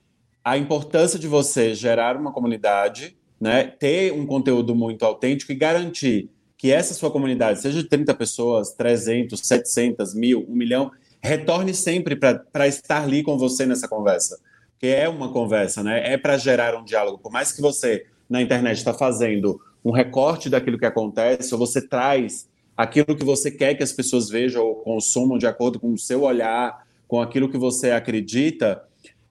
a 0.45 0.57
importância 0.57 1.19
de 1.19 1.27
você 1.27 1.75
gerar 1.75 2.17
uma 2.17 2.33
comunidade, 2.33 3.17
né? 3.41 3.65
Ter 3.65 4.13
um 4.13 4.27
conteúdo 4.27 4.75
muito 4.75 5.05
autêntico 5.05 5.53
e 5.53 5.57
garantir 5.57 6.31
que 6.57 6.71
essa 6.71 6.95
sua 6.95 7.11
comunidade, 7.11 7.61
seja 7.61 7.83
de 7.83 7.89
30 7.89 8.15
pessoas, 8.15 8.73
300, 8.73 9.41
700, 9.41 10.15
mil, 10.15 10.47
um 10.49 10.55
milhão, 10.55 10.91
retorne 11.23 11.75
sempre 11.75 12.17
para 12.17 12.67
estar 12.67 13.03
ali 13.03 13.23
com 13.23 13.37
você 13.37 13.67
nessa 13.67 13.89
conversa. 13.89 14.39
Porque 14.73 14.87
é 14.87 15.09
uma 15.09 15.33
conversa, 15.33 15.83
né? 15.83 16.13
É 16.13 16.17
para 16.17 16.37
gerar 16.37 16.77
um 16.77 16.85
diálogo. 16.85 17.19
Por 17.19 17.33
mais 17.33 17.53
que 17.53 17.61
você 17.61 18.07
na 18.29 18.43
internet 18.43 18.79
está 18.79 18.93
fazendo 18.93 19.61
um 19.85 19.91
recorte 19.91 20.51
daquilo 20.51 20.79
que 20.79 20.87
acontece, 20.87 21.55
ou 21.55 21.59
você 21.59 21.81
traz 21.81 22.49
aquilo 22.77 23.17
que 23.17 23.25
você 23.25 23.51
quer 23.51 23.75
que 23.75 23.83
as 23.83 23.93
pessoas 23.93 24.29
vejam 24.29 24.65
ou 24.65 24.77
consumam 24.77 25.39
de 25.39 25.47
acordo 25.47 25.81
com 25.81 25.93
o 25.93 25.99
seu 25.99 26.23
olhar, 26.23 26.87
com 27.09 27.21
aquilo 27.21 27.49
que 27.49 27.57
você 27.57 27.91
acredita, 27.91 28.83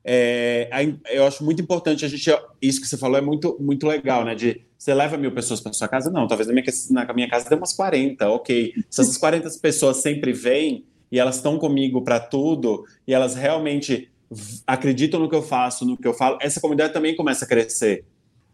é, 0.07 0.69
eu 1.09 1.25
acho 1.25 1.43
muito 1.43 1.61
importante 1.61 2.05
a 2.05 2.07
gente. 2.07 2.29
Isso 2.61 2.79
que 2.79 2.87
você 2.87 2.95
falou 2.95 3.17
é 3.17 3.21
muito, 3.21 3.57
muito 3.59 3.87
legal, 3.87 4.23
né? 4.23 4.35
De 4.35 4.61
você 4.77 4.93
leva 4.93 5.17
mil 5.17 5.31
pessoas 5.31 5.59
para 5.59 5.73
sua 5.73 5.87
casa? 5.87 6.11
Não, 6.11 6.27
talvez 6.27 6.47
na 6.47 6.53
minha, 6.53 6.65
na 6.91 7.13
minha 7.13 7.27
casa 7.27 7.49
tem 7.49 7.57
umas 7.57 7.73
40, 7.73 8.29
ok. 8.29 8.71
Se 8.87 9.01
essas 9.01 9.17
40 9.17 9.49
pessoas 9.59 9.97
sempre 9.97 10.31
vêm 10.31 10.85
e 11.11 11.17
elas 11.19 11.37
estão 11.37 11.57
comigo 11.57 12.03
para 12.03 12.19
tudo 12.19 12.85
e 13.07 13.13
elas 13.15 13.33
realmente 13.33 14.11
acreditam 14.67 15.19
no 15.19 15.27
que 15.27 15.35
eu 15.35 15.41
faço, 15.41 15.85
no 15.85 15.97
que 15.97 16.07
eu 16.07 16.13
falo, 16.13 16.37
essa 16.39 16.61
comunidade 16.61 16.93
também 16.93 17.15
começa 17.15 17.45
a 17.45 17.47
crescer. 17.47 18.05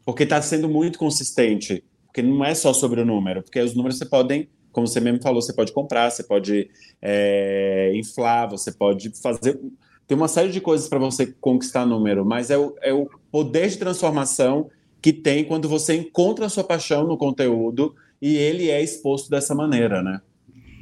Porque 0.06 0.24
está 0.24 0.42
sendo 0.42 0.70
muito 0.70 0.98
consistente. 0.98 1.84
Porque 2.06 2.22
não 2.22 2.46
é 2.46 2.56
só 2.56 2.72
sobre 2.74 3.02
o 3.02 3.06
número, 3.06 3.44
porque 3.44 3.60
os 3.60 3.76
números 3.76 3.98
você 3.98 4.06
podem, 4.06 4.48
como 4.72 4.88
você 4.88 5.00
mesmo 5.00 5.22
falou, 5.22 5.42
você 5.42 5.54
pode 5.54 5.72
comprar, 5.72 6.10
você 6.10 6.24
pode 6.24 6.70
é, 7.02 7.92
inflar, 7.96 8.50
você 8.50 8.72
pode 8.72 9.12
fazer. 9.22 9.60
Tem 10.08 10.18
uma 10.18 10.28
série 10.28 10.52
de 10.52 10.60
coisas 10.60 10.88
para 10.90 11.00
você 11.00 11.28
conquistar 11.40 11.86
número, 11.86 12.26
mas 12.26 12.50
é 12.50 12.58
o, 12.58 12.76
é 12.82 12.94
o 12.94 13.10
poder 13.32 13.70
de 13.70 13.78
transformação 13.78 14.70
que 15.02 15.12
tem 15.12 15.44
quando 15.44 15.68
você 15.68 15.96
encontra 15.96 16.46
a 16.46 16.50
sua 16.50 16.64
paixão 16.64 17.08
no 17.08 17.18
conteúdo 17.18 17.96
e 18.22 18.36
ele 18.36 18.70
é 18.70 18.82
exposto 18.82 19.30
dessa 19.30 19.56
maneira, 19.56 20.04
né? 20.04 20.22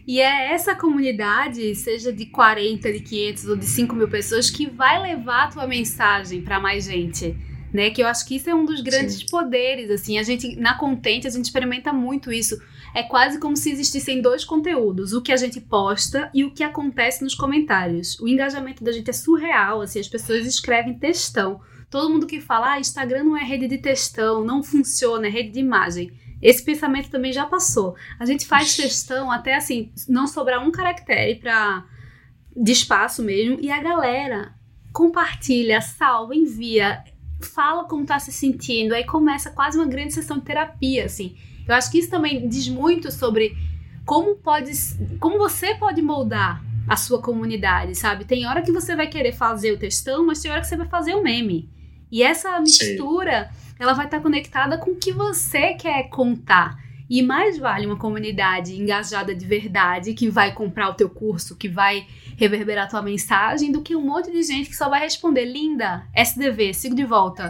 E 0.06 0.19
é 0.19 0.54
essa 0.54 0.75
comunidade, 0.75 1.75
seja 1.75 2.12
de 2.12 2.25
40, 2.25 2.91
de 2.91 2.99
500 2.99 3.45
ou 3.45 3.56
de 3.56 3.65
5 3.65 3.95
mil 3.95 4.10
pessoas, 4.10 4.49
que 4.49 4.67
vai 4.67 4.99
levar 4.99 5.43
a 5.43 5.47
tua 5.49 5.67
mensagem 5.67 6.41
para 6.41 6.60
mais 6.60 6.86
gente. 6.86 7.38
Né, 7.71 7.91
que 7.91 8.02
eu 8.02 8.08
acho 8.08 8.28
que 8.28 8.36
isso 8.36 8.49
é 8.49 8.56
um 8.56 8.65
dos 8.65 8.82
grandes 8.82 9.17
Sim. 9.17 9.28
poderes, 9.30 9.91
assim, 9.91 10.17
a 10.17 10.23
gente, 10.23 10.56
na 10.56 10.75
Contente, 10.75 11.28
a 11.28 11.30
gente 11.30 11.45
experimenta 11.45 11.93
muito 11.93 12.34
isso, 12.34 12.60
é 12.93 13.04
quase 13.04 13.39
como 13.39 13.56
se 13.56 13.71
existissem 13.71 14.21
dois 14.21 14.43
conteúdos, 14.43 15.13
o 15.13 15.21
que 15.21 15.32
a 15.32 15.38
gente 15.38 15.62
posta 15.62 16.30
e 16.34 16.43
o 16.43 16.52
que 16.52 16.63
acontece 16.63 17.23
nos 17.23 17.36
comentários, 17.36 18.19
o 18.19 18.28
engajamento 18.28 18.84
da 18.84 18.91
gente 18.91 19.10
é 19.10 19.13
surreal, 19.13 19.82
assim, 19.82 19.99
as 19.99 20.08
pessoas 20.08 20.45
escrevem 20.45 20.97
textão, 20.97 21.62
todo 21.89 22.10
mundo 22.10 22.28
que 22.28 22.41
fala, 22.41 22.73
ah, 22.73 22.80
Instagram 22.80 23.23
não 23.23 23.38
é 23.38 23.43
rede 23.43 23.67
de 23.67 23.78
textão, 23.78 24.43
não 24.43 24.63
funciona, 24.63 25.28
é 25.28 25.30
rede 25.30 25.52
de 25.52 25.60
imagem, 25.60 26.12
esse 26.41 26.63
pensamento 26.63 27.10
também 27.10 27.34
já 27.34 27.45
passou. 27.45 27.95
A 28.17 28.25
gente 28.25 28.45
faz 28.45 28.75
textão 28.75 29.30
até 29.30 29.56
assim, 29.56 29.91
não 30.08 30.25
sobrar 30.25 30.65
um 30.65 30.71
caractere 30.71 31.36
para 31.36 31.86
de 32.56 32.71
espaço 32.71 33.21
mesmo, 33.23 33.58
e 33.62 33.69
a 33.71 33.82
galera 33.82 34.54
compartilha, 34.91 35.82
salva, 35.82 36.36
envia, 36.36 37.04
fala 37.41 37.86
como 37.86 38.06
tá 38.06 38.19
se 38.19 38.32
sentindo, 38.32 38.93
aí 38.93 39.06
começa 39.06 39.52
quase 39.52 39.78
uma 39.78 39.88
grande 39.88 40.13
sessão 40.13 40.38
de 40.39 40.45
terapia, 40.45 41.06
assim. 41.06 41.38
Eu 41.69 41.75
acho 41.75 41.91
que 41.91 41.99
isso 41.99 42.10
também 42.10 42.47
diz 42.47 42.67
muito 42.67 43.12
sobre 43.12 43.55
como 44.05 44.36
pode, 44.36 44.71
como 45.19 45.38
você 45.38 45.75
pode 45.75 46.01
moldar 46.01 46.63
a 46.88 46.95
sua 46.95 47.21
comunidade, 47.21 47.95
sabe? 47.95 48.25
Tem 48.25 48.47
hora 48.47 48.62
que 48.62 48.71
você 48.71 48.95
vai 48.95 49.08
querer 49.08 49.32
fazer 49.32 49.71
o 49.71 49.77
textão, 49.77 50.25
mas 50.25 50.41
tem 50.41 50.51
hora 50.51 50.62
que 50.62 50.67
você 50.67 50.75
vai 50.75 50.88
fazer 50.88 51.13
o 51.13 51.23
meme. 51.23 51.69
E 52.12 52.23
essa 52.23 52.60
mistura 52.60 53.51
Sim 53.53 53.69
ela 53.79 53.93
vai 53.93 54.05
estar 54.05 54.19
conectada 54.19 54.77
com 54.77 54.91
o 54.91 54.95
que 54.95 55.13
você 55.13 55.73
quer 55.73 56.10
contar. 56.10 56.77
E 57.10 57.23
mais 57.23 57.58
vale 57.58 57.88
uma 57.88 57.97
comunidade 57.97 58.79
engajada 58.79 59.34
de 59.34 59.45
verdade 59.45 60.13
que 60.13 60.29
vai 60.29 60.53
comprar 60.53 60.89
o 60.89 60.93
teu 60.93 61.10
curso, 61.10 61.55
que 61.55 61.67
vai 61.67 62.05
reverberar 62.38 62.86
a 62.86 62.89
tua 62.89 63.01
mensagem, 63.01 63.71
do 63.71 63.82
que 63.82 63.95
um 63.95 64.05
monte 64.05 64.29
de 64.32 64.43
gente 64.43 64.69
que 64.69 64.75
só 64.75 64.89
vai 64.89 64.99
responder 64.99 65.45
linda, 65.45 66.05
SDV, 66.13 66.73
sigo 66.73 66.93
de 66.93 67.05
volta. 67.05 67.47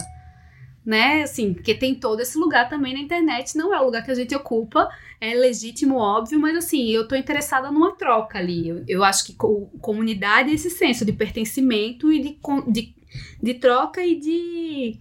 Né? 0.89 1.21
Assim, 1.21 1.53
porque 1.53 1.75
tem 1.75 1.93
todo 1.93 2.19
esse 2.19 2.35
lugar 2.35 2.67
também 2.67 2.95
na 2.95 2.99
internet, 2.99 3.55
não 3.55 3.71
é 3.71 3.79
o 3.79 3.85
lugar 3.85 4.03
que 4.03 4.09
a 4.09 4.15
gente 4.15 4.33
ocupa, 4.33 4.89
é 5.21 5.35
legítimo, 5.35 5.97
óbvio, 5.97 6.39
mas 6.39 6.57
assim, 6.57 6.89
eu 6.89 7.07
tô 7.07 7.15
interessada 7.15 7.69
numa 7.69 7.95
troca 7.95 8.39
ali. 8.39 8.67
Eu, 8.67 8.83
eu 8.87 9.03
acho 9.03 9.23
que 9.23 9.33
co 9.35 9.67
comunidade 9.79 10.49
é 10.49 10.53
esse 10.53 10.71
senso 10.71 11.05
de 11.05 11.13
pertencimento 11.13 12.11
e 12.11 12.19
de, 12.19 12.39
de, 12.71 12.95
de 13.39 13.53
troca 13.53 14.03
e 14.03 14.19
de 14.19 14.99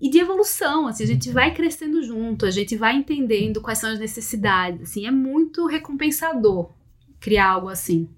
e 0.00 0.08
de 0.08 0.18
evolução, 0.20 0.86
assim, 0.86 1.02
a 1.02 1.06
gente 1.08 1.28
vai 1.30 1.52
crescendo 1.52 2.00
junto, 2.04 2.46
a 2.46 2.50
gente 2.52 2.76
vai 2.76 2.94
entendendo 2.94 3.60
quais 3.60 3.78
são 3.78 3.90
as 3.90 3.98
necessidades, 3.98 4.82
assim, 4.82 5.06
é 5.06 5.10
muito 5.10 5.66
recompensador 5.66 6.70
criar 7.18 7.48
algo 7.48 7.68
assim. 7.68 8.08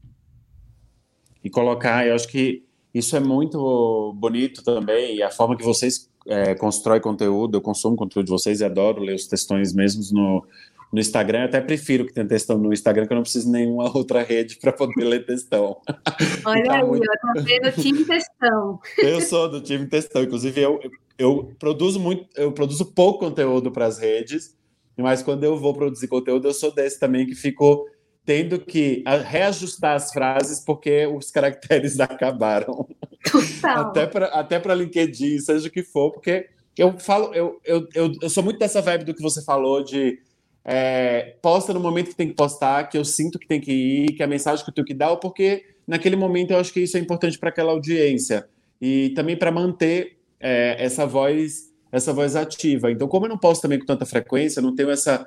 E 1.43 1.49
colocar, 1.49 2.07
eu 2.07 2.15
acho 2.15 2.29
que 2.29 2.67
isso 2.93 3.17
é 3.17 3.21
muito 3.21 4.13
bonito 4.15 4.63
também, 4.63 5.17
e 5.17 5.23
a 5.23 5.31
forma 5.31 5.57
que 5.57 5.65
vocês 5.65 6.12
é, 6.27 6.55
constroem 6.55 7.01
conteúdo, 7.01 7.57
eu 7.57 7.61
consumo 7.61 7.97
conteúdo 7.97 8.27
de 8.27 8.33
vocês 8.33 8.61
e 8.61 8.65
adoro 8.65 9.03
ler 9.03 9.15
os 9.15 9.27
textões 9.27 9.73
mesmos 9.73 10.13
no, 10.13 10.45
no 10.93 11.01
Instagram, 11.01 11.41
eu 11.41 11.45
até 11.47 11.61
prefiro 11.61 12.05
que 12.05 12.13
tenha 12.13 12.27
textão 12.27 12.59
no 12.59 12.73
Instagram, 12.73 13.07
que 13.07 13.13
eu 13.13 13.17
não 13.17 13.23
preciso 13.23 13.47
de 13.47 13.53
nenhuma 13.53 13.85
outra 13.97 14.23
rede 14.23 14.57
para 14.57 14.73
poder 14.73 15.05
ler 15.05 15.25
textão. 15.25 15.79
Olha 16.45 16.65
tá 16.65 16.77
aí, 16.77 16.85
muito... 16.85 17.05
eu 17.05 17.35
tô 17.35 17.43
vendo 17.43 17.69
o 17.69 17.73
time 17.73 18.05
textão. 18.05 18.81
Eu 18.99 19.21
sou 19.23 19.49
do 19.49 19.61
time 19.61 19.87
textão, 19.87 20.23
inclusive 20.23 20.61
eu, 20.61 20.81
eu 21.19 21.53
produzo 21.59 21.99
muito, 21.99 22.27
eu 22.37 22.53
produzo 22.53 22.85
pouco 22.93 23.21
conteúdo 23.21 23.71
para 23.71 23.87
as 23.87 23.99
redes, 23.99 24.57
mas 24.97 25.23
quando 25.23 25.45
eu 25.45 25.57
vou 25.59 25.73
produzir 25.73 26.07
conteúdo, 26.09 26.47
eu 26.47 26.53
sou 26.53 26.73
desse 26.73 27.01
também 27.01 27.27
que 27.27 27.35
fico 27.35 27.87
tendo 28.25 28.61
que 28.61 29.03
reajustar 29.25 29.97
as 29.97 30.13
frases 30.13 30.61
porque 30.61 31.07
os 31.07 31.31
caracteres 31.31 31.99
acabaram. 32.01 32.87
Total. 33.25 33.87
até 33.87 34.07
para 34.07 34.27
até 34.27 34.75
LinkedIn, 34.75 35.39
seja 35.39 35.69
o 35.69 35.71
que 35.71 35.85
for, 35.85 36.11
porque 36.11 36.49
eu 36.77 36.99
falo, 36.99 37.33
eu, 37.35 37.61
eu, 37.65 37.87
eu, 37.95 38.13
eu 38.21 38.31
sou 38.31 38.43
muito 38.43 38.59
dessa 38.59 38.83
vibe 38.83 39.05
do 39.05 39.15
que 39.15 39.23
você 39.23 39.43
falou 39.45 39.85
de 39.85 40.19
é, 40.65 41.37
posta 41.43 41.73
no 41.73 41.81
momento 41.81 42.09
que 42.11 42.17
tem 42.17 42.29
que 42.29 42.35
postar, 42.35 42.89
que 42.89 42.97
eu 42.97 43.05
sinto 43.05 43.39
que 43.39 43.47
tem 43.47 43.61
que 43.61 43.73
ir, 43.73 44.13
que 44.15 44.23
a 44.23 44.27
mensagem 44.27 44.65
que 44.65 44.71
eu 44.71 44.75
tenho 44.75 44.87
que 44.87 44.95
dar, 44.95 45.15
porque 45.17 45.65
naquele 45.87 46.17
momento 46.17 46.53
eu 46.53 46.59
acho 46.59 46.73
que 46.73 46.81
isso 46.81 46.97
é 46.97 47.01
importante 47.01 47.39
para 47.39 47.51
aquela 47.51 47.73
audiência 47.73 48.49
e 48.81 49.11
também 49.11 49.37
para 49.37 49.53
manter 49.53 50.17
é, 50.41 50.77
essa 50.79 51.07
voz 51.07 51.71
essa 51.93 52.11
voz 52.11 52.35
ativa. 52.35 52.91
Então, 52.91 53.07
como 53.07 53.27
eu 53.27 53.29
não 53.29 53.37
posto 53.37 53.63
também 53.63 53.79
com 53.79 53.85
tanta 53.85 54.07
frequência, 54.07 54.63
não 54.63 54.75
tenho 54.75 54.91
essa 54.91 55.27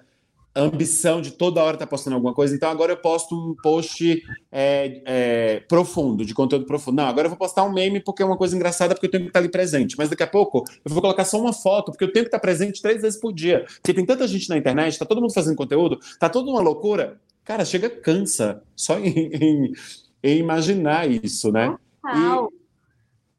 ambição 0.56 1.22
de 1.22 1.32
toda 1.32 1.62
hora 1.62 1.76
estar 1.76 1.86
tá 1.86 1.90
postando 1.90 2.16
alguma 2.16 2.34
coisa, 2.34 2.56
então 2.56 2.70
agora 2.70 2.94
eu 2.94 2.98
posto 2.98 3.36
um 3.36 3.56
post 3.62 4.24
é, 4.52 5.02
é, 5.06 5.60
profundo, 5.68 6.24
de 6.26 6.34
conteúdo 6.34 6.66
profundo. 6.66 6.96
Não, 6.98 7.06
agora 7.06 7.26
eu 7.26 7.30
vou 7.30 7.38
postar 7.38 7.64
um 7.64 7.74
meme 7.74 8.00
porque 8.00 8.24
é 8.24 8.26
uma 8.26 8.38
coisa 8.38 8.56
engraçada, 8.56 8.96
porque 8.96 9.08
eu 9.08 9.12
tenho 9.12 9.24
que 9.24 9.30
estar 9.30 9.40
ali 9.40 9.50
presente. 9.50 9.96
Mas 9.98 10.10
daqui 10.10 10.24
a 10.24 10.28
pouco 10.28 10.64
eu 10.84 10.92
vou 10.92 11.02
colocar 11.02 11.26
só 11.26 11.40
uma 11.40 11.52
foto, 11.52 11.92
porque 11.92 12.06
eu 12.06 12.12
tenho 12.12 12.24
que 12.24 12.30
estar 12.30 12.40
presente 12.40 12.82
três 12.82 13.02
vezes 13.02 13.20
por 13.20 13.34
dia. 13.34 13.66
Porque 13.82 13.94
tem 13.94 14.06
tanta 14.06 14.28
gente 14.28 14.48
na 14.48 14.58
internet, 14.58 14.98
tá 14.98 15.06
todo 15.06 15.20
mundo 15.20 15.34
fazendo 15.34 15.58
conteúdo, 15.58 16.00
tá 16.20 16.30
toda 16.30 16.50
uma 16.50 16.62
loucura. 16.62 17.20
Cara, 17.44 17.66
chega, 17.66 17.90
cansa 17.90 18.64
só 18.76 18.98
em, 18.98 19.30
em, 19.34 19.74
em 20.24 20.38
imaginar 20.38 21.10
isso, 21.10 21.52
né? 21.52 21.76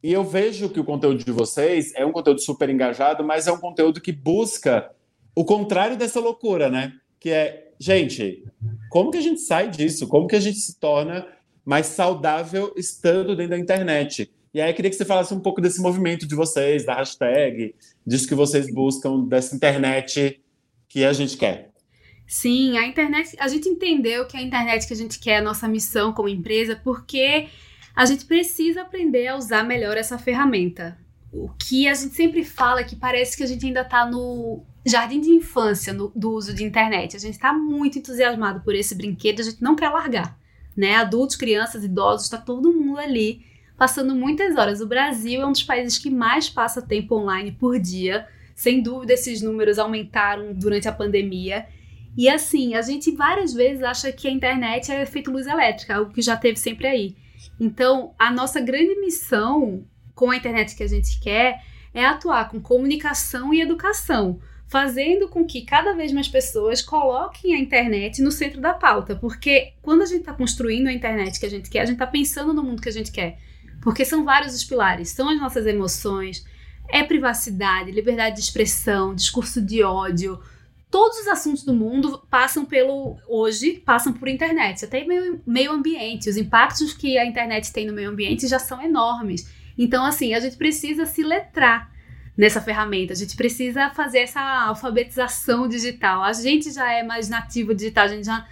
E, 0.02 0.10
e 0.10 0.12
eu 0.12 0.22
vejo 0.22 0.68
que 0.68 0.78
o 0.78 0.84
conteúdo 0.84 1.24
de 1.24 1.32
vocês 1.32 1.92
é 1.94 2.04
um 2.04 2.12
conteúdo 2.12 2.40
super 2.40 2.68
engajado, 2.68 3.24
mas 3.24 3.46
é 3.46 3.52
um 3.52 3.58
conteúdo 3.58 4.00
que 4.00 4.12
busca 4.12 4.90
o 5.34 5.44
contrário 5.44 5.96
dessa 5.96 6.20
loucura, 6.20 6.70
né? 6.70 6.92
Que 7.26 7.30
é, 7.32 7.72
gente, 7.76 8.44
como 8.88 9.10
que 9.10 9.18
a 9.18 9.20
gente 9.20 9.40
sai 9.40 9.68
disso? 9.68 10.06
Como 10.06 10.28
que 10.28 10.36
a 10.36 10.40
gente 10.40 10.58
se 10.58 10.78
torna 10.78 11.26
mais 11.64 11.86
saudável 11.86 12.72
estando 12.76 13.34
dentro 13.34 13.50
da 13.50 13.58
internet? 13.58 14.30
E 14.54 14.60
aí 14.60 14.72
queria 14.72 14.88
que 14.88 14.96
você 14.96 15.04
falasse 15.04 15.34
um 15.34 15.40
pouco 15.40 15.60
desse 15.60 15.82
movimento 15.82 16.24
de 16.24 16.36
vocês, 16.36 16.86
da 16.86 16.94
hashtag, 16.94 17.74
disso 18.06 18.28
que 18.28 18.34
vocês 18.36 18.72
buscam, 18.72 19.24
dessa 19.24 19.56
internet 19.56 20.40
que 20.88 21.04
a 21.04 21.12
gente 21.12 21.36
quer. 21.36 21.72
Sim, 22.28 22.78
a 22.78 22.86
internet, 22.86 23.34
a 23.40 23.48
gente 23.48 23.68
entendeu 23.68 24.24
que 24.28 24.36
a 24.36 24.40
internet 24.40 24.86
que 24.86 24.92
a 24.92 24.96
gente 24.96 25.18
quer, 25.18 25.38
a 25.38 25.42
nossa 25.42 25.66
missão 25.66 26.12
como 26.12 26.28
empresa, 26.28 26.80
porque 26.84 27.48
a 27.96 28.06
gente 28.06 28.24
precisa 28.24 28.82
aprender 28.82 29.26
a 29.26 29.36
usar 29.36 29.64
melhor 29.64 29.96
essa 29.96 30.16
ferramenta. 30.16 30.96
O 31.32 31.48
que 31.48 31.88
a 31.88 31.94
gente 31.94 32.14
sempre 32.14 32.44
fala 32.44 32.82
é 32.82 32.84
que 32.84 32.94
parece 32.94 33.36
que 33.36 33.42
a 33.42 33.46
gente 33.46 33.66
ainda 33.66 33.80
está 33.80 34.08
no 34.08 34.64
jardim 34.86 35.20
de 35.20 35.30
infância 35.30 35.92
no, 35.92 36.12
do 36.14 36.30
uso 36.30 36.54
de 36.54 36.64
internet. 36.64 37.16
A 37.16 37.18
gente 37.18 37.34
está 37.34 37.52
muito 37.52 37.98
entusiasmado 37.98 38.60
por 38.60 38.74
esse 38.74 38.94
brinquedo, 38.94 39.40
a 39.40 39.44
gente 39.44 39.60
não 39.60 39.74
quer 39.74 39.88
largar. 39.88 40.38
Né? 40.76 40.94
Adultos, 40.94 41.36
crianças, 41.36 41.84
idosos, 41.84 42.26
está 42.26 42.38
todo 42.38 42.72
mundo 42.72 42.98
ali 42.98 43.44
passando 43.76 44.14
muitas 44.14 44.56
horas. 44.56 44.80
O 44.80 44.86
Brasil 44.86 45.42
é 45.42 45.46
um 45.46 45.52
dos 45.52 45.64
países 45.64 45.98
que 45.98 46.08
mais 46.08 46.48
passa 46.48 46.80
tempo 46.80 47.16
online 47.16 47.52
por 47.52 47.78
dia. 47.80 48.26
Sem 48.54 48.80
dúvida, 48.80 49.12
esses 49.12 49.42
números 49.42 49.78
aumentaram 49.78 50.54
durante 50.54 50.88
a 50.88 50.92
pandemia. 50.92 51.66
E 52.16 52.28
assim, 52.28 52.74
a 52.74 52.80
gente 52.80 53.10
várias 53.10 53.52
vezes 53.52 53.82
acha 53.82 54.12
que 54.12 54.28
a 54.28 54.30
internet 54.30 54.90
é 54.90 55.04
feito 55.04 55.30
luz 55.30 55.46
elétrica, 55.46 55.96
algo 55.96 56.12
que 56.12 56.22
já 56.22 56.36
teve 56.36 56.58
sempre 56.58 56.86
aí. 56.86 57.16
Então, 57.58 58.14
a 58.18 58.30
nossa 58.30 58.60
grande 58.60 58.98
missão 59.00 59.84
com 60.14 60.30
a 60.30 60.36
internet 60.36 60.74
que 60.76 60.82
a 60.82 60.88
gente 60.88 61.20
quer 61.20 61.62
é 61.92 62.04
atuar 62.04 62.48
com 62.48 62.60
comunicação 62.60 63.52
e 63.52 63.60
educação 63.60 64.40
fazendo 64.68 65.28
com 65.28 65.44
que 65.44 65.62
cada 65.62 65.92
vez 65.94 66.12
mais 66.12 66.28
pessoas 66.28 66.82
coloquem 66.82 67.54
a 67.54 67.58
internet 67.58 68.20
no 68.20 68.32
centro 68.32 68.60
da 68.60 68.74
pauta. 68.74 69.14
Porque 69.14 69.74
quando 69.80 70.02
a 70.02 70.06
gente 70.06 70.20
está 70.20 70.32
construindo 70.32 70.88
a 70.88 70.92
internet 70.92 71.38
que 71.38 71.46
a 71.46 71.50
gente 71.50 71.70
quer, 71.70 71.80
a 71.80 71.84
gente 71.84 71.94
está 71.94 72.06
pensando 72.06 72.52
no 72.52 72.62
mundo 72.62 72.82
que 72.82 72.88
a 72.88 72.92
gente 72.92 73.12
quer. 73.12 73.38
Porque 73.80 74.04
são 74.04 74.24
vários 74.24 74.54
os 74.54 74.64
pilares. 74.64 75.10
São 75.10 75.28
as 75.28 75.38
nossas 75.38 75.66
emoções, 75.66 76.44
é 76.88 77.02
privacidade, 77.02 77.92
liberdade 77.92 78.36
de 78.36 78.42
expressão, 78.42 79.14
discurso 79.14 79.62
de 79.62 79.82
ódio. 79.82 80.40
Todos 80.90 81.18
os 81.18 81.28
assuntos 81.28 81.64
do 81.64 81.74
mundo 81.74 82.26
passam 82.28 82.64
pelo. 82.64 83.16
Hoje, 83.28 83.82
passam 83.84 84.12
por 84.12 84.28
internet. 84.28 84.84
Até 84.84 85.04
meio, 85.04 85.40
meio 85.46 85.72
ambiente. 85.72 86.28
Os 86.28 86.36
impactos 86.36 86.92
que 86.92 87.16
a 87.18 87.24
internet 87.24 87.72
tem 87.72 87.86
no 87.86 87.92
meio 87.92 88.10
ambiente 88.10 88.48
já 88.48 88.58
são 88.58 88.82
enormes. 88.82 89.48
Então, 89.78 90.04
assim, 90.04 90.34
a 90.34 90.40
gente 90.40 90.56
precisa 90.56 91.06
se 91.06 91.22
letrar 91.22 91.94
nessa 92.36 92.60
ferramenta. 92.60 93.12
A 93.12 93.16
gente 93.16 93.36
precisa 93.36 93.90
fazer 93.90 94.18
essa 94.18 94.40
alfabetização 94.40 95.66
digital. 95.66 96.22
A 96.22 96.32
gente 96.32 96.70
já 96.70 96.92
é 96.92 97.02
mais 97.02 97.28
nativo 97.28 97.74
digital, 97.74 98.04
a 98.04 98.08
gente 98.08 98.26
já, 98.26 98.46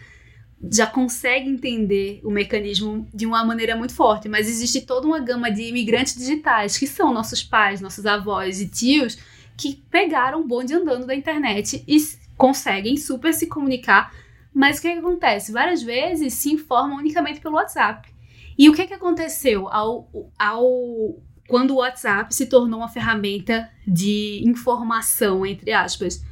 já 0.73 0.87
consegue 0.87 1.49
entender 1.51 2.21
o 2.25 2.31
mecanismo 2.31 3.07
de 3.13 3.27
uma 3.27 3.45
maneira 3.45 3.77
muito 3.77 3.95
forte, 3.95 4.29
mas 4.29 4.49
existe 4.49 4.81
toda 4.81 5.07
uma 5.07 5.21
gama 5.21 5.51
de 5.51 5.63
imigrantes 5.63 6.17
digitais, 6.17 6.79
que 6.79 6.87
são 6.87 7.13
nossos 7.13 7.43
pais, 7.43 7.81
nossos 7.81 8.07
avós 8.07 8.61
e 8.61 8.69
tios, 8.69 9.19
que 9.57 9.85
pegaram 9.91 10.41
o 10.41 10.47
bonde 10.47 10.75
andando 10.75 11.07
da 11.07 11.15
internet 11.15 11.85
e 11.87 11.99
conseguem 12.37 12.97
super 12.97 13.35
se 13.35 13.47
comunicar. 13.47 14.13
Mas 14.53 14.79
o 14.79 14.83
que, 14.83 14.93
que 14.93 14.99
acontece? 14.99 15.53
Várias 15.53 15.83
vezes 15.83 16.35
se 16.35 16.53
informam 16.53 16.99
unicamente 16.99 17.41
pelo 17.41 17.57
WhatsApp. 17.57 18.09
E 18.57 18.71
o 18.71 18.73
que, 18.73 18.87
que 18.87 18.95
aconteceu 18.95 19.69
ao, 19.69 20.09
ao 20.39 21.19
quando 21.49 21.73
o 21.73 21.77
WhatsApp 21.77 22.35
se 22.35 22.47
tornou 22.47 22.81
uma 22.81 22.89
ferramenta 22.89 23.71
de 23.87 24.43
informação, 24.45 25.45
entre 25.45 25.73
aspas. 25.73 26.25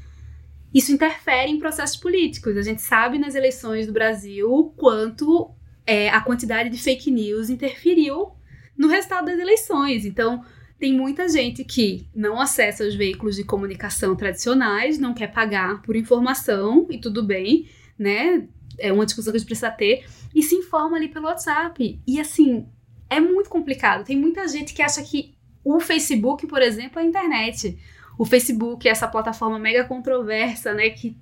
Isso 0.72 0.90
interfere 0.90 1.50
em 1.50 1.58
processos 1.58 1.96
políticos. 1.96 2.56
A 2.56 2.62
gente 2.62 2.80
sabe 2.80 3.18
nas 3.18 3.34
eleições 3.34 3.86
do 3.86 3.92
Brasil 3.92 4.50
o 4.50 4.70
quanto 4.70 5.50
é, 5.86 6.08
a 6.08 6.20
quantidade 6.20 6.70
de 6.70 6.78
fake 6.78 7.10
news 7.10 7.50
interferiu 7.50 8.32
no 8.76 8.88
resultado 8.88 9.26
das 9.26 9.38
eleições. 9.38 10.06
Então, 10.06 10.42
tem 10.78 10.92
muita 10.92 11.28
gente 11.28 11.62
que 11.62 12.08
não 12.14 12.40
acessa 12.40 12.84
os 12.84 12.94
veículos 12.94 13.36
de 13.36 13.44
comunicação 13.44 14.16
tradicionais, 14.16 14.98
não 14.98 15.14
quer 15.14 15.30
pagar 15.30 15.82
por 15.82 15.94
informação, 15.94 16.88
e 16.90 16.98
tudo 16.98 17.22
bem, 17.22 17.68
né? 17.98 18.48
É 18.78 18.92
uma 18.92 19.04
discussão 19.04 19.30
que 19.30 19.36
a 19.36 19.38
gente 19.38 19.46
precisa 19.46 19.70
ter, 19.70 20.04
e 20.34 20.42
se 20.42 20.56
informa 20.56 20.96
ali 20.96 21.08
pelo 21.08 21.26
WhatsApp. 21.26 22.00
E 22.04 22.18
assim, 22.18 22.66
é 23.14 23.20
muito 23.20 23.50
complicado. 23.50 24.04
Tem 24.04 24.16
muita 24.16 24.46
gente 24.48 24.74
que 24.74 24.82
acha 24.82 25.02
que 25.02 25.34
o 25.64 25.80
Facebook, 25.80 26.46
por 26.46 26.60
exemplo, 26.60 26.98
é 26.98 27.02
a 27.02 27.06
internet. 27.06 27.78
O 28.18 28.24
Facebook 28.24 28.86
é 28.86 28.90
essa 28.90 29.08
plataforma 29.08 29.58
mega 29.58 29.84
controversa, 29.84 30.74
né, 30.74 30.90
que 30.90 31.16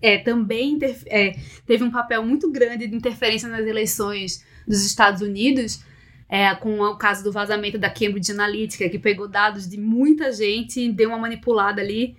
é, 0.00 0.18
também 0.18 0.78
é, 1.06 1.36
teve 1.64 1.84
um 1.84 1.90
papel 1.90 2.24
muito 2.24 2.50
grande 2.50 2.88
de 2.88 2.96
interferência 2.96 3.48
nas 3.48 3.64
eleições 3.64 4.44
dos 4.66 4.84
Estados 4.84 5.22
Unidos, 5.22 5.84
é, 6.28 6.52
com 6.56 6.80
o 6.80 6.96
caso 6.96 7.22
do 7.22 7.30
vazamento 7.30 7.78
da 7.78 7.88
Cambridge 7.88 8.32
Analytica, 8.32 8.88
que 8.88 8.98
pegou 8.98 9.28
dados 9.28 9.68
de 9.68 9.78
muita 9.78 10.32
gente 10.32 10.80
e 10.80 10.92
deu 10.92 11.10
uma 11.10 11.18
manipulada 11.18 11.80
ali. 11.80 12.16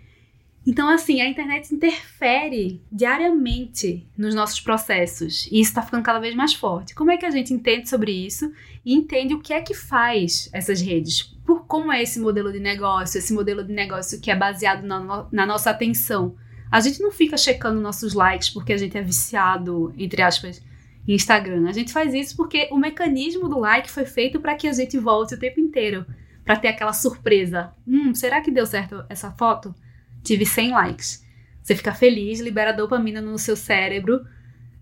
Então, 0.65 0.87
assim, 0.87 1.19
a 1.21 1.27
internet 1.27 1.73
interfere 1.75 2.81
diariamente 2.89 4.07
nos 4.17 4.33
nossos 4.33 4.61
processos 4.61 5.45
e 5.47 5.59
isso 5.59 5.71
está 5.71 5.81
ficando 5.81 6.03
cada 6.03 6.19
vez 6.19 6.33
mais 6.33 6.53
forte. 6.53 6.95
Como 6.95 7.11
é 7.11 7.17
que 7.17 7.25
a 7.25 7.31
gente 7.31 7.53
entende 7.53 7.89
sobre 7.89 8.11
isso 8.11 8.51
e 8.85 8.93
entende 8.93 9.33
o 9.33 9.41
que 9.41 9.51
é 9.51 9.61
que 9.61 9.73
faz 9.73 10.49
essas 10.53 10.79
redes? 10.79 11.23
Por 11.45 11.65
como 11.65 11.91
é 11.91 12.01
esse 12.01 12.17
modelo 12.17 12.51
de 12.51 12.59
negócio, 12.59 13.17
esse 13.17 13.33
modelo 13.33 13.63
de 13.63 13.73
negócio 13.73 14.21
que 14.21 14.31
é 14.31 14.35
baseado 14.35 14.83
na, 14.83 14.99
no, 14.99 15.27
na 15.31 15.45
nossa 15.45 15.69
atenção? 15.69 16.35
A 16.71 16.79
gente 16.79 17.01
não 17.01 17.11
fica 17.11 17.35
checando 17.35 17.81
nossos 17.81 18.13
likes 18.13 18.49
porque 18.49 18.71
a 18.71 18.77
gente 18.77 18.97
é 18.97 19.01
viciado, 19.01 19.93
entre 19.97 20.21
aspas, 20.21 20.61
em 21.05 21.13
Instagram. 21.13 21.67
A 21.67 21.73
gente 21.73 21.91
faz 21.91 22.13
isso 22.13 22.37
porque 22.37 22.69
o 22.71 22.77
mecanismo 22.77 23.49
do 23.49 23.59
like 23.59 23.91
foi 23.91 24.05
feito 24.05 24.39
para 24.39 24.55
que 24.55 24.67
a 24.67 24.73
gente 24.73 24.97
volte 24.97 25.35
o 25.35 25.39
tempo 25.39 25.59
inteiro, 25.59 26.05
para 26.45 26.55
ter 26.55 26.69
aquela 26.69 26.93
surpresa. 26.93 27.73
Hum, 27.85 28.15
será 28.15 28.41
que 28.41 28.49
deu 28.49 28.65
certo 28.65 29.03
essa 29.09 29.29
foto? 29.31 29.75
Tive 30.23 30.45
100 30.45 30.71
likes. 30.71 31.23
Você 31.61 31.75
fica 31.75 31.93
feliz, 31.93 32.39
libera 32.39 32.71
dopamina 32.71 33.21
no 33.21 33.37
seu 33.37 33.55
cérebro. 33.55 34.25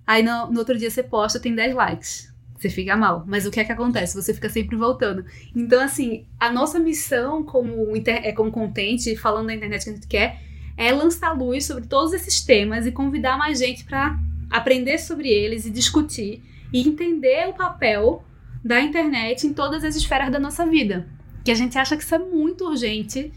Aí 0.06 0.23
no, 0.23 0.51
no 0.51 0.60
outro 0.60 0.77
dia 0.77 0.89
você 0.89 1.04
posta, 1.04 1.39
tem 1.39 1.54
10 1.54 1.75
likes. 1.75 2.34
Você 2.58 2.69
fica 2.69 2.95
mal. 2.95 3.23
Mas 3.27 3.45
o 3.45 3.51
que 3.51 3.60
é 3.60 3.63
que 3.63 3.71
acontece? 3.71 4.15
Você 4.15 4.34
fica 4.34 4.49
sempre 4.49 4.75
voltando. 4.75 5.25
Então, 5.56 5.82
assim, 5.82 6.25
a 6.39 6.51
nossa 6.51 6.80
missão 6.80 7.43
como, 7.43 7.91
é, 8.06 8.32
como 8.34 8.51
contente, 8.51 9.15
falando 9.15 9.47
da 9.47 9.56
internet 9.56 9.84
que 9.84 9.89
a 9.89 9.93
gente 9.93 10.08
quer, 10.08 10.41
é 10.77 10.91
lançar 10.91 11.32
luz 11.32 11.65
sobre 11.65 11.88
todos 11.88 12.13
esses 12.13 12.41
temas 12.41 12.86
e 12.86 12.91
convidar 12.91 13.38
mais 13.38 13.60
gente 13.60 13.84
para 13.84 14.17
aprender 14.49 14.97
sobre 14.99 15.30
eles 15.30 15.65
e 15.65 15.71
discutir 15.71 16.43
e 16.71 16.88
entender 16.88 17.47
o 17.49 17.54
papel 17.54 18.23
da 18.63 18.80
internet 18.80 19.47
em 19.47 19.54
todas 19.54 19.84
as 19.84 19.95
esferas 19.95 20.32
da 20.32 20.39
nossa 20.39 20.65
vida. 20.65 21.08
Que 21.43 21.51
a 21.51 21.56
gente 21.56 21.77
acha 21.77 21.97
que 21.97 22.04
isso 22.04 22.13
é 22.13 22.19
muito 22.19 22.65
urgente 22.65 23.32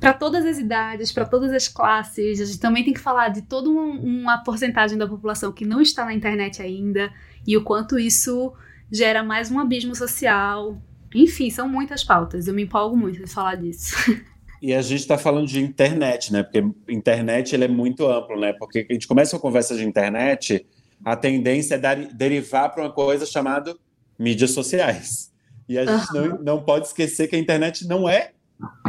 para 0.00 0.12
todas 0.12 0.44
as 0.44 0.58
idades, 0.58 1.12
para 1.12 1.24
todas 1.24 1.52
as 1.52 1.68
classes. 1.68 2.40
A 2.40 2.44
gente 2.44 2.60
também 2.60 2.84
tem 2.84 2.92
que 2.92 3.00
falar 3.00 3.28
de 3.28 3.42
toda 3.42 3.68
uma, 3.68 3.82
uma 3.82 4.38
porcentagem 4.38 4.98
da 4.98 5.06
população 5.06 5.52
que 5.52 5.64
não 5.64 5.80
está 5.80 6.04
na 6.04 6.14
internet 6.14 6.62
ainda 6.62 7.12
e 7.46 7.56
o 7.56 7.64
quanto 7.64 7.98
isso 7.98 8.52
gera 8.90 9.22
mais 9.22 9.50
um 9.50 9.58
abismo 9.58 9.94
social. 9.94 10.80
Enfim, 11.14 11.50
são 11.50 11.68
muitas 11.68 12.04
pautas. 12.04 12.46
Eu 12.46 12.54
me 12.54 12.62
empolgo 12.62 12.96
muito 12.96 13.22
de 13.22 13.30
falar 13.30 13.56
disso. 13.56 13.94
E 14.60 14.74
a 14.74 14.82
gente 14.82 15.02
está 15.02 15.16
falando 15.16 15.46
de 15.46 15.60
internet, 15.60 16.32
né? 16.32 16.42
Porque 16.42 16.64
internet 16.88 17.54
ele 17.54 17.66
é 17.66 17.68
muito 17.68 18.04
amplo, 18.08 18.38
né? 18.40 18.52
Porque 18.52 18.84
a 18.90 18.92
gente 18.92 19.06
começa 19.06 19.36
uma 19.36 19.40
conversa 19.40 19.76
de 19.76 19.84
internet, 19.84 20.66
a 21.04 21.14
tendência 21.14 21.76
é 21.76 21.78
dar, 21.78 21.94
derivar 21.94 22.74
para 22.74 22.82
uma 22.82 22.92
coisa 22.92 23.24
chamada 23.24 23.76
mídias 24.18 24.50
sociais. 24.50 25.32
E 25.68 25.78
a 25.78 25.86
gente 25.86 26.12
uhum. 26.12 26.28
não, 26.28 26.42
não 26.42 26.62
pode 26.62 26.88
esquecer 26.88 27.28
que 27.28 27.36
a 27.36 27.38
internet 27.38 27.86
não 27.86 28.08
é 28.08 28.32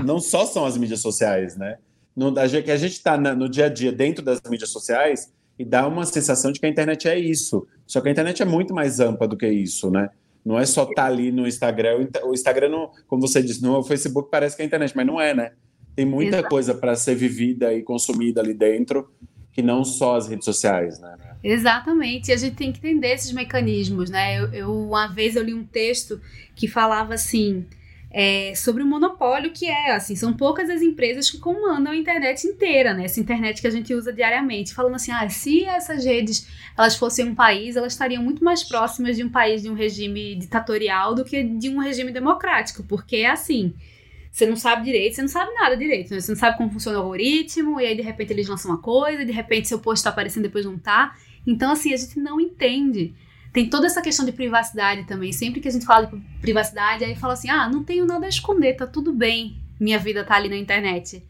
não 0.04 0.20
só 0.20 0.46
são 0.46 0.66
as 0.66 0.78
mídias 0.78 1.00
sociais, 1.00 1.56
né? 1.56 1.78
No, 2.16 2.38
a 2.38 2.48
gente, 2.48 2.66
que 2.66 2.72
a 2.72 2.78
gente 2.78 2.94
está 2.94 3.18
no 3.18 3.48
dia 3.48 3.66
a 3.66 3.70
dia 3.70 3.92
dentro 3.92 4.24
das 4.24 4.42
mídias 4.50 4.70
sociais 4.70 5.32
e 5.58 5.66
dá 5.66 5.88
uma 5.88 6.06
sensação 6.06 6.52
de 6.52 6.60
que 6.60 6.66
a 6.66 6.70
internet 6.70 7.08
é 7.08 7.18
isso. 7.18 7.68
Só 7.86 8.02
que 8.02 8.10
a 8.10 8.12
internet 8.12 8.42
é 8.42 8.46
muito 8.46 8.74
mais 8.74 9.00
ampla 9.00 9.28
do 9.28 9.38
que 9.38 9.48
isso, 9.48 9.90
né? 9.90 10.10
Não 10.44 10.58
é 10.58 10.66
só 10.66 10.84
estar 10.84 10.96
tá 10.96 11.06
ali 11.06 11.32
no 11.32 11.48
Instagram. 11.48 12.08
O 12.24 12.34
Instagram, 12.34 12.70
não, 12.70 12.92
como 13.08 13.28
você 13.28 13.42
disse, 13.42 13.62
no 13.62 13.84
Facebook 13.84 14.30
parece 14.32 14.56
que 14.56 14.62
é 14.62 14.66
a 14.66 14.68
internet, 14.68 14.94
mas 14.96 15.06
não 15.06 15.20
é, 15.20 15.34
né? 15.34 15.52
Tem 15.96 16.06
muita 16.06 16.38
Exato. 16.38 16.50
coisa 16.50 16.74
para 16.74 16.96
ser 16.96 17.16
vivida 17.16 17.74
e 17.74 17.84
consumida 17.84 18.42
ali 18.42 18.54
dentro 18.54 19.10
que 19.52 19.62
não 19.62 19.84
só 19.84 20.16
as 20.16 20.28
redes 20.28 20.46
sociais, 20.46 21.00
né? 21.00 21.18
Exatamente, 21.44 22.30
e 22.30 22.34
a 22.34 22.38
gente 22.38 22.56
tem 22.56 22.72
que 22.72 22.80
entender 22.80 23.14
esses 23.14 23.32
mecanismos, 23.32 24.10
né? 24.10 24.40
Eu, 24.40 24.54
eu, 24.54 24.88
uma 24.88 25.08
vez 25.08 25.36
eu 25.36 25.44
li 25.44 25.54
um 25.54 25.66
texto 25.66 26.22
que 26.56 26.68
falava 26.68 27.14
assim: 27.14 27.66
é, 28.12 28.54
sobre 28.56 28.82
o 28.82 28.86
monopólio 28.86 29.52
que 29.52 29.68
é, 29.68 29.92
assim, 29.92 30.16
são 30.16 30.34
poucas 30.34 30.70
as 30.70 30.82
empresas 30.82 31.30
que 31.30 31.38
comandam 31.38 31.94
a 31.94 31.96
internet 31.96 32.48
inteira, 32.48 32.94
né? 32.94 33.06
Essa 33.06 33.20
internet 33.20 33.62
que 33.62 33.68
a 33.68 33.72
gente 33.72 33.94
usa 33.94 34.12
diariamente, 34.12 34.74
falando 34.74 34.96
assim, 34.96 35.12
ah, 35.12 35.30
se 35.30 35.64
essas 35.64 36.04
redes 36.06 36.48
elas 36.76 36.96
fossem 36.96 37.26
um 37.26 37.36
país, 37.36 37.76
elas 37.76 37.94
estariam 37.94 38.24
muito 38.24 38.44
mais 38.44 38.64
próximas 38.64 39.16
de 39.16 39.24
um 39.24 39.30
país 39.30 39.62
de 39.62 39.70
um 39.70 39.76
regime 39.76 40.36
ditatorial 40.36 41.14
do 41.14 41.24
que 41.24 41.44
de 41.44 41.70
um 41.70 41.78
regime 41.78 42.12
democrático, 42.12 42.84
porque 42.84 43.18
é 43.18 43.30
assim, 43.30 43.76
você 44.32 44.48
não 44.48 44.56
sabe 44.56 44.86
direito, 44.86 45.16
você 45.16 45.22
não 45.22 45.30
sabe 45.30 45.54
nada 45.54 45.78
direito, 45.78 46.12
né? 46.14 46.20
Você 46.20 46.32
não 46.32 46.40
sabe 46.40 46.58
como 46.58 46.72
funciona 46.72 46.98
o 46.98 47.02
algoritmo, 47.02 47.80
e 47.80 47.86
aí 47.86 47.96
de 47.96 48.02
repente 48.02 48.34
eles 48.34 48.48
lançam 48.48 48.72
uma 48.72 48.82
coisa, 48.82 49.24
de 49.24 49.32
repente 49.32 49.68
seu 49.68 49.80
post 49.80 50.00
está 50.00 50.10
aparecendo 50.10 50.44
depois 50.44 50.66
não 50.66 50.80
tá. 50.80 51.16
Então, 51.46 51.72
assim, 51.72 51.94
a 51.94 51.98
gente 51.98 52.20
não 52.20 52.40
entende 52.40 53.14
tem 53.52 53.70
toda 53.70 53.88
essa 53.88 54.02
questão 54.02 54.26
de 54.26 54.32
privacidade 54.32 55.06
também. 55.06 55.32
Sempre 55.32 55.60
que 55.60 55.68
a 55.68 55.72
gente 55.72 55.86
fala 55.86 56.06
de 56.06 56.18
privacidade, 56.42 57.04
aí 57.04 57.16
fala 57.16 57.34
assim: 57.34 57.50
ah, 57.50 57.70
não 57.70 57.84
tenho 57.84 58.06
nada 58.06 58.26
a 58.26 58.30
esconder, 58.30 58.76
tá 58.76 58.86
tudo 58.86 59.12
bem, 59.12 59.58
minha 59.80 60.00
vida 60.00 60.24
tá 60.24 60.36
ali 60.36 60.50
na 60.50 60.58
internet. 60.58 61.24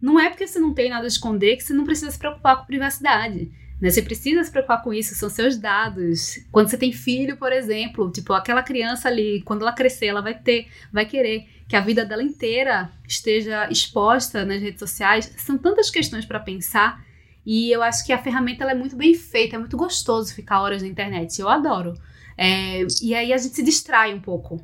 Não 0.00 0.18
é 0.18 0.28
porque 0.28 0.46
você 0.46 0.58
não 0.58 0.74
tem 0.74 0.90
nada 0.90 1.04
a 1.04 1.08
esconder 1.08 1.56
que 1.56 1.62
você 1.62 1.72
não 1.72 1.84
precisa 1.84 2.10
se 2.10 2.18
preocupar 2.18 2.56
com 2.58 2.66
privacidade. 2.66 3.52
Né? 3.80 3.90
Você 3.90 4.02
precisa 4.02 4.42
se 4.42 4.50
preocupar 4.50 4.82
com 4.82 4.92
isso, 4.92 5.14
são 5.14 5.28
seus 5.28 5.56
dados. 5.56 6.38
Quando 6.50 6.68
você 6.68 6.76
tem 6.76 6.92
filho, 6.92 7.36
por 7.36 7.52
exemplo, 7.52 8.10
tipo, 8.10 8.32
aquela 8.32 8.62
criança 8.62 9.08
ali, 9.08 9.42
quando 9.44 9.62
ela 9.62 9.72
crescer, 9.72 10.06
ela 10.06 10.20
vai 10.20 10.34
ter, 10.34 10.66
vai 10.92 11.06
querer 11.06 11.46
que 11.68 11.76
a 11.76 11.80
vida 11.80 12.04
dela 12.04 12.22
inteira 12.22 12.90
esteja 13.06 13.68
exposta 13.70 14.44
nas 14.44 14.60
redes 14.60 14.80
sociais. 14.80 15.32
São 15.38 15.56
tantas 15.56 15.88
questões 15.88 16.24
para 16.24 16.40
pensar 16.40 17.04
e 17.44 17.70
eu 17.70 17.82
acho 17.82 18.04
que 18.06 18.12
a 18.12 18.18
ferramenta 18.18 18.64
é 18.64 18.74
muito 18.74 18.96
bem 18.96 19.14
feita, 19.14 19.56
é 19.56 19.58
muito 19.58 19.76
gostoso 19.76 20.34
ficar 20.34 20.60
horas 20.60 20.82
na 20.82 20.88
internet. 20.88 21.40
Eu 21.40 21.48
adoro. 21.48 21.94
É, 22.38 22.86
e 23.02 23.14
aí 23.14 23.32
a 23.32 23.38
gente 23.38 23.54
se 23.54 23.62
distrai 23.62 24.14
um 24.14 24.20
pouco. 24.20 24.62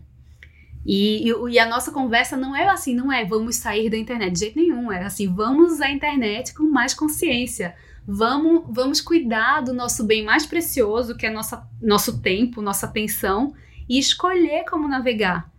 E, 0.87 1.29
e, 1.29 1.51
e, 1.51 1.59
a 1.59 1.69
nossa 1.69 1.91
conversa 1.91 2.37
não 2.37 2.57
é 2.57 2.67
assim, 2.69 2.95
não 2.95 3.13
é 3.13 3.25
vamos 3.25 3.57
sair 3.57 3.91
da 3.91 3.97
internet 3.97 4.33
de 4.33 4.39
jeito 4.39 4.57
nenhum. 4.59 4.93
É 4.93 5.05
assim, 5.05 5.33
vamos 5.33 5.81
a 5.81 5.91
internet 5.91 6.55
com 6.55 6.63
mais 6.63 6.95
consciência. 6.95 7.75
Vamos, 8.07 8.65
vamos 8.71 9.01
cuidar 9.01 9.61
do 9.61 9.75
nosso 9.75 10.05
bem 10.05 10.25
mais 10.25 10.47
precioso, 10.47 11.17
que 11.17 11.27
é 11.27 11.31
nossa, 11.31 11.69
nosso 11.83 12.23
tempo, 12.23 12.63
nossa 12.63 12.87
atenção, 12.87 13.53
e 13.87 13.99
escolher 13.99 14.65
como 14.65 14.89
navegar. 14.89 15.51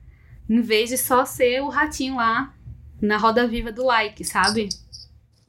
Em 0.50 0.62
vez 0.62 0.90
de 0.90 0.98
só 0.98 1.26
ser 1.26 1.62
o 1.62 1.70
ratinho 1.70 2.16
lá 2.16 2.52
na 3.00 3.18
roda 3.18 3.48
viva 3.48 3.72
do 3.72 3.86
like, 3.86 4.24
sabe? 4.24 4.70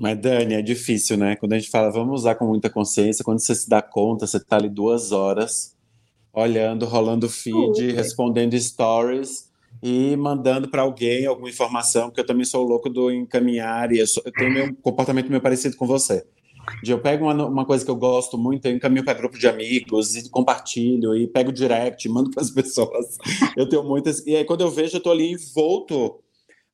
Mas, 0.00 0.18
Dani, 0.18 0.54
é 0.54 0.62
difícil, 0.62 1.18
né? 1.18 1.36
Quando 1.36 1.52
a 1.52 1.58
gente 1.58 1.70
fala, 1.70 1.90
vamos 1.90 2.22
usar 2.22 2.34
com 2.34 2.46
muita 2.46 2.70
consciência, 2.70 3.22
quando 3.22 3.38
você 3.38 3.54
se 3.54 3.68
dá 3.68 3.82
conta, 3.82 4.26
você 4.26 4.40
tá 4.40 4.56
ali 4.56 4.70
duas 4.70 5.12
horas 5.12 5.76
olhando, 6.32 6.86
rolando 6.86 7.28
feed, 7.28 7.92
respondendo 7.92 8.58
stories 8.58 9.50
e 9.82 10.16
mandando 10.16 10.70
para 10.70 10.80
alguém 10.80 11.26
alguma 11.26 11.50
informação, 11.50 12.08
porque 12.08 12.20
eu 12.22 12.26
também 12.26 12.46
sou 12.46 12.64
louco 12.64 12.88
do 12.88 13.10
encaminhar 13.10 13.92
e 13.92 13.98
eu, 13.98 14.06
sou, 14.06 14.22
eu 14.24 14.32
tenho 14.32 14.50
meu 14.50 14.74
comportamento 14.76 15.28
meio 15.28 15.42
parecido 15.42 15.76
com 15.76 15.86
você. 15.86 16.24
De 16.82 16.92
eu 16.92 16.98
pego 16.98 17.26
uma, 17.26 17.46
uma 17.46 17.66
coisa 17.66 17.84
que 17.84 17.90
eu 17.90 17.96
gosto 17.96 18.38
muito, 18.38 18.64
eu 18.64 18.72
encaminho 18.72 19.04
para 19.04 19.18
grupo 19.18 19.38
de 19.38 19.48
amigos 19.48 20.16
e 20.16 20.30
compartilho 20.30 21.14
e 21.14 21.26
pego 21.26 21.52
direct, 21.52 22.08
mando 22.08 22.30
para 22.32 22.42
as 22.42 22.50
pessoas. 22.50 23.18
Eu 23.54 23.68
tenho 23.68 23.84
muitas. 23.84 24.26
E 24.26 24.34
aí, 24.34 24.46
quando 24.46 24.62
eu 24.62 24.70
vejo, 24.70 24.96
eu 24.96 25.02
tô 25.02 25.10
ali 25.10 25.30
envolto 25.30 26.20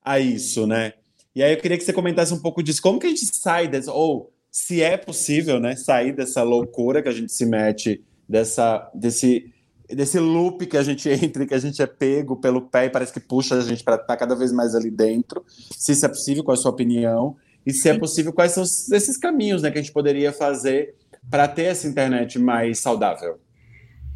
a 0.04 0.20
isso, 0.20 0.64
né? 0.64 0.92
E 1.36 1.42
aí 1.42 1.52
eu 1.52 1.58
queria 1.58 1.76
que 1.76 1.84
você 1.84 1.92
comentasse 1.92 2.32
um 2.32 2.40
pouco 2.40 2.62
disso. 2.62 2.80
Como 2.80 2.98
que 2.98 3.06
a 3.06 3.10
gente 3.10 3.26
sai 3.26 3.68
dessa, 3.68 3.92
ou 3.92 4.32
se 4.50 4.80
é 4.80 4.96
possível, 4.96 5.60
né, 5.60 5.76
sair 5.76 6.10
dessa 6.16 6.42
loucura 6.42 7.02
que 7.02 7.10
a 7.10 7.12
gente 7.12 7.30
se 7.30 7.44
mete, 7.44 8.02
dessa, 8.26 8.90
desse, 8.94 9.52
desse 9.86 10.18
loop 10.18 10.64
que 10.64 10.78
a 10.78 10.82
gente 10.82 11.06
entra 11.12 11.44
e 11.44 11.46
que 11.46 11.52
a 11.52 11.58
gente 11.58 11.82
é 11.82 11.86
pego 11.86 12.36
pelo 12.36 12.62
pé 12.62 12.86
e 12.86 12.90
parece 12.90 13.12
que 13.12 13.20
puxa 13.20 13.54
a 13.56 13.60
gente 13.60 13.84
para 13.84 13.96
estar 13.96 14.06
tá 14.06 14.16
cada 14.16 14.34
vez 14.34 14.50
mais 14.50 14.74
ali 14.74 14.90
dentro. 14.90 15.44
Se 15.46 15.92
isso 15.92 16.06
é 16.06 16.08
possível, 16.08 16.42
qual 16.42 16.56
é 16.56 16.58
a 16.58 16.62
sua 16.62 16.70
opinião? 16.70 17.36
E 17.66 17.72
se 17.74 17.86
é 17.90 17.98
possível, 17.98 18.32
quais 18.32 18.52
são 18.52 18.62
esses 18.62 19.18
caminhos 19.18 19.60
né, 19.60 19.70
que 19.70 19.78
a 19.78 19.82
gente 19.82 19.92
poderia 19.92 20.32
fazer 20.32 20.94
para 21.28 21.46
ter 21.46 21.64
essa 21.64 21.86
internet 21.86 22.38
mais 22.38 22.78
saudável? 22.78 23.38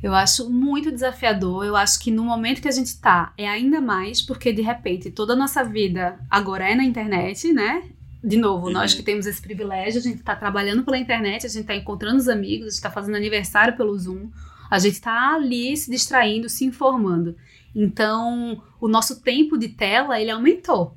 Eu 0.03 0.15
acho 0.15 0.49
muito 0.49 0.91
desafiador. 0.91 1.65
Eu 1.65 1.77
acho 1.77 2.01
que 2.01 2.11
no 2.11 2.25
momento 2.25 2.63
que 2.63 2.69
a 2.69 2.73
gente 2.73 2.87
está 2.87 3.33
é 3.37 3.49
ainda 3.49 3.81
mais, 3.81 4.23
porque 4.23 4.53
de 4.53 4.63
repente 4.63 5.11
toda 5.11 5.35
a 5.35 5.37
nossa 5.37 5.63
vida 5.63 6.19
agora 6.31 6.69
é 6.69 6.75
na 6.75 6.85
internet, 6.85 7.53
né? 7.53 7.83
De 8.23 8.37
novo, 8.37 8.67
uhum. 8.67 8.73
nós 8.73 8.93
que 8.93 9.03
temos 9.03 9.27
esse 9.27 9.41
privilégio, 9.41 9.99
a 9.99 10.03
gente 10.03 10.19
está 10.19 10.37
trabalhando 10.37 10.85
pela 10.85 10.99
internet, 10.99 11.47
a 11.47 11.49
gente 11.49 11.63
está 11.63 11.75
encontrando 11.75 12.19
os 12.19 12.29
amigos, 12.29 12.67
a 12.67 12.71
gente 12.71 12.77
está 12.77 12.91
fazendo 12.91 13.17
aniversário 13.17 13.77
pelo 13.77 13.97
Zoom, 13.97 14.31
a 14.71 14.79
gente 14.79 14.95
está 14.95 15.35
ali 15.35 15.75
se 15.77 15.91
distraindo, 15.91 16.49
se 16.49 16.65
informando. 16.65 17.35
Então, 17.75 18.63
o 18.79 18.89
nosso 18.89 19.21
tempo 19.23 19.57
de 19.57 19.69
tela, 19.69 20.21
ele 20.21 20.31
aumentou. 20.31 20.97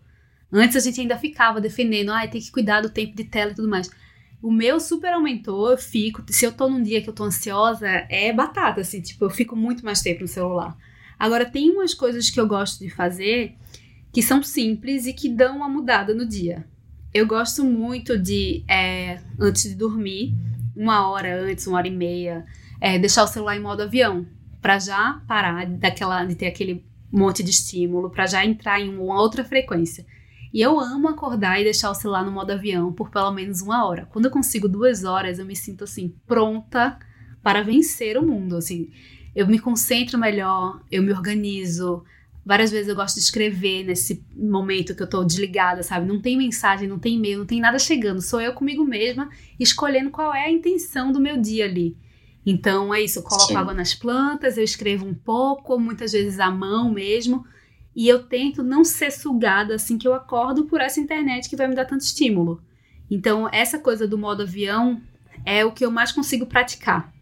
Antes 0.51 0.75
a 0.75 0.79
gente 0.79 0.99
ainda 0.99 1.17
ficava 1.17 1.61
defendendo, 1.61 2.11
ah, 2.11 2.27
tem 2.27 2.41
que 2.41 2.51
cuidar 2.51 2.81
do 2.81 2.89
tempo 2.89 3.15
de 3.15 3.23
tela 3.23 3.51
e 3.51 3.55
tudo 3.55 3.69
mais. 3.69 3.89
O 4.43 4.51
meu 4.51 4.77
super 4.77 5.13
aumentou, 5.13 5.71
eu 5.71 5.77
fico. 5.77 6.21
Se 6.27 6.43
eu 6.45 6.51
tô 6.51 6.69
num 6.69 6.83
dia 6.83 7.01
que 7.01 7.09
eu 7.09 7.13
tô 7.13 7.23
ansiosa, 7.23 7.87
é 7.87 8.33
batata, 8.33 8.81
assim, 8.81 8.99
tipo, 8.99 9.23
eu 9.23 9.29
fico 9.29 9.55
muito 9.55 9.85
mais 9.85 10.01
tempo 10.01 10.19
no 10.19 10.27
celular. 10.27 10.77
Agora, 11.17 11.45
tem 11.45 11.71
umas 11.71 11.93
coisas 11.93 12.29
que 12.29 12.37
eu 12.37 12.45
gosto 12.45 12.83
de 12.83 12.89
fazer 12.89 13.55
que 14.11 14.21
são 14.21 14.43
simples 14.43 15.05
e 15.05 15.13
que 15.13 15.29
dão 15.29 15.55
uma 15.55 15.69
mudada 15.69 16.13
no 16.13 16.27
dia. 16.27 16.67
Eu 17.13 17.25
gosto 17.25 17.63
muito 17.63 18.17
de, 18.17 18.65
é, 18.67 19.21
antes 19.39 19.63
de 19.63 19.75
dormir, 19.75 20.33
uma 20.75 21.07
hora 21.07 21.41
antes, 21.41 21.65
uma 21.65 21.77
hora 21.77 21.87
e 21.87 21.91
meia, 21.91 22.45
é, 22.81 22.99
deixar 22.99 23.23
o 23.23 23.27
celular 23.27 23.55
em 23.55 23.61
modo 23.61 23.83
avião, 23.83 24.27
para 24.61 24.77
já 24.77 25.21
parar 25.25 25.65
daquela, 25.65 26.25
de 26.25 26.35
ter 26.35 26.47
aquele 26.47 26.83
monte 27.09 27.41
de 27.41 27.51
estímulo, 27.51 28.09
para 28.09 28.27
já 28.27 28.45
entrar 28.45 28.81
em 28.81 28.93
uma 28.93 29.21
outra 29.21 29.45
frequência. 29.45 30.05
E 30.53 30.61
eu 30.61 30.79
amo 30.79 31.07
acordar 31.07 31.59
e 31.59 31.63
deixar 31.63 31.89
o 31.89 31.95
celular 31.95 32.23
no 32.23 32.31
modo 32.31 32.51
avião 32.51 32.93
por 32.93 33.09
pelo 33.09 33.31
menos 33.31 33.61
uma 33.61 33.87
hora. 33.87 34.07
Quando 34.11 34.25
eu 34.25 34.31
consigo 34.31 34.69
duas 34.69 35.03
horas, 35.03 35.39
eu 35.39 35.45
me 35.45 35.55
sinto 35.55 35.83
assim, 35.83 36.13
pronta 36.27 36.99
para 37.41 37.63
vencer 37.63 38.17
o 38.19 38.21
mundo. 38.21 38.57
Assim, 38.57 38.91
eu 39.35 39.47
me 39.47 39.57
concentro 39.57 40.15
melhor, 40.19 40.79
eu 40.91 41.01
me 41.01 41.11
organizo. 41.11 42.03
Várias 42.45 42.69
vezes 42.69 42.87
eu 42.87 42.95
gosto 42.95 43.15
de 43.15 43.21
escrever 43.21 43.83
nesse 43.83 44.23
momento 44.35 44.93
que 44.93 45.01
eu 45.01 45.09
tô 45.09 45.23
desligada, 45.23 45.81
sabe? 45.81 46.05
Não 46.05 46.21
tem 46.21 46.37
mensagem, 46.37 46.87
não 46.87 46.99
tem 46.99 47.15
e-mail, 47.15 47.39
não 47.39 47.45
tem 47.47 47.59
nada 47.59 47.79
chegando. 47.79 48.21
Sou 48.21 48.39
eu 48.39 48.53
comigo 48.53 48.85
mesma 48.85 49.29
escolhendo 49.59 50.11
qual 50.11 50.35
é 50.35 50.45
a 50.45 50.51
intenção 50.51 51.11
do 51.11 51.19
meu 51.19 51.35
dia 51.35 51.65
ali. 51.65 51.97
Então 52.45 52.93
é 52.93 53.01
isso, 53.01 53.19
eu 53.19 53.23
coloco 53.23 53.47
Sim. 53.47 53.55
água 53.55 53.73
nas 53.73 53.95
plantas, 53.95 54.57
eu 54.57 54.63
escrevo 54.63 55.05
um 55.05 55.15
pouco, 55.15 55.79
muitas 55.79 56.11
vezes 56.11 56.39
à 56.39 56.51
mão 56.51 56.91
mesmo, 56.91 57.45
e 57.95 58.07
eu 58.07 58.23
tento 58.23 58.63
não 58.63 58.83
ser 58.83 59.11
sugada 59.11 59.75
assim 59.75 59.97
que 59.97 60.07
eu 60.07 60.13
acordo 60.13 60.65
por 60.65 60.81
essa 60.81 60.99
internet 60.99 61.49
que 61.49 61.55
vai 61.55 61.67
me 61.67 61.75
dar 61.75 61.85
tanto 61.85 62.01
estímulo. 62.01 62.61
Então, 63.09 63.47
essa 63.51 63.77
coisa 63.77 64.07
do 64.07 64.17
modo 64.17 64.43
avião 64.43 65.01
é 65.45 65.63
o 65.63 65.71
que 65.71 65.85
eu 65.85 65.91
mais 65.91 66.11
consigo 66.11 66.45
praticar. 66.45 67.13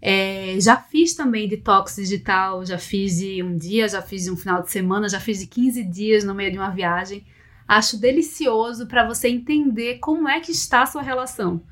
É, 0.00 0.56
já 0.60 0.76
fiz 0.76 1.14
também 1.14 1.48
detox 1.48 1.96
digital, 1.96 2.64
já 2.66 2.76
fiz 2.76 3.18
de 3.18 3.42
um 3.42 3.56
dia, 3.56 3.88
já 3.88 4.02
fiz 4.02 4.24
de 4.24 4.30
um 4.30 4.36
final 4.36 4.62
de 4.62 4.70
semana, 4.70 5.08
já 5.08 5.20
fiz 5.20 5.38
de 5.38 5.46
15 5.46 5.82
dias 5.84 6.24
no 6.24 6.34
meio 6.34 6.52
de 6.52 6.58
uma 6.58 6.70
viagem. 6.70 7.24
Acho 7.66 7.98
delicioso 7.98 8.86
para 8.86 9.06
você 9.06 9.28
entender 9.28 9.98
como 10.00 10.28
é 10.28 10.40
que 10.40 10.50
está 10.50 10.82
a 10.82 10.86
sua 10.86 11.00
relação. 11.00 11.62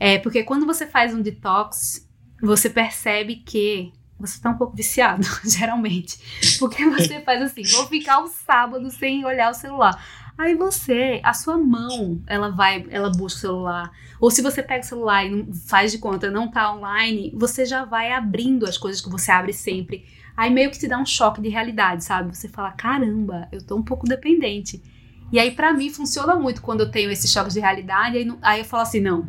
É, 0.00 0.18
porque 0.18 0.42
quando 0.42 0.64
você 0.64 0.86
faz 0.86 1.12
um 1.14 1.20
detox, 1.20 2.08
você 2.40 2.70
percebe 2.70 3.36
que 3.36 3.92
você 4.18 4.40
tá 4.40 4.50
um 4.50 4.56
pouco 4.56 4.76
viciado, 4.76 5.26
geralmente. 5.44 6.18
Porque 6.58 6.88
você 6.88 7.20
faz 7.24 7.42
assim, 7.42 7.62
vou 7.62 7.86
ficar 7.86 8.20
o 8.20 8.28
sábado 8.28 8.90
sem 8.90 9.24
olhar 9.24 9.50
o 9.50 9.54
celular. 9.54 10.02
Aí 10.38 10.54
você, 10.54 11.20
a 11.22 11.32
sua 11.32 11.56
mão, 11.56 12.22
ela 12.26 12.50
vai, 12.50 12.86
ela 12.90 13.10
busca 13.10 13.38
o 13.38 13.40
celular. 13.40 13.90
Ou 14.20 14.30
se 14.30 14.42
você 14.42 14.62
pega 14.62 14.84
o 14.84 14.86
celular 14.86 15.24
e 15.24 15.30
não, 15.30 15.54
faz 15.54 15.92
de 15.92 15.98
conta, 15.98 16.30
não 16.30 16.50
tá 16.50 16.74
online, 16.74 17.32
você 17.34 17.64
já 17.64 17.84
vai 17.84 18.12
abrindo 18.12 18.66
as 18.66 18.76
coisas 18.76 19.00
que 19.00 19.08
você 19.08 19.30
abre 19.30 19.52
sempre. 19.52 20.04
Aí 20.36 20.50
meio 20.50 20.70
que 20.70 20.78
te 20.78 20.86
dá 20.86 20.98
um 20.98 21.06
choque 21.06 21.40
de 21.40 21.48
realidade, 21.48 22.04
sabe? 22.04 22.36
Você 22.36 22.48
fala, 22.48 22.70
caramba, 22.72 23.48
eu 23.50 23.64
tô 23.64 23.76
um 23.76 23.82
pouco 23.82 24.06
dependente. 24.06 24.82
E 25.32 25.38
aí 25.38 25.50
para 25.50 25.72
mim 25.72 25.88
funciona 25.88 26.36
muito 26.36 26.60
quando 26.60 26.80
eu 26.80 26.90
tenho 26.90 27.10
esses 27.10 27.32
choques 27.32 27.54
de 27.54 27.60
realidade, 27.60 28.18
aí, 28.18 28.38
aí 28.42 28.60
eu 28.60 28.64
falo 28.64 28.82
assim, 28.82 29.00
não, 29.00 29.26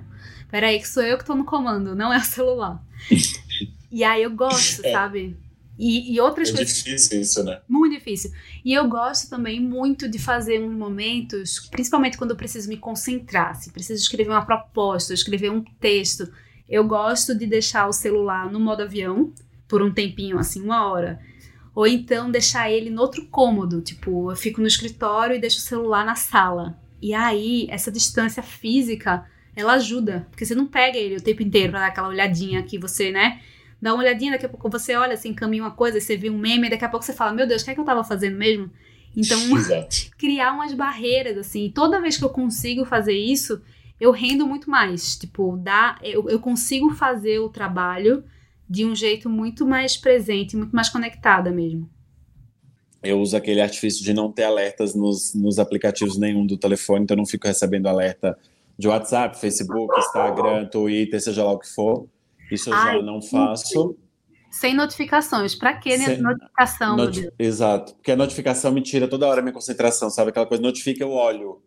peraí 0.51 0.77
que 0.79 0.87
sou 0.87 1.03
eu 1.03 1.17
que 1.17 1.25
tô 1.25 1.33
no 1.33 1.45
comando, 1.45 1.95
não 1.95 2.13
é 2.13 2.17
o 2.17 2.23
celular. 2.23 2.83
E 3.91 4.03
aí 4.03 4.23
eu 4.23 4.31
gosto, 4.31 4.85
é. 4.85 4.91
sabe? 4.91 5.37
E, 5.77 6.13
e 6.13 6.19
outras 6.19 6.49
é 6.49 6.53
coisas. 6.53 6.79
É 6.79 6.83
difícil 6.83 7.21
isso, 7.21 7.43
né? 7.43 7.61
Muito 7.67 7.93
difícil. 7.93 8.31
E 8.65 8.73
eu 8.73 8.87
gosto 8.87 9.29
também 9.29 9.59
muito 9.59 10.09
de 10.09 10.17
fazer 10.17 10.61
uns 10.61 10.75
momentos, 10.75 11.67
principalmente 11.69 12.17
quando 12.17 12.31
eu 12.31 12.37
preciso 12.37 12.67
me 12.67 12.77
concentrar, 12.77 13.55
se 13.55 13.71
preciso 13.71 14.01
escrever 14.01 14.31
uma 14.31 14.45
proposta, 14.45 15.13
escrever 15.13 15.51
um 15.51 15.63
texto. 15.79 16.31
Eu 16.67 16.83
gosto 16.83 17.35
de 17.37 17.45
deixar 17.45 17.87
o 17.87 17.93
celular 17.93 18.51
no 18.51 18.59
modo 18.59 18.81
avião 18.81 19.31
por 19.67 19.81
um 19.81 19.93
tempinho, 19.93 20.39
assim, 20.39 20.61
uma 20.61 20.89
hora. 20.89 21.19
Ou 21.75 21.85
então 21.85 22.31
deixar 22.31 22.71
ele 22.71 22.89
no 22.89 23.01
outro 23.01 23.27
cômodo, 23.27 23.81
tipo, 23.81 24.31
eu 24.31 24.35
fico 24.35 24.59
no 24.59 24.67
escritório 24.67 25.35
e 25.35 25.39
deixo 25.39 25.57
o 25.57 25.61
celular 25.61 26.03
na 26.03 26.15
sala. 26.15 26.75
E 26.99 27.13
aí, 27.13 27.67
essa 27.69 27.91
distância 27.91 28.41
física, 28.41 29.25
ela 29.55 29.73
ajuda, 29.73 30.27
porque 30.31 30.43
você 30.43 30.55
não 30.55 30.65
pega 30.65 30.97
ele 30.97 31.17
o 31.17 31.21
tempo 31.21 31.43
inteiro 31.43 31.71
pra 31.71 31.81
dar 31.81 31.87
aquela 31.87 32.07
olhadinha 32.07 32.63
que 32.63 32.79
você, 32.79 33.11
né? 33.11 33.39
Dá 33.81 33.93
uma 33.93 34.03
olhadinha, 34.03 34.31
daqui 34.31 34.45
a 34.45 34.49
pouco 34.49 34.69
você 34.69 34.95
olha 34.95 35.13
assim, 35.13 35.33
caminha 35.33 35.63
uma 35.63 35.71
coisa, 35.71 35.99
você 35.99 36.17
vê 36.17 36.29
um 36.29 36.37
meme, 36.37 36.69
daqui 36.69 36.85
a 36.85 36.89
pouco 36.89 37.05
você 37.05 37.13
fala, 37.13 37.33
meu 37.33 37.47
Deus, 37.47 37.61
o 37.61 37.65
que 37.65 37.71
é 37.71 37.73
que 37.73 37.79
eu 37.79 37.85
tava 37.85 38.03
fazendo 38.03 38.37
mesmo? 38.37 38.71
Então, 39.15 39.39
criar 40.17 40.53
umas 40.53 40.73
barreiras, 40.73 41.37
assim, 41.37 41.71
toda 41.73 42.01
vez 42.01 42.17
que 42.17 42.23
eu 42.23 42.29
consigo 42.29 42.85
fazer 42.85 43.17
isso, 43.17 43.61
eu 43.99 44.11
rendo 44.11 44.45
muito 44.47 44.69
mais. 44.69 45.17
Tipo, 45.17 45.57
dá, 45.57 45.97
eu, 46.03 46.29
eu 46.29 46.39
consigo 46.39 46.91
fazer 46.91 47.39
o 47.39 47.49
trabalho 47.49 48.23
de 48.69 48.85
um 48.85 48.95
jeito 48.95 49.29
muito 49.29 49.65
mais 49.65 49.95
presente, 49.95 50.57
muito 50.57 50.75
mais 50.75 50.89
conectada 50.89 51.51
mesmo. 51.51 51.89
Eu 53.01 53.19
uso 53.21 53.37
aquele 53.37 53.61
artifício 53.61 54.03
de 54.03 54.13
não 54.13 54.31
ter 54.31 54.43
alertas 54.43 54.93
nos, 54.93 55.33
nos 55.33 55.59
aplicativos 55.59 56.17
nenhum 56.17 56.45
do 56.45 56.57
telefone, 56.57 57.03
então 57.03 57.15
eu 57.15 57.19
não 57.19 57.25
fico 57.25 57.47
recebendo 57.47 57.87
alerta 57.87 58.37
de 58.77 58.87
WhatsApp, 58.87 59.39
Facebook, 59.39 59.97
Instagram, 59.97 60.65
Twitter, 60.65 61.21
seja 61.21 61.43
lá 61.43 61.51
o 61.51 61.59
que 61.59 61.67
for. 61.67 62.07
Isso 62.51 62.69
eu 62.69 62.73
Ai, 62.73 62.97
já 62.97 63.03
não 63.03 63.21
faço. 63.21 63.97
Sem 64.49 64.73
notificações. 64.73 65.55
Para 65.55 65.73
que 65.73 65.97
Sem... 65.97 66.21
notificação? 66.21 66.95
Noti... 66.95 67.29
Exato. 67.37 67.93
Porque 67.95 68.11
a 68.11 68.15
notificação 68.15 68.71
me 68.71 68.81
tira 68.81 69.07
toda 69.07 69.27
hora 69.27 69.39
a 69.39 69.43
minha 69.43 69.53
concentração, 69.53 70.09
sabe? 70.09 70.29
Aquela 70.29 70.45
coisa, 70.45 70.63
notifica, 70.63 71.03
eu 71.03 71.11
olho. 71.11 71.61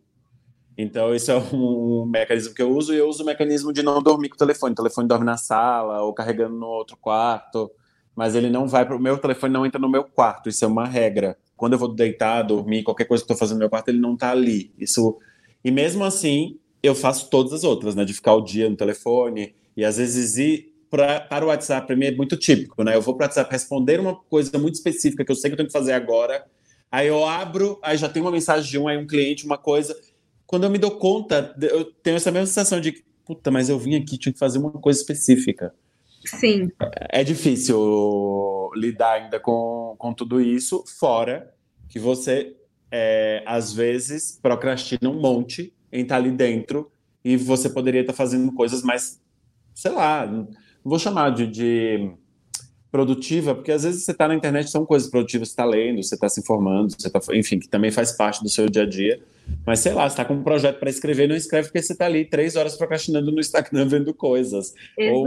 Então, 0.76 1.14
esse 1.14 1.30
é 1.30 1.36
um, 1.36 2.06
mecanismo 2.06 2.54
que 2.54 2.62
eu 2.62 2.70
uso, 2.70 2.94
e 2.94 2.96
eu 2.96 3.08
uso 3.08 3.22
o 3.22 3.26
mecanismo 3.26 3.72
de 3.72 3.82
não 3.82 4.02
dormir 4.02 4.30
com 4.30 4.34
o 4.34 4.38
telefone. 4.38 4.72
O 4.72 4.76
telefone 4.76 5.06
dorme 5.06 5.26
na 5.26 5.36
sala 5.36 6.02
ou 6.02 6.14
carregando 6.14 6.56
no 6.56 6.66
outro 6.66 6.96
quarto, 6.96 7.70
mas 8.16 8.34
ele 8.34 8.48
não 8.48 8.66
vai 8.66 8.86
para 8.86 8.96
o 8.96 9.00
meu 9.00 9.18
telefone, 9.18 9.52
não 9.52 9.66
entra 9.66 9.80
no 9.80 9.90
meu 9.90 10.04
quarto. 10.04 10.48
Isso 10.48 10.64
é 10.64 10.68
uma 10.68 10.86
regra. 10.86 11.36
Quando 11.54 11.74
eu 11.74 11.78
vou 11.78 11.94
deitar, 11.94 12.42
dormir, 12.42 12.82
qualquer 12.82 13.04
coisa 13.04 13.22
que 13.22 13.30
eu 13.30 13.34
estou 13.34 13.36
fazendo 13.36 13.56
no 13.56 13.60
meu 13.60 13.70
quarto, 13.70 13.88
ele 13.88 14.00
não 14.00 14.14
está 14.14 14.30
ali. 14.30 14.72
Isso. 14.78 15.18
E 15.62 15.70
mesmo 15.70 16.02
assim, 16.02 16.58
eu 16.82 16.94
faço 16.94 17.28
todas 17.28 17.52
as 17.52 17.62
outras, 17.62 17.94
né? 17.94 18.04
De 18.04 18.14
ficar 18.14 18.34
o 18.34 18.40
dia 18.40 18.68
no 18.70 18.76
telefone 18.76 19.54
e 19.76 19.84
às 19.84 19.98
vezes 19.98 20.38
pra, 20.90 21.20
para 21.20 21.44
o 21.44 21.48
WhatsApp, 21.48 21.86
para 21.86 21.96
mim, 21.96 22.06
é 22.06 22.10
muito 22.10 22.36
típico, 22.36 22.82
né? 22.82 22.96
Eu 22.96 23.00
vou 23.00 23.14
para 23.14 23.24
o 23.24 23.26
WhatsApp 23.26 23.50
responder 23.50 24.00
uma 24.00 24.14
coisa 24.14 24.58
muito 24.58 24.74
específica 24.74 25.24
que 25.24 25.30
eu 25.30 25.36
sei 25.36 25.50
que 25.50 25.54
eu 25.54 25.56
tenho 25.56 25.68
que 25.68 25.72
fazer 25.72 25.92
agora, 25.92 26.44
aí 26.90 27.06
eu 27.06 27.24
abro, 27.24 27.78
aí 27.82 27.96
já 27.96 28.08
tem 28.08 28.20
uma 28.20 28.32
mensagem 28.32 28.68
de 28.68 28.78
um, 28.78 28.88
aí 28.88 28.98
um 28.98 29.06
cliente, 29.06 29.46
uma 29.46 29.56
coisa. 29.56 29.96
Quando 30.46 30.64
eu 30.64 30.70
me 30.70 30.78
dou 30.78 30.98
conta, 30.98 31.54
eu 31.62 31.84
tenho 31.84 32.16
essa 32.16 32.30
mesma 32.30 32.46
sensação 32.46 32.80
de, 32.80 33.04
puta, 33.24 33.50
mas 33.50 33.68
eu 33.68 33.78
vim 33.78 33.94
aqui, 33.94 34.18
tinha 34.18 34.32
que 34.32 34.38
fazer 34.38 34.58
uma 34.58 34.72
coisa 34.72 35.00
específica. 35.00 35.72
Sim. 36.26 36.68
É, 37.08 37.24
difícil 37.24 38.70
lidar 38.74 39.12
ainda 39.12 39.40
com, 39.40 39.94
com 39.96 40.12
tudo 40.12 40.40
isso, 40.40 40.84
fora 40.98 41.54
que 41.88 41.98
você, 41.98 42.54
é, 42.90 43.42
às 43.46 43.72
vezes, 43.72 44.38
procrastina 44.40 45.08
um 45.08 45.20
monte 45.20 45.72
em 45.92 46.02
estar 46.02 46.16
ali 46.16 46.30
dentro 46.30 46.90
e 47.24 47.36
você 47.36 47.68
poderia 47.68 48.00
estar 48.02 48.12
fazendo 48.12 48.52
coisas 48.52 48.82
mais, 48.82 49.20
sei 49.74 49.90
lá, 49.90 50.28
vou 50.84 50.98
chamar 50.98 51.30
de, 51.30 51.46
de 51.46 52.10
produtiva, 52.90 53.54
porque 53.54 53.70
às 53.70 53.84
vezes 53.84 54.04
você 54.04 54.10
está 54.10 54.26
na 54.26 54.34
internet, 54.34 54.70
são 54.70 54.84
coisas 54.84 55.08
produtivas, 55.08 55.48
você 55.48 55.52
está 55.52 55.64
lendo, 55.64 56.02
você 56.02 56.14
está 56.14 56.28
se 56.28 56.40
informando, 56.40 56.92
você 56.98 57.08
tá, 57.08 57.20
enfim, 57.32 57.58
que 57.58 57.68
também 57.68 57.90
faz 57.90 58.12
parte 58.12 58.42
do 58.42 58.48
seu 58.48 58.68
dia 58.68 58.82
a 58.82 58.86
dia. 58.86 59.22
Mas 59.66 59.80
sei 59.80 59.92
lá, 59.92 60.08
você 60.08 60.14
está 60.14 60.24
com 60.24 60.34
um 60.34 60.42
projeto 60.42 60.78
para 60.78 60.90
escrever, 60.90 61.28
não 61.28 61.36
escreve 61.36 61.68
porque 61.68 61.82
você 61.82 61.92
está 61.92 62.06
ali 62.06 62.24
três 62.24 62.56
horas 62.56 62.76
procrastinando 62.76 63.30
no 63.30 63.40
Instagram 63.40 63.86
vendo 63.88 64.12
coisas. 64.12 64.74
Ou, 64.98 65.26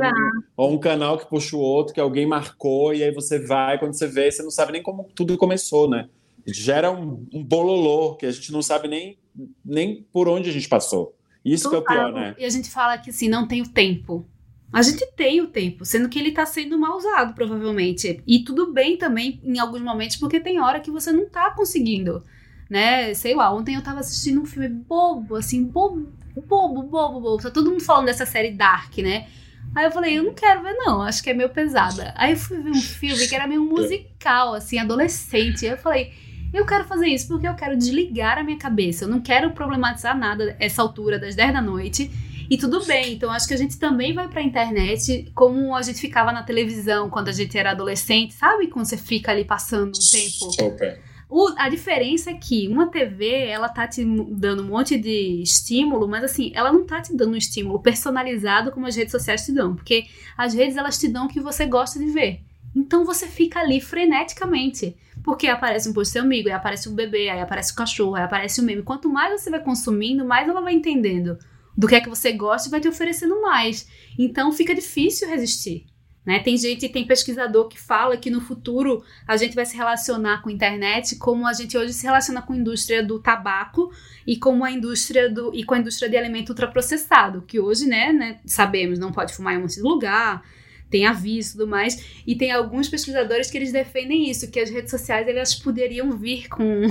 ou, 0.57 0.73
um 0.73 0.77
canal 0.77 1.17
que 1.17 1.27
puxa 1.27 1.55
o 1.55 1.59
outro, 1.59 1.93
que 1.93 1.99
alguém 1.99 2.25
marcou, 2.25 2.93
e 2.93 3.03
aí 3.03 3.13
você 3.13 3.39
vai, 3.39 3.79
quando 3.79 3.93
você 3.93 4.07
vê, 4.07 4.31
você 4.31 4.43
não 4.43 4.51
sabe 4.51 4.73
nem 4.73 4.83
como 4.83 5.09
tudo 5.15 5.37
começou, 5.37 5.89
né? 5.89 6.09
Gera 6.45 6.91
um, 6.91 7.25
um 7.33 7.43
bololô 7.43 8.15
que 8.15 8.25
a 8.25 8.31
gente 8.31 8.51
não 8.51 8.61
sabe 8.61 8.87
nem, 8.87 9.17
nem 9.63 10.05
por 10.11 10.27
onde 10.27 10.49
a 10.49 10.53
gente 10.53 10.67
passou. 10.67 11.15
Isso 11.43 11.69
que 11.69 11.75
é 11.75 11.79
o 11.79 11.83
pior, 11.83 12.11
né? 12.11 12.35
E 12.37 12.45
a 12.45 12.49
gente 12.49 12.69
fala 12.69 12.97
que 12.97 13.09
assim, 13.09 13.27
não 13.29 13.47
tem 13.47 13.61
o 13.61 13.67
tempo. 13.67 14.25
A 14.73 14.81
gente 14.81 15.05
tem 15.15 15.39
o 15.39 15.45
tempo, 15.45 15.85
sendo 15.85 16.09
que 16.09 16.17
ele 16.17 16.29
está 16.29 16.47
sendo 16.47 16.79
mal 16.79 16.97
usado, 16.97 17.35
provavelmente. 17.35 18.23
E 18.25 18.39
tudo 18.39 18.73
bem 18.73 18.97
também 18.97 19.39
em 19.43 19.59
alguns 19.59 19.81
momentos, 19.81 20.17
porque 20.17 20.39
tem 20.39 20.59
hora 20.59 20.79
que 20.79 20.89
você 20.89 21.11
não 21.11 21.25
está 21.25 21.51
conseguindo, 21.51 22.23
né? 22.67 23.13
Sei 23.13 23.35
lá, 23.35 23.53
ontem 23.53 23.75
eu 23.75 23.79
estava 23.79 23.99
assistindo 23.99 24.41
um 24.41 24.45
filme 24.47 24.67
bobo, 24.67 25.35
assim, 25.35 25.63
bobo, 25.63 26.11
bobo, 26.47 26.81
bobo, 26.81 27.19
bobo. 27.19 27.43
Tá 27.43 27.51
todo 27.51 27.69
mundo 27.69 27.83
falando 27.83 28.07
dessa 28.07 28.25
série 28.25 28.49
Dark, 28.49 28.97
né? 28.97 29.27
Aí 29.75 29.85
eu 29.85 29.91
falei, 29.91 30.17
eu 30.17 30.23
não 30.23 30.33
quero 30.33 30.63
ver, 30.63 30.73
não, 30.73 31.03
acho 31.03 31.21
que 31.21 31.29
é 31.29 31.35
meio 31.35 31.49
pesada. 31.49 32.11
Aí 32.17 32.31
eu 32.31 32.37
fui 32.37 32.57
ver 32.57 32.71
um 32.71 32.81
filme 32.81 33.27
que 33.27 33.35
era 33.35 33.47
meio 33.47 33.63
musical, 33.63 34.55
assim, 34.55 34.79
adolescente. 34.79 35.67
Aí 35.67 35.73
eu 35.73 35.77
falei, 35.77 36.11
eu 36.51 36.65
quero 36.65 36.85
fazer 36.85 37.07
isso 37.07 37.27
porque 37.27 37.47
eu 37.47 37.55
quero 37.55 37.77
desligar 37.77 38.39
a 38.39 38.43
minha 38.43 38.57
cabeça. 38.57 39.05
Eu 39.05 39.09
não 39.09 39.21
quero 39.21 39.51
problematizar 39.51 40.17
nada 40.17 40.55
essa 40.59 40.81
altura 40.81 41.19
das 41.19 41.35
10 41.35 41.53
da 41.53 41.61
noite 41.61 42.09
e 42.53 42.57
tudo 42.57 42.85
bem, 42.85 43.13
então 43.13 43.31
acho 43.31 43.47
que 43.47 43.53
a 43.55 43.57
gente 43.57 43.79
também 43.79 44.13
vai 44.13 44.27
pra 44.27 44.39
internet 44.39 45.31
como 45.33 45.75
a 45.75 45.81
gente 45.81 45.99
ficava 45.99 46.31
na 46.31 46.43
televisão 46.43 47.09
quando 47.09 47.29
a 47.29 47.31
gente 47.31 47.57
era 47.57 47.71
adolescente, 47.71 48.35
sabe? 48.35 48.67
Quando 48.67 48.85
você 48.85 48.95
fica 48.95 49.31
ali 49.31 49.43
passando 49.43 49.89
um 49.89 50.11
tempo. 50.11 50.51
Super. 50.51 51.01
O, 51.27 51.51
a 51.57 51.67
diferença 51.67 52.29
é 52.29 52.35
que 52.35 52.67
uma 52.67 52.91
TV, 52.91 53.47
ela 53.47 53.67
tá 53.69 53.87
te 53.87 54.05
dando 54.05 54.61
um 54.61 54.67
monte 54.67 54.99
de 54.99 55.41
estímulo, 55.41 56.07
mas 56.07 56.23
assim, 56.25 56.51
ela 56.53 56.71
não 56.71 56.85
tá 56.85 57.01
te 57.01 57.17
dando 57.17 57.33
um 57.33 57.35
estímulo 57.35 57.79
personalizado 57.81 58.71
como 58.71 58.85
as 58.85 58.95
redes 58.95 59.13
sociais 59.13 59.43
te 59.43 59.51
dão, 59.51 59.75
porque 59.75 60.05
as 60.37 60.53
redes 60.53 60.77
elas 60.77 60.99
te 60.99 61.07
dão 61.07 61.25
o 61.25 61.29
que 61.29 61.39
você 61.39 61.65
gosta 61.65 61.97
de 61.97 62.05
ver. 62.05 62.41
Então 62.75 63.03
você 63.03 63.25
fica 63.25 63.61
ali 63.61 63.81
freneticamente. 63.81 64.95
Porque 65.23 65.47
aparece 65.47 65.89
um 65.89 65.93
post 65.93 66.11
seu 66.11 66.21
amigo, 66.21 66.49
aí 66.49 66.53
aparece 66.53 66.87
o 66.87 66.91
bebê, 66.91 67.29
aí 67.29 67.39
aparece 67.39 67.71
o 67.71 67.75
cachorro, 67.75 68.15
aí 68.15 68.23
aparece 68.23 68.61
o 68.61 68.63
meme. 68.63 68.83
Quanto 68.83 69.09
mais 69.09 69.41
você 69.41 69.49
vai 69.49 69.59
consumindo, 69.59 70.23
mais 70.23 70.47
ela 70.47 70.61
vai 70.61 70.73
entendendo 70.73 71.39
do 71.77 71.87
que 71.87 71.95
é 71.95 72.01
que 72.01 72.09
você 72.09 72.31
gosta 72.31 72.67
e 72.67 72.71
vai 72.71 72.79
te 72.79 72.87
oferecendo 72.87 73.41
mais. 73.41 73.87
Então 74.17 74.51
fica 74.51 74.73
difícil 74.75 75.27
resistir. 75.27 75.85
Né? 76.25 76.39
Tem 76.39 76.55
gente, 76.55 76.87
tem 76.87 77.05
pesquisador 77.05 77.67
que 77.67 77.79
fala 77.79 78.15
que 78.15 78.29
no 78.29 78.39
futuro 78.39 79.03
a 79.27 79.35
gente 79.35 79.55
vai 79.55 79.65
se 79.65 79.75
relacionar 79.75 80.41
com 80.41 80.49
a 80.49 80.53
internet 80.53 81.17
como 81.17 81.45
a 81.45 81.51
gente 81.51 81.77
hoje 81.77 81.91
se 81.91 82.05
relaciona 82.05 82.41
com 82.41 82.53
a 82.53 82.55
indústria 82.55 83.03
do 83.03 83.19
tabaco 83.19 83.91
e 84.25 84.37
como 84.37 84.63
a 84.63 84.71
indústria 84.71 85.29
do 85.29 85.53
e 85.53 85.65
com 85.65 85.73
a 85.73 85.79
indústria 85.79 86.09
de 86.09 86.15
alimento 86.15 86.49
ultraprocessado, 86.49 87.41
que 87.41 87.59
hoje, 87.59 87.85
né, 87.85 88.13
né 88.13 88.39
sabemos, 88.45 88.97
não 88.97 89.11
pode 89.11 89.33
fumar 89.33 89.53
em 89.53 89.57
um 89.57 89.61
monte 89.61 89.75
de 89.75 89.81
lugar, 89.81 90.41
tem 90.89 91.05
aviso 91.05 91.49
e 91.49 91.51
tudo 91.53 91.67
mais, 91.67 92.21
e 92.25 92.35
tem 92.35 92.51
alguns 92.51 92.87
pesquisadores 92.87 93.51
que 93.51 93.57
eles 93.57 93.73
defendem 93.73 94.29
isso, 94.29 94.49
que 94.49 94.59
as 94.59 94.69
redes 94.69 94.91
sociais 94.91 95.27
elas 95.27 95.55
poderiam 95.55 96.11
vir 96.11 96.47
com 96.47 96.87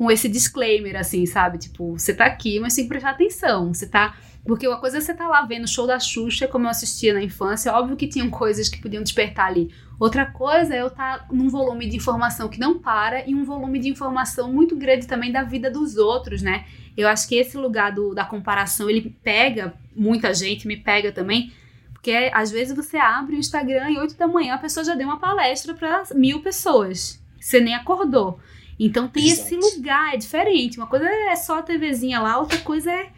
com 0.00 0.10
esse 0.10 0.30
disclaimer, 0.30 0.98
assim, 0.98 1.26
sabe? 1.26 1.58
Tipo, 1.58 1.92
você 1.98 2.14
tá 2.14 2.24
aqui, 2.24 2.58
mas 2.58 2.74
tem 2.74 2.84
que 2.84 2.88
prestar 2.88 3.10
atenção. 3.10 3.74
Você 3.74 3.86
tá. 3.86 4.16
Porque 4.46 4.66
uma 4.66 4.80
coisa 4.80 4.96
é 4.96 5.00
você 5.02 5.12
tá 5.12 5.28
lá 5.28 5.42
vendo 5.42 5.64
o 5.64 5.68
show 5.68 5.86
da 5.86 6.00
Xuxa, 6.00 6.48
como 6.48 6.64
eu 6.64 6.70
assistia 6.70 7.12
na 7.12 7.22
infância, 7.22 7.70
óbvio 7.70 7.98
que 7.98 8.08
tinham 8.08 8.30
coisas 8.30 8.70
que 8.70 8.80
podiam 8.80 9.02
despertar 9.02 9.48
ali. 9.48 9.70
Outra 9.98 10.24
coisa 10.24 10.74
é 10.74 10.80
eu 10.80 10.86
estar 10.86 11.18
tá 11.18 11.26
num 11.30 11.50
volume 11.50 11.86
de 11.86 11.98
informação 11.98 12.48
que 12.48 12.58
não 12.58 12.78
para 12.78 13.28
e 13.28 13.34
um 13.34 13.44
volume 13.44 13.78
de 13.78 13.90
informação 13.90 14.50
muito 14.50 14.74
grande 14.74 15.06
também 15.06 15.30
da 15.30 15.42
vida 15.42 15.70
dos 15.70 15.98
outros, 15.98 16.40
né? 16.40 16.64
Eu 16.96 17.06
acho 17.06 17.28
que 17.28 17.34
esse 17.34 17.58
lugar 17.58 17.92
do, 17.92 18.14
da 18.14 18.24
comparação, 18.24 18.88
ele 18.88 19.14
pega 19.22 19.74
muita 19.94 20.32
gente, 20.32 20.66
me 20.66 20.78
pega 20.78 21.12
também, 21.12 21.52
porque 21.92 22.30
às 22.32 22.50
vezes 22.50 22.74
você 22.74 22.96
abre 22.96 23.36
o 23.36 23.38
Instagram 23.38 23.90
e 23.90 23.98
8 23.98 24.16
da 24.16 24.26
manhã 24.26 24.54
a 24.54 24.58
pessoa 24.58 24.82
já 24.82 24.94
deu 24.94 25.06
uma 25.06 25.20
palestra 25.20 25.74
para 25.74 26.04
mil 26.14 26.40
pessoas. 26.40 27.22
Você 27.38 27.60
nem 27.60 27.74
acordou. 27.74 28.40
Então 28.82 29.06
tem 29.06 29.26
Exato. 29.26 29.54
esse 29.54 29.56
lugar, 29.56 30.14
é 30.14 30.16
diferente. 30.16 30.78
Uma 30.78 30.86
coisa 30.86 31.04
é 31.04 31.36
só 31.36 31.58
a 31.58 31.62
TVzinha 31.62 32.18
lá, 32.18 32.38
outra 32.38 32.58
coisa 32.60 32.90
é 32.90 33.10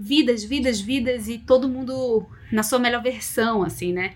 vidas, 0.00 0.42
vidas, 0.42 0.80
vidas 0.80 1.28
e 1.28 1.36
todo 1.36 1.68
mundo 1.68 2.26
na 2.50 2.62
sua 2.62 2.78
melhor 2.78 3.02
versão, 3.02 3.62
assim, 3.62 3.92
né? 3.92 4.14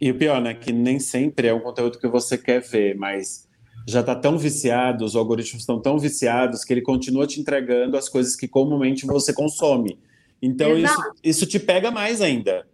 E 0.00 0.10
o 0.10 0.14
pior, 0.14 0.40
né, 0.40 0.54
que 0.54 0.72
nem 0.72 0.98
sempre 0.98 1.48
é 1.48 1.54
um 1.54 1.60
conteúdo 1.60 1.98
que 1.98 2.08
você 2.08 2.38
quer 2.38 2.62
ver, 2.62 2.96
mas 2.96 3.46
já 3.86 4.00
está 4.00 4.14
tão 4.14 4.38
viciado, 4.38 5.04
os 5.04 5.14
algoritmos 5.14 5.62
estão 5.62 5.78
tão 5.78 5.98
viciados 5.98 6.64
que 6.64 6.72
ele 6.72 6.80
continua 6.82 7.26
te 7.26 7.38
entregando 7.38 7.96
as 7.96 8.08
coisas 8.08 8.34
que 8.34 8.48
comumente 8.48 9.04
você 9.04 9.34
consome. 9.34 9.98
Então 10.40 10.76
isso, 10.78 11.12
isso 11.22 11.46
te 11.46 11.60
pega 11.60 11.90
mais 11.90 12.22
ainda. 12.22 12.66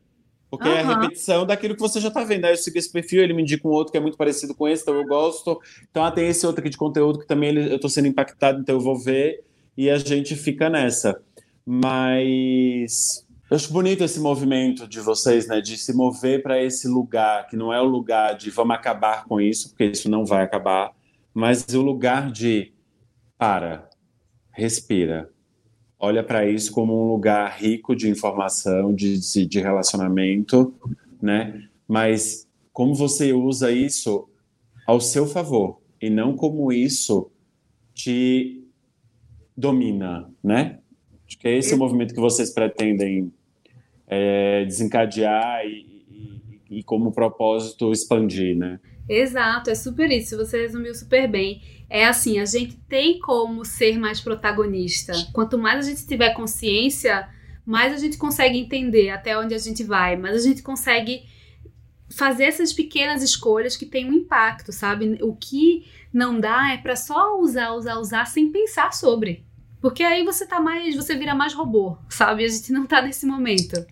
Porque 0.51 0.69
uhum. 0.69 0.75
é 0.75 0.81
a 0.81 0.87
repetição 1.01 1.45
daquilo 1.45 1.75
que 1.75 1.81
você 1.81 2.01
já 2.01 2.09
está 2.09 2.25
vendo. 2.25 2.47
Aí 2.47 2.53
eu 2.53 2.57
sigo 2.57 2.79
esse 2.79 2.91
perfil, 2.91 3.23
ele 3.23 3.35
me 3.35 3.43
indica 3.43 3.67
um 3.69 3.71
outro 3.71 3.93
que 3.93 3.99
é 3.99 4.01
muito 4.01 4.17
parecido 4.17 4.55
com 4.55 4.67
esse, 4.67 4.83
então 4.83 4.95
eu 4.95 5.07
gosto. 5.07 5.61
Então 5.91 6.05
ah, 6.05 6.11
tem 6.11 6.29
esse 6.29 6.47
outro 6.47 6.61
aqui 6.61 6.71
de 6.71 6.77
conteúdo 6.77 7.19
que 7.19 7.27
também 7.27 7.55
eu 7.55 7.77
estou 7.77 7.91
sendo 7.91 8.09
impactado, 8.09 8.61
então 8.61 8.77
eu 8.77 8.81
vou 8.81 8.99
ver. 8.99 9.45
E 9.77 9.91
a 9.91 9.99
gente 9.99 10.35
fica 10.35 10.71
nessa. 10.71 11.21
Mas 11.65 13.27
eu 13.51 13.57
acho 13.57 13.73
bonito 13.73 14.05
esse 14.05 14.21
movimento 14.21 14.89
de 14.89 15.01
vocês, 15.01 15.47
né? 15.47 15.61
De 15.61 15.77
se 15.77 15.95
mover 15.95 16.43
para 16.43 16.63
esse 16.63 16.89
lugar, 16.89 17.47
que 17.47 17.57
não 17.57 17.73
é 17.73 17.81
o 17.81 17.85
lugar 17.85 18.35
de 18.35 18.51
vamos 18.51 18.75
acabar 18.75 19.25
com 19.25 19.41
isso, 19.41 19.71
porque 19.71 19.85
isso 19.85 20.11
não 20.11 20.25
vai 20.25 20.43
acabar, 20.43 20.93
mas 21.33 21.67
o 21.75 21.81
lugar 21.81 22.31
de 22.31 22.73
para, 23.39 23.89
respira, 24.53 25.31
olha 25.99 26.23
para 26.23 26.49
isso 26.49 26.73
como 26.73 27.05
um 27.05 27.13
lugar 27.13 27.59
rico 27.59 27.95
de 27.95 28.09
informação, 28.09 28.95
de, 28.95 29.19
de 29.47 29.61
relacionamento, 29.61 30.75
né? 31.21 31.65
Mas 31.87 32.47
como 32.73 32.95
você 32.95 33.33
usa 33.33 33.73
isso 33.73 34.29
ao 34.87 35.01
seu 35.01 35.27
favor 35.27 35.81
e 36.01 36.09
não 36.09 36.37
como 36.37 36.73
isso 36.73 37.31
te 37.95 38.65
domina, 39.57 40.31
né? 40.43 40.79
Acho 41.27 41.39
que 41.39 41.49
é 41.49 41.59
esse 41.59 41.75
o 41.75 41.79
movimento 41.79 42.15
que 42.15 42.21
vocês 42.21 42.51
pretendem 42.51 43.33
é, 44.07 44.65
desencadear 44.65 45.67
e, 45.67 46.41
e, 46.71 46.79
e 46.79 46.83
como 46.83 47.13
propósito 47.13 47.93
expandir, 47.93 48.57
né? 48.57 48.79
Exato, 49.09 49.71
é 49.71 49.75
super 49.75 50.11
isso. 50.11 50.37
Você 50.37 50.61
resumiu 50.61 50.95
super 50.95 51.29
bem. 51.29 51.61
É 51.91 52.07
assim, 52.07 52.39
a 52.39 52.45
gente 52.45 52.77
tem 52.89 53.19
como 53.19 53.65
ser 53.65 53.99
mais 53.99 54.21
protagonista. 54.21 55.13
Quanto 55.33 55.57
mais 55.57 55.87
a 55.87 55.91
gente 55.91 56.07
tiver 56.07 56.35
consciência, 56.35 57.29
mais 57.65 57.93
a 57.93 57.97
gente 57.97 58.19
consegue 58.19 58.59
entender 58.59 59.11
até 59.11 59.39
onde 59.39 59.55
a 59.55 59.59
gente 59.59 59.83
vai, 59.83 60.17
mas 60.17 60.37
a 60.37 60.47
gente 60.47 60.63
consegue 60.63 61.23
fazer 62.11 62.45
essas 62.45 62.73
pequenas 62.73 63.23
escolhas 63.23 63.77
que 63.77 63.87
têm 63.87 64.09
um 64.11 64.13
impacto, 64.13 64.73
sabe? 64.73 65.19
O 65.23 65.35
que 65.35 65.87
não 66.13 66.39
dá 66.39 66.73
é 66.73 66.79
para 66.79 66.97
só 66.97 67.39
usar, 67.39 67.73
usar, 67.73 67.99
usar 67.99 68.27
sem 68.27 68.51
pensar 68.51 68.93
sobre. 68.93 69.45
Porque 69.81 70.03
aí 70.03 70.25
você 70.25 70.47
tá 70.47 70.61
mais, 70.61 70.97
você 70.97 71.15
vira 71.15 71.35
mais 71.35 71.55
robô, 71.55 71.97
sabe? 72.09 72.45
A 72.45 72.49
gente 72.49 72.73
não 72.73 72.87
tá 72.87 73.01
nesse 73.01 73.25
momento 73.27 73.87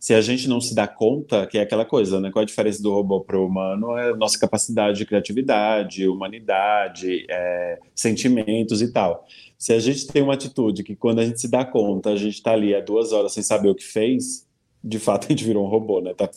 se 0.00 0.14
a 0.14 0.20
gente 0.22 0.48
não 0.48 0.62
se 0.62 0.74
dá 0.74 0.88
conta, 0.88 1.46
que 1.46 1.58
é 1.58 1.60
aquela 1.60 1.84
coisa, 1.84 2.18
né? 2.18 2.30
Qual 2.30 2.42
a 2.42 2.46
diferença 2.46 2.82
do 2.82 2.90
robô 2.90 3.20
para 3.20 3.38
o 3.38 3.46
humano? 3.46 3.98
É 3.98 4.12
a 4.12 4.16
nossa 4.16 4.38
capacidade 4.38 4.96
de 4.96 5.04
criatividade, 5.04 6.08
humanidade, 6.08 7.26
é, 7.28 7.78
sentimentos 7.94 8.80
e 8.80 8.90
tal. 8.90 9.26
Se 9.58 9.74
a 9.74 9.78
gente 9.78 10.06
tem 10.06 10.22
uma 10.22 10.32
atitude 10.32 10.82
que 10.82 10.96
quando 10.96 11.18
a 11.18 11.24
gente 11.26 11.38
se 11.38 11.48
dá 11.48 11.66
conta, 11.66 12.08
a 12.08 12.16
gente 12.16 12.36
está 12.36 12.52
ali 12.52 12.74
há 12.74 12.80
duas 12.80 13.12
horas 13.12 13.34
sem 13.34 13.42
saber 13.42 13.68
o 13.68 13.74
que 13.74 13.84
fez, 13.84 14.48
de 14.82 14.98
fato 14.98 15.26
a 15.28 15.28
gente 15.28 15.44
virou 15.44 15.66
um 15.66 15.68
robô, 15.68 16.00
né? 16.00 16.14
Tá 16.14 16.30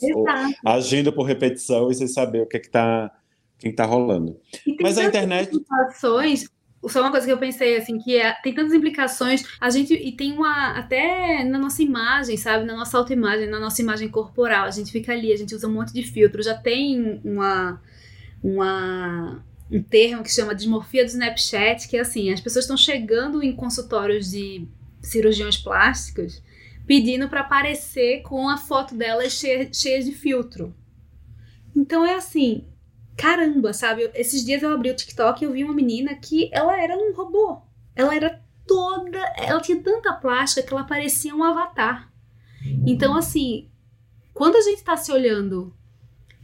agindo 0.62 1.10
por 1.10 1.22
repetição 1.22 1.90
e 1.90 1.94
sem 1.94 2.06
saber 2.06 2.42
o 2.42 2.46
que 2.46 2.58
é 2.58 2.60
que 2.60 2.68
tá, 2.68 3.10
que, 3.58 3.68
é 3.68 3.70
que 3.70 3.76
tá 3.76 3.86
rolando. 3.86 4.38
Mas 4.78 4.98
a 4.98 5.04
internet. 5.04 5.50
Situações 5.50 6.53
só 6.88 7.00
uma 7.00 7.10
coisa 7.10 7.26
que 7.26 7.32
eu 7.32 7.38
pensei, 7.38 7.76
assim, 7.76 7.98
que 7.98 8.16
é, 8.16 8.32
tem 8.42 8.54
tantas 8.54 8.72
implicações, 8.72 9.44
a 9.60 9.70
gente, 9.70 9.94
e 9.94 10.12
tem 10.12 10.32
uma, 10.32 10.72
até 10.78 11.44
na 11.44 11.58
nossa 11.58 11.82
imagem, 11.82 12.36
sabe, 12.36 12.64
na 12.64 12.76
nossa 12.76 12.96
autoimagem, 12.98 13.48
na 13.48 13.60
nossa 13.60 13.80
imagem 13.80 14.08
corporal, 14.08 14.66
a 14.66 14.70
gente 14.70 14.92
fica 14.92 15.12
ali, 15.12 15.32
a 15.32 15.36
gente 15.36 15.54
usa 15.54 15.68
um 15.68 15.72
monte 15.72 15.92
de 15.92 16.02
filtro, 16.02 16.42
já 16.42 16.54
tem 16.54 17.20
uma, 17.24 17.80
uma, 18.42 19.44
um 19.70 19.82
termo 19.82 20.22
que 20.22 20.32
chama 20.32 20.54
dismorfia 20.54 21.04
do 21.04 21.08
Snapchat, 21.08 21.88
que 21.88 21.96
é 21.96 22.00
assim, 22.00 22.32
as 22.32 22.40
pessoas 22.40 22.64
estão 22.64 22.76
chegando 22.76 23.42
em 23.42 23.54
consultórios 23.54 24.30
de 24.30 24.66
cirurgiões 25.00 25.56
plásticos 25.56 26.42
pedindo 26.86 27.28
para 27.28 27.40
aparecer 27.40 28.22
com 28.22 28.48
a 28.48 28.56
foto 28.56 28.94
delas 28.94 29.32
cheia, 29.32 29.68
cheia 29.72 30.02
de 30.02 30.12
filtro. 30.12 30.74
Então 31.74 32.04
é 32.04 32.14
assim, 32.14 32.64
caramba, 33.16 33.72
sabe? 33.72 34.10
Esses 34.14 34.44
dias 34.44 34.62
eu 34.62 34.72
abri 34.72 34.90
o 34.90 34.96
TikTok 34.96 35.42
e 35.42 35.46
eu 35.46 35.52
vi 35.52 35.64
uma 35.64 35.74
menina 35.74 36.14
que 36.14 36.50
ela 36.52 36.80
era 36.80 36.96
um 36.96 37.12
robô. 37.14 37.60
Ela 37.94 38.14
era 38.14 38.42
toda. 38.66 39.18
Ela 39.36 39.60
tinha 39.60 39.80
tanta 39.80 40.12
plástica 40.12 40.66
que 40.66 40.72
ela 40.72 40.84
parecia 40.84 41.34
um 41.34 41.42
avatar. 41.42 42.12
Então, 42.86 43.16
assim, 43.16 43.68
quando 44.32 44.56
a 44.56 44.60
gente 44.60 44.78
está 44.78 44.96
se 44.96 45.12
olhando, 45.12 45.74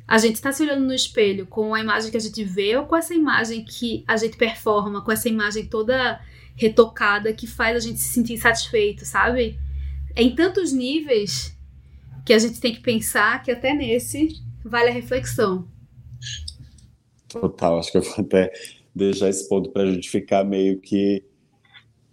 a 0.07 0.19
gente 0.19 0.35
está 0.35 0.53
se 0.53 0.63
olhando 0.63 0.85
no 0.85 0.95
espelho 0.95 1.47
com 1.47 1.75
a 1.75 1.81
imagem 1.81 2.11
que 2.11 2.17
a 2.17 2.21
gente 2.21 2.45
vê 2.45 2.77
ou 2.77 2.85
com 2.85 2.97
essa 2.97 3.15
imagem 3.15 3.65
que 3.65 4.05
a 4.07 4.17
gente 4.17 4.37
performa, 4.37 5.03
com 5.03 5.13
essa 5.13 5.29
imagem 5.29 5.67
toda 5.67 6.21
retocada 6.57 7.33
que 7.33 7.47
faz 7.47 7.77
a 7.77 7.81
gente 7.81 7.99
se 7.99 8.09
sentir 8.09 8.35
insatisfeito, 8.35 9.05
sabe? 9.05 9.59
É 10.15 10.23
em 10.23 10.35
tantos 10.35 10.73
níveis 10.73 11.57
que 12.25 12.33
a 12.33 12.39
gente 12.39 12.61
tem 12.61 12.75
que 12.75 12.81
pensar 12.81 13.43
que 13.43 13.51
até 13.51 13.73
nesse 13.73 14.43
vale 14.65 14.91
a 14.91 14.93
reflexão. 14.93 15.67
Total, 17.31 17.79
acho 17.79 17.93
que 17.93 17.99
eu 17.99 18.03
vou 18.03 18.15
até 18.19 18.53
deixar 18.95 19.29
esse 19.29 19.49
ponto 19.49 19.71
para 19.71 19.83
a 19.83 19.87
gente 19.87 20.11
ficar 20.11 20.45
meio 20.45 20.81
que 20.81 21.23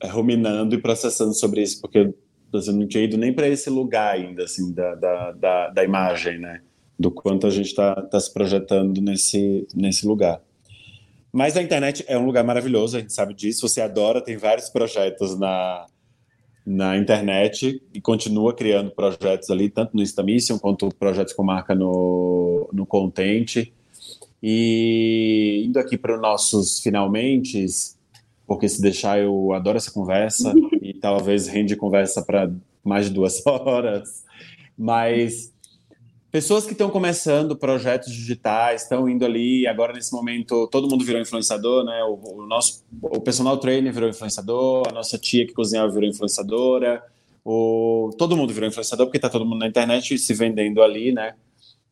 ruminando 0.06 0.76
e 0.76 0.82
processando 0.82 1.34
sobre 1.34 1.62
isso, 1.64 1.82
porque 1.82 2.14
você 2.52 2.72
não 2.72 2.88
tinha 2.88 3.04
ido 3.04 3.18
nem 3.18 3.34
para 3.34 3.48
esse 3.48 3.70
lugar 3.70 4.16
ainda, 4.16 4.44
assim, 4.44 4.72
da, 4.72 4.96
da, 4.96 5.32
da, 5.32 5.70
da, 5.70 5.84
imagem, 5.84 6.40
né? 6.40 6.62
Do 6.98 7.12
quanto 7.12 7.48
a 7.48 7.50
gente 7.50 7.68
está 7.68 7.96
tá 8.04 8.20
se 8.20 8.32
projetando 8.32 9.02
nesse, 9.02 9.68
nesse 9.76 10.08
lugar. 10.08 10.42
Mas 11.32 11.58
a 11.58 11.62
internet 11.62 12.06
é 12.08 12.18
um 12.18 12.26
lugar 12.26 12.44
maravilhoso, 12.44 12.98
a 12.98 13.00
gente 13.00 13.14
sabe 13.14 13.34
disso. 13.34 13.68
Você 13.68 13.82
adora, 13.82 14.22
tem 14.22 14.38
vários 14.38 14.70
projetos 14.70 15.38
na, 15.38 15.86
na 16.66 16.98
internet 16.98 17.82
e 17.94 18.02
continua 18.02 18.54
criando 18.54 18.92
projetos 18.92 19.50
ali, 19.50 19.70
tanto 19.70 19.96
no 19.96 20.02
Instamission 20.02 20.58
quanto 20.58 20.90
projetos 20.96 21.34
com 21.34 21.44
marca 21.44 21.76
no, 21.76 22.70
no 22.72 22.86
Content. 22.86 23.72
E 24.42 25.64
indo 25.66 25.80
aqui 25.80 25.98
para 25.98 26.16
os 26.16 26.22
nossos 26.22 26.80
finalmente, 26.80 27.66
porque 28.46 28.70
se 28.70 28.82
deixar 28.82 29.20
eu 29.20 29.52
adoro 29.54 29.78
essa 29.78 29.92
conversa 29.92 30.54
e 30.82 30.94
talvez 30.94 31.48
rende 31.48 31.76
conversa 31.76 32.22
para 32.22 32.52
mais 32.84 33.08
de 33.08 33.14
duas 33.14 33.44
horas, 33.46 34.24
mas 34.78 35.52
pessoas 36.32 36.66
que 36.66 36.74
estão 36.74 36.90
começando 36.90 37.56
projetos 37.56 38.14
digitais, 38.14 38.84
estão 38.84 39.10
indo 39.10 39.26
ali, 39.26 39.66
agora 39.66 39.94
nesse 39.94 40.14
momento 40.14 40.68
todo 40.68 40.88
mundo 40.88 41.04
virou 41.04 41.22
influenciador, 41.22 41.84
né? 41.84 42.04
O, 42.04 42.42
o, 42.42 42.46
nosso 42.46 42.86
o 43.02 43.20
personal 43.20 43.58
trainer 43.58 43.92
virou 43.92 44.10
influenciador, 44.10 44.86
a 44.88 44.94
nossa 44.94 45.18
tia 45.18 45.46
que 45.46 45.54
cozinhava 45.54 45.92
virou 45.92 46.10
influenciadora, 46.10 47.04
o, 47.44 48.12
todo 48.18 48.38
mundo 48.38 48.54
virou 48.54 48.70
influenciador 48.70 49.08
porque 49.08 49.18
está 49.18 49.30
todo 49.30 49.46
mundo 49.46 49.60
na 49.60 49.68
internet 49.68 50.18
se 50.18 50.34
vendendo 50.34 50.84
ali, 50.84 51.12
né? 51.12 51.34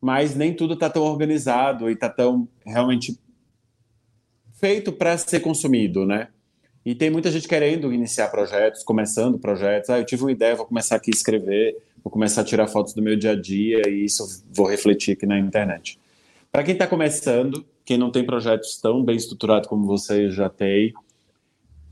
Mas 0.00 0.34
nem 0.34 0.54
tudo 0.54 0.74
está 0.74 0.90
tão 0.90 1.02
organizado 1.02 1.88
e 1.88 1.94
está 1.94 2.08
tão 2.08 2.48
realmente 2.64 3.18
feito 4.54 4.92
para 4.92 5.16
ser 5.18 5.40
consumido, 5.40 6.06
né? 6.06 6.28
E 6.84 6.94
tem 6.94 7.10
muita 7.10 7.30
gente 7.30 7.48
querendo 7.48 7.92
iniciar 7.92 8.28
projetos, 8.28 8.84
começando 8.84 9.38
projetos. 9.38 9.90
Ah, 9.90 9.98
eu 9.98 10.04
tive 10.04 10.22
uma 10.22 10.32
ideia, 10.32 10.54
vou 10.54 10.66
começar 10.66 10.96
aqui 10.96 11.10
a 11.12 11.16
escrever 11.16 11.76
vou 12.06 12.10
começar 12.12 12.42
a 12.42 12.44
tirar 12.44 12.68
fotos 12.68 12.94
do 12.94 13.02
meu 13.02 13.16
dia 13.16 13.32
a 13.32 13.34
dia 13.34 13.82
e 13.88 14.04
isso 14.04 14.44
vou 14.54 14.64
refletir 14.64 15.14
aqui 15.14 15.26
na 15.26 15.40
internet. 15.40 15.98
Para 16.52 16.62
quem 16.62 16.72
está 16.72 16.86
começando, 16.86 17.66
quem 17.84 17.98
não 17.98 18.12
tem 18.12 18.24
projetos 18.24 18.80
tão 18.80 19.04
bem 19.04 19.16
estruturados 19.16 19.68
como 19.68 19.84
você 19.84 20.30
já 20.30 20.48
tem, 20.48 20.90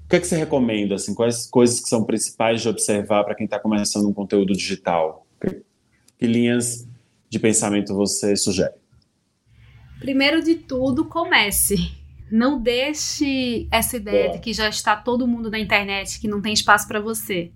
o 0.05 0.09
que, 0.09 0.15
é 0.15 0.21
que 0.21 0.27
você 0.29 0.37
recomenda? 0.37 0.95
Assim, 0.95 1.17
quais 1.17 1.49
coisas 1.49 1.81
que 1.81 1.89
são 1.89 2.05
principais 2.05 2.63
de 2.63 2.69
observar 2.69 3.25
para 3.25 3.35
quem 3.35 3.47
está 3.47 3.59
começando 3.59 4.09
um 4.09 4.13
conteúdo 4.13 4.53
digital? 4.53 5.27
Que, 5.41 6.27
linhas 6.29 6.87
de 7.35 7.41
pensamento 7.41 7.95
você 7.95 8.37
sugere? 8.37 8.75
Primeiro 9.99 10.43
de 10.43 10.55
tudo, 10.55 11.05
comece. 11.05 11.77
Não 12.31 12.61
deixe 12.61 13.67
essa 13.71 13.97
ideia 13.97 14.29
Boa. 14.29 14.37
de 14.37 14.43
que 14.43 14.53
já 14.53 14.69
está 14.69 14.97
todo 14.97 15.27
mundo 15.27 15.51
na 15.51 15.59
internet, 15.59 16.21
que 16.21 16.29
não 16.29 16.41
tem 16.41 16.53
espaço 16.53 16.87
para 16.87 17.01
você. 17.01 17.51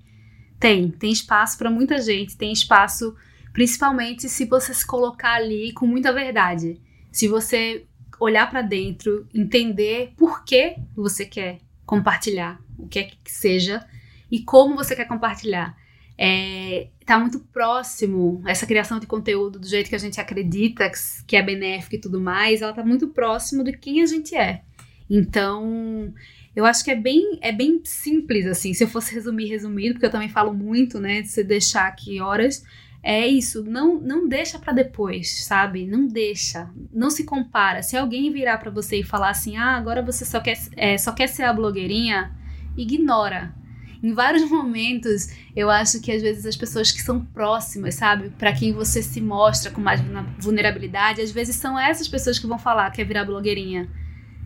Tem, 0.58 0.90
tem 0.90 1.12
espaço 1.12 1.56
para 1.56 1.70
muita 1.70 2.00
gente, 2.00 2.36
tem 2.36 2.52
espaço 2.52 3.14
principalmente 3.52 4.28
se 4.28 4.44
você 4.44 4.74
se 4.74 4.86
colocar 4.86 5.34
ali 5.34 5.72
com 5.72 5.86
muita 5.86 6.12
verdade. 6.12 6.80
Se 7.12 7.28
você 7.28 7.86
olhar 8.18 8.50
para 8.50 8.62
dentro, 8.62 9.28
entender 9.32 10.12
por 10.16 10.44
que 10.44 10.76
você 10.96 11.24
quer 11.24 11.60
compartilhar, 11.86 12.60
o 12.76 12.88
que 12.88 12.98
é 12.98 13.04
que 13.04 13.30
seja 13.30 13.86
e 14.30 14.42
como 14.42 14.74
você 14.74 14.96
quer 14.96 15.06
compartilhar. 15.06 15.76
É, 16.16 16.88
tá 17.08 17.18
muito 17.18 17.40
próximo 17.40 18.42
essa 18.46 18.66
criação 18.66 19.00
de 19.00 19.06
conteúdo 19.06 19.58
do 19.58 19.66
jeito 19.66 19.88
que 19.88 19.94
a 19.94 19.98
gente 19.98 20.20
acredita 20.20 20.92
que 21.26 21.36
é 21.36 21.42
benéfico 21.42 21.94
e 21.94 22.00
tudo 22.00 22.20
mais, 22.20 22.60
ela 22.60 22.74
tá 22.74 22.84
muito 22.84 23.08
próximo 23.08 23.64
de 23.64 23.72
quem 23.72 24.02
a 24.02 24.06
gente 24.06 24.36
é. 24.36 24.60
Então, 25.08 26.12
eu 26.54 26.66
acho 26.66 26.84
que 26.84 26.90
é 26.90 26.94
bem, 26.94 27.38
é 27.40 27.50
bem 27.50 27.80
simples, 27.82 28.44
assim. 28.44 28.74
Se 28.74 28.84
eu 28.84 28.88
fosse 28.88 29.14
resumir, 29.14 29.46
resumido, 29.46 29.94
porque 29.94 30.04
eu 30.04 30.10
também 30.10 30.28
falo 30.28 30.52
muito, 30.52 31.00
né? 31.00 31.22
De 31.22 31.28
você 31.28 31.42
deixar 31.42 31.86
aqui 31.86 32.20
horas. 32.20 32.62
É 33.02 33.26
isso, 33.26 33.64
não, 33.64 33.98
não 33.98 34.28
deixa 34.28 34.58
para 34.58 34.74
depois, 34.74 35.44
sabe? 35.46 35.86
Não 35.86 36.06
deixa, 36.06 36.68
não 36.92 37.08
se 37.08 37.24
compara. 37.24 37.82
Se 37.82 37.96
alguém 37.96 38.30
virar 38.30 38.58
para 38.58 38.70
você 38.70 39.00
e 39.00 39.02
falar 39.02 39.30
assim, 39.30 39.56
ah, 39.56 39.76
agora 39.76 40.02
você 40.02 40.26
só 40.26 40.40
quer, 40.40 40.58
é, 40.76 40.98
só 40.98 41.12
quer 41.12 41.28
ser 41.28 41.44
a 41.44 41.54
blogueirinha, 41.54 42.36
ignora. 42.76 43.54
Em 44.02 44.12
vários 44.12 44.48
momentos, 44.48 45.28
eu 45.56 45.68
acho 45.68 46.00
que 46.00 46.12
às 46.12 46.22
vezes 46.22 46.46
as 46.46 46.56
pessoas 46.56 46.92
que 46.92 47.02
são 47.02 47.24
próximas, 47.24 47.96
sabe, 47.96 48.30
para 48.30 48.52
quem 48.52 48.72
você 48.72 49.02
se 49.02 49.20
mostra 49.20 49.70
com 49.72 49.80
mais 49.80 50.00
vulnerabilidade, 50.38 51.20
às 51.20 51.32
vezes 51.32 51.56
são 51.56 51.78
essas 51.78 52.06
pessoas 52.06 52.38
que 52.38 52.46
vão 52.46 52.58
falar 52.58 52.90
que 52.90 53.00
é 53.00 53.04
virar 53.04 53.24
blogueirinha. 53.24 53.88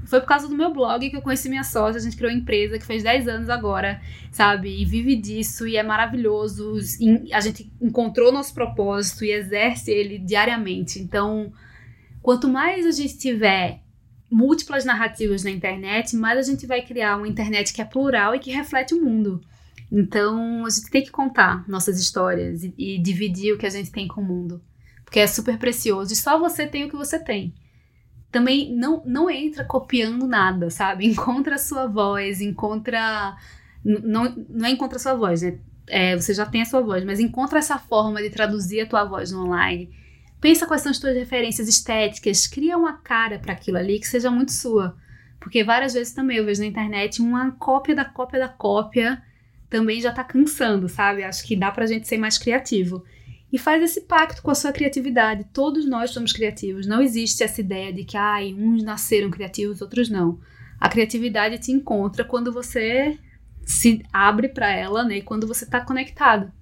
Foi 0.07 0.20
por 0.20 0.26
causa 0.26 0.48
do 0.48 0.57
meu 0.57 0.72
blog 0.72 1.09
que 1.09 1.16
eu 1.16 1.22
conheci 1.22 1.48
minha 1.48 1.62
sócia, 1.62 1.98
a 1.98 2.03
gente 2.03 2.16
criou 2.16 2.32
uma 2.32 2.38
empresa 2.38 2.78
que 2.78 2.84
fez 2.84 3.03
10 3.03 3.28
anos 3.28 3.48
agora, 3.48 4.00
sabe? 4.32 4.80
E 4.80 4.84
vive 4.84 5.14
disso 5.14 5.66
e 5.66 5.76
é 5.76 5.82
maravilhoso. 5.82 6.74
A 7.32 7.40
gente 7.40 7.70
encontrou 7.80 8.32
nosso 8.32 8.53
propósito 8.53 9.24
e 9.24 9.30
exerce 9.30 9.90
ele 9.90 10.18
diariamente. 10.18 10.98
Então, 10.98 11.53
quanto 12.20 12.48
mais 12.48 12.84
a 12.84 12.90
gente 12.90 13.16
tiver 13.16 13.80
múltiplas 14.33 14.85
narrativas 14.85 15.45
na 15.45 15.51
internet, 15.51 16.16
mais 16.16 16.39
a 16.39 16.51
gente 16.51 16.66
vai 16.66 16.83
criar 16.83 17.16
uma 17.16 17.28
internet 17.28 17.72
que 17.72 17.83
é 17.83 17.85
plural 17.85 18.35
e 18.35 18.39
que 18.39 18.51
reflete 18.51 18.95
o 18.95 19.05
mundo. 19.05 19.41
Então, 19.91 20.64
a 20.64 20.70
gente 20.70 20.91
tem 20.91 21.03
que 21.03 21.11
contar 21.11 21.68
nossas 21.68 22.01
histórias 22.01 22.64
e, 22.64 22.74
e 22.78 22.99
dividir 22.99 23.55
o 23.55 23.59
que 23.59 23.66
a 23.66 23.70
gente 23.70 23.93
tem 23.93 24.09
com 24.09 24.22
o 24.22 24.24
mundo. 24.24 24.62
Porque 25.05 25.20
é 25.20 25.26
super 25.26 25.59
precioso 25.59 26.12
e 26.12 26.16
só 26.16 26.39
você 26.39 26.66
tem 26.66 26.85
o 26.85 26.89
que 26.89 26.97
você 26.97 27.18
tem 27.18 27.55
também 28.33 28.74
não, 28.74 29.03
não 29.05 29.30
entra 29.30 29.62
copiando 29.62 30.26
nada, 30.26 30.70
sabe? 30.70 31.05
Encontra 31.12 31.57
a 31.57 31.59
sua 31.59 31.87
voz, 31.87 32.41
encontra. 32.41 33.37
Não, 33.85 34.35
não 34.49 34.66
é 34.66 34.70
encontra 34.70 34.97
a 34.97 35.01
sua 35.01 35.14
voz, 35.14 35.43
né? 35.43 35.59
É, 35.87 36.16
você 36.16 36.33
já 36.33 36.47
tem 36.47 36.62
a 36.62 36.64
sua 36.64 36.80
voz, 36.80 37.05
mas 37.05 37.20
encontra 37.20 37.59
essa 37.59 37.78
forma 37.78 38.22
de 38.22 38.30
traduzir 38.30 38.80
a 38.80 38.87
tua 38.87 39.05
voz 39.05 39.30
no 39.30 39.45
online. 39.45 39.91
Pensa 40.43 40.66
quais 40.66 40.82
são 40.82 40.90
as 40.90 40.99
tuas 40.99 41.14
referências 41.14 41.68
estéticas, 41.68 42.49
cria 42.49 42.76
uma 42.76 42.95
cara 42.95 43.38
para 43.38 43.53
aquilo 43.53 43.78
ali 43.78 44.01
que 44.01 44.09
seja 44.09 44.28
muito 44.28 44.51
sua. 44.51 44.97
Porque 45.38 45.62
várias 45.62 45.95
vezes 45.95 46.12
também 46.12 46.38
eu 46.38 46.45
vejo 46.45 46.61
na 46.61 46.66
internet 46.66 47.22
uma 47.22 47.53
cópia 47.53 47.95
da 47.95 48.05
cópia 48.05 48.40
da 48.40 48.49
cópia 48.49 49.22
também 49.70 50.01
já 50.01 50.11
tá 50.11 50.24
cansando, 50.24 50.88
sabe? 50.88 51.22
Acho 51.22 51.47
que 51.47 51.55
dá 51.55 51.70
pra 51.70 51.86
gente 51.86 52.09
ser 52.09 52.18
mais 52.18 52.38
criativo 52.38 53.05
e 53.53 53.57
faz 53.57 53.80
esse 53.84 54.01
pacto 54.01 54.43
com 54.43 54.51
a 54.51 54.55
sua 54.57 54.72
criatividade. 54.72 55.47
Todos 55.53 55.88
nós 55.88 56.11
somos 56.11 56.32
criativos. 56.32 56.88
Não 56.88 57.01
existe 57.01 57.45
essa 57.45 57.61
ideia 57.61 57.93
de 57.93 58.03
que 58.03 58.16
ai, 58.16 58.53
uns 58.53 58.82
nasceram 58.82 59.30
criativos, 59.30 59.80
outros 59.80 60.11
não. 60.11 60.40
A 60.80 60.88
criatividade 60.88 61.59
te 61.59 61.70
encontra 61.70 62.24
quando 62.24 62.53
você 62.53 63.16
se 63.64 64.03
abre 64.12 64.49
para 64.49 64.68
ela, 64.72 65.05
né? 65.05 65.20
Quando 65.20 65.47
você 65.47 65.62
está 65.64 65.80
conectado. 65.80 66.53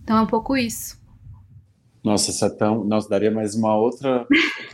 Então 0.00 0.16
é 0.16 0.20
um 0.20 0.28
pouco 0.28 0.56
isso. 0.56 1.02
Nossa, 2.04 2.30
isso 2.30 2.44
é 2.44 2.50
tão. 2.50 2.84
Nós 2.84 3.08
daria 3.08 3.30
mais 3.30 3.54
uma 3.54 3.74
outra 3.74 4.26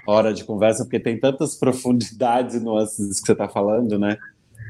hora 0.05 0.35
de 0.35 0.45
conversa, 0.45 0.85
porque 0.85 0.99
tem 0.99 1.19
tantas 1.19 1.55
profundidades 1.55 2.57
e 2.57 2.61
nuances 2.61 3.21
que 3.21 3.27
você 3.27 3.33
está 3.33 3.49
falando, 3.49 3.99
né? 3.99 4.19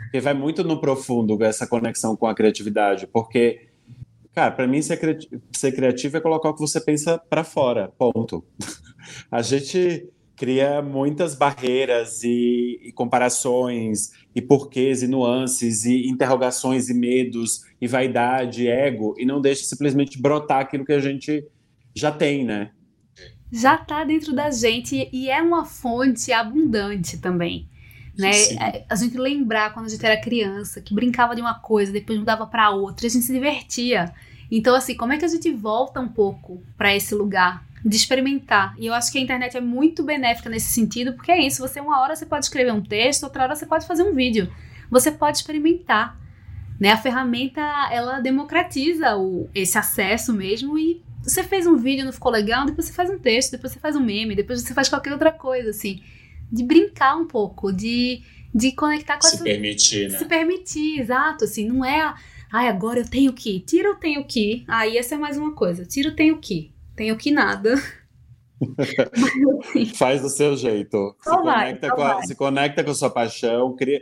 Porque 0.03 0.21
vai 0.21 0.35
muito 0.35 0.63
no 0.63 0.79
profundo 0.79 1.43
essa 1.43 1.67
conexão 1.67 2.15
com 2.15 2.27
a 2.27 2.35
criatividade, 2.35 3.07
porque 3.07 3.71
Cara, 4.33 4.53
para 4.53 4.67
mim 4.67 4.81
ser, 4.81 4.97
criativo, 4.97 5.43
ser 5.51 5.73
criativo 5.73 6.17
é 6.17 6.21
colocar 6.21 6.51
o 6.51 6.55
que 6.55 6.61
você 6.61 6.81
pensa 6.81 7.19
para 7.19 7.43
fora, 7.43 7.93
ponto. 7.99 8.45
A 9.31 9.43
gente 9.43 10.09
cria 10.37 10.81
muitas 10.81 11.35
barreiras 11.35 12.23
e, 12.23 12.81
e, 12.83 12.93
comparações 12.93 14.13
e 14.35 14.41
porquês 14.41 15.03
e 15.03 15.09
nuances 15.09 15.85
e 15.85 16.09
interrogações 16.09 16.89
e 16.89 16.95
medos 16.95 17.65
e 17.81 17.89
vaidade, 17.89 18.69
ego 18.69 19.15
e 19.19 19.27
não 19.27 19.41
deixa 19.41 19.65
simplesmente 19.65 20.21
brotar 20.21 20.61
aquilo 20.61 20.85
que 20.85 20.93
a 20.93 21.01
gente 21.01 21.45
já 22.01 22.11
tem, 22.11 22.45
né? 22.45 22.71
Já 23.53 23.77
tá 23.77 24.05
dentro 24.05 24.33
da 24.33 24.51
gente 24.51 25.09
e 25.13 25.29
é 25.29 25.43
uma 25.43 25.65
fonte 25.65 26.33
abundante 26.33 27.19
também. 27.19 27.69
Né? 28.17 28.31
A 28.89 28.95
gente 28.95 29.17
lembrar 29.17 29.73
quando 29.73 29.87
a 29.87 29.89
gente 29.89 30.05
era 30.05 30.21
criança, 30.21 30.81
que 30.81 30.95
brincava 30.95 31.35
de 31.35 31.41
uma 31.41 31.55
coisa, 31.55 31.93
depois 31.93 32.19
mudava 32.19 32.47
para 32.47 32.71
outra, 32.71 33.07
a 33.07 33.11
gente 33.11 33.25
se 33.25 33.33
divertia. 33.33 34.13
Então, 34.51 34.75
assim, 34.75 34.95
como 34.95 35.13
é 35.13 35.19
que 35.19 35.25
a 35.25 35.29
gente 35.29 35.51
volta 35.51 36.01
um 36.01 36.09
pouco 36.09 36.63
para 36.77 36.95
esse 36.95 37.15
lugar 37.15 37.65
de 37.85 37.97
experimentar? 37.97 38.75
E 38.79 38.87
eu 38.87 38.95
acho 38.95 39.11
que 39.11 39.19
a 39.19 39.21
internet 39.21 39.57
é 39.57 39.61
muito 39.61 40.03
benéfica 40.03 40.51
nesse 40.51 40.73
sentido, 40.73 41.15
porque 41.15 41.33
é 41.33 41.41
isso, 41.41 41.67
você 41.67 41.81
uma 41.81 42.01
hora 42.01 42.15
você 42.15 42.27
pode 42.27 42.45
escrever 42.45 42.73
um 42.73 42.83
texto, 42.83 43.25
outra 43.25 43.45
hora 43.45 43.57
você 43.57 43.67
pode 43.67 43.87
fazer 43.87 44.03
um 44.03 44.15
vídeo. 44.15 44.53
Você 44.91 45.11
pode 45.11 45.39
experimentar. 45.39 46.19
Né? 46.79 46.91
A 46.91 46.97
ferramenta, 46.97 47.61
ela 47.93 48.21
democratiza 48.21 49.17
o, 49.17 49.49
esse 49.55 49.79
acesso 49.79 50.33
mesmo 50.33 50.79
e 50.79 51.03
você 51.23 51.43
fez 51.43 51.67
um 51.67 51.77
vídeo, 51.77 52.05
não 52.05 52.13
ficou 52.13 52.31
legal, 52.31 52.67
depois 52.67 52.87
você 52.87 52.93
faz 52.93 53.11
um 53.11 53.19
texto, 53.19 53.53
depois 53.53 53.73
você 53.73 53.81
faz 53.81 53.97
um 53.97 54.01
meme, 54.01 54.35
depois 54.35 54.63
você 54.63 54.75
faz 54.75 54.89
qualquer 54.89 55.13
outra 55.13 55.33
coisa, 55.33 55.71
assim. 55.71 56.03
De 56.51 56.65
brincar 56.65 57.17
um 57.17 57.27
pouco, 57.27 57.73
de, 57.73 58.23
de 58.55 58.73
conectar 58.73 59.17
com 59.17 59.23
Se 59.23 59.35
essa... 59.35 59.45
permitir, 59.45 60.11
né? 60.11 60.19
Se 60.19 60.25
permitir, 60.25 61.01
exato, 61.01 61.45
assim, 61.45 61.67
não 61.67 61.85
é... 61.85 62.15
Ai, 62.53 62.67
agora 62.67 62.99
eu 62.99 63.09
tenho 63.09 63.33
que. 63.33 63.61
Tira 63.61 63.89
eu 63.89 63.95
tenho 63.95 64.25
que. 64.25 64.65
Aí 64.67 64.99
essa 64.99 65.15
é 65.15 65.19
mais 65.19 65.39
uma 65.39 65.53
coisa. 65.53 65.87
Tira 65.87 66.09
eu 66.09 66.17
tenho 66.17 66.37
que. 66.39 66.73
Tenho 66.97 67.17
que 67.17 67.31
nada. 67.31 67.81
Assim, 69.61 69.87
Faz 69.87 70.21
do 70.21 70.29
seu 70.29 70.57
jeito. 70.57 71.17
Se, 71.23 71.31
vai, 71.31 71.77
conecta 71.77 71.95
com 71.95 72.03
a, 72.03 72.23
se 72.23 72.35
conecta 72.35 72.85
com 72.85 72.91
a 72.91 72.95
sua 72.95 73.09
paixão, 73.09 73.77
cria 73.77 74.01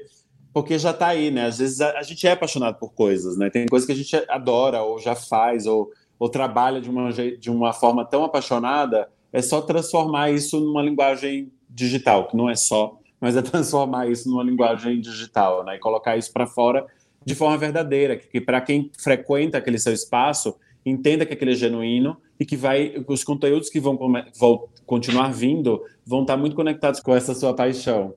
porque 0.52 0.78
já 0.78 0.90
está 0.90 1.08
aí, 1.08 1.30
né? 1.30 1.46
Às 1.46 1.58
vezes 1.58 1.80
a, 1.80 1.98
a, 1.98 2.02
gente 2.02 2.26
é 2.26 2.32
apaixonado 2.32 2.78
por 2.78 2.92
coisas, 2.92 3.36
né? 3.36 3.50
Tem 3.50 3.66
coisas 3.66 3.86
que 3.86 3.92
a 3.92 3.94
gente 3.96 4.16
adora, 4.28 4.82
ou 4.82 4.98
já 4.98 5.14
faz, 5.14 5.66
ou, 5.66 5.90
ou 6.18 6.28
trabalha 6.28 6.80
de 6.80 6.90
uma, 6.90 7.12
de 7.12 7.50
uma 7.50 7.72
forma 7.72 8.04
tão 8.04 8.24
apaixonada, 8.24 9.08
é 9.32 9.40
só 9.40 9.60
transformar 9.60 10.30
isso 10.30 10.58
numa 10.58 10.82
linguagem 10.82 11.52
digital, 11.68 12.26
que 12.26 12.36
não 12.36 12.48
é 12.48 12.54
só, 12.54 12.98
mas 13.20 13.36
é 13.36 13.42
transformar 13.42 14.08
isso 14.08 14.28
numa 14.28 14.42
linguagem 14.42 15.00
digital, 15.00 15.64
né? 15.64 15.76
E 15.76 15.78
colocar 15.78 16.16
isso 16.16 16.32
para 16.32 16.46
fora 16.46 16.86
de 17.24 17.34
forma 17.34 17.56
verdadeira, 17.58 18.16
que, 18.16 18.26
que 18.26 18.40
para 18.40 18.60
quem 18.60 18.90
frequenta 18.98 19.58
aquele 19.58 19.78
seu 19.78 19.92
espaço, 19.92 20.56
entenda 20.84 21.26
que 21.26 21.34
aquele 21.34 21.52
é 21.52 21.54
genuíno 21.54 22.16
e 22.40 22.46
que 22.46 22.56
vai 22.56 23.04
os 23.06 23.22
conteúdos 23.22 23.68
que 23.68 23.80
vão, 23.80 23.98
vão 24.38 24.68
continuar 24.86 25.32
vindo 25.32 25.82
vão 26.06 26.22
estar 26.22 26.36
muito 26.36 26.56
conectados 26.56 27.00
com 27.00 27.14
essa 27.14 27.34
sua 27.34 27.54
paixão, 27.54 28.14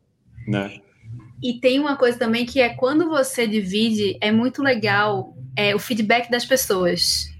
né? 0.47 0.79
E 1.43 1.59
tem 1.59 1.79
uma 1.79 1.97
coisa 1.97 2.17
também 2.17 2.45
que 2.45 2.61
é 2.61 2.69
quando 2.69 3.09
você 3.09 3.47
divide, 3.47 4.17
é 4.21 4.31
muito 4.31 4.61
legal 4.61 5.35
é, 5.55 5.75
o 5.75 5.79
feedback 5.79 6.29
das 6.29 6.45
pessoas. 6.45 7.30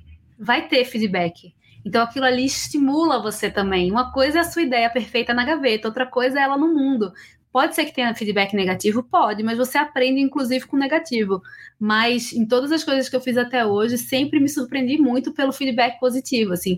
Vai 0.44 0.68
ter 0.68 0.84
feedback. 0.86 1.54
Então 1.86 2.02
aquilo 2.02 2.26
ali 2.26 2.46
estimula 2.46 3.22
você 3.22 3.50
também. 3.50 3.92
Uma 3.92 4.12
coisa 4.12 4.40
é 4.40 4.42
a 4.42 4.44
sua 4.44 4.64
ideia 4.64 4.90
perfeita 4.90 5.36
na 5.36 5.46
gaveta, 5.46 5.88
outra 5.88 6.06
coisa 6.06 6.40
é 6.40 6.44
ela 6.44 6.58
no 6.58 6.74
mundo. 6.74 7.14
Pode 7.52 7.76
ser 7.76 7.86
que 7.86 7.94
tenha 7.94 8.16
feedback 8.16 8.56
negativo? 8.56 9.04
Pode, 9.04 9.44
mas 9.44 9.58
você 9.58 9.78
aprende 9.78 10.22
inclusive 10.22 10.66
com 10.66 10.78
negativo. 10.78 11.42
Mas 11.78 12.32
em 12.32 12.48
todas 12.48 12.72
as 12.72 12.84
coisas 12.84 13.10
que 13.10 13.16
eu 13.16 13.20
fiz 13.20 13.38
até 13.38 13.66
hoje, 13.66 13.98
sempre 13.98 14.40
me 14.40 14.48
surpreendi 14.48 14.98
muito 14.98 15.34
pelo 15.34 15.52
feedback 15.52 16.00
positivo. 16.00 16.54
Assim, 16.54 16.78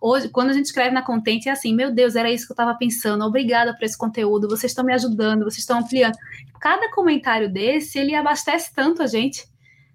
hoje, 0.00 0.30
quando 0.30 0.50
a 0.50 0.52
gente 0.54 0.64
escreve 0.64 0.94
na 0.94 1.02
Content, 1.02 1.46
é 1.46 1.50
assim: 1.50 1.74
meu 1.74 1.92
Deus, 1.92 2.16
era 2.16 2.32
isso 2.32 2.46
que 2.46 2.52
eu 2.52 2.54
estava 2.54 2.74
pensando, 2.74 3.24
obrigada 3.24 3.74
por 3.74 3.84
esse 3.84 3.98
conteúdo, 3.98 4.48
vocês 4.48 4.72
estão 4.72 4.84
me 4.84 4.94
ajudando, 4.94 5.44
vocês 5.44 5.58
estão 5.58 5.78
ampliando. 5.78 6.16
Cada 6.58 6.90
comentário 6.90 7.52
desse, 7.52 7.98
ele 7.98 8.14
abastece 8.14 8.72
tanto 8.74 9.02
a 9.02 9.06
gente, 9.06 9.44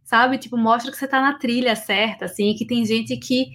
sabe? 0.10 0.39
Tipo, 0.39 0.57
mostra 0.57 0.91
que 0.91 0.97
você 0.97 1.05
está 1.05 1.22
na 1.22 1.38
trilha 1.38 1.76
certa, 1.76 2.26
assim, 2.26 2.55
que 2.55 2.66
tem 2.66 2.84
gente 2.84 3.16
que 3.16 3.51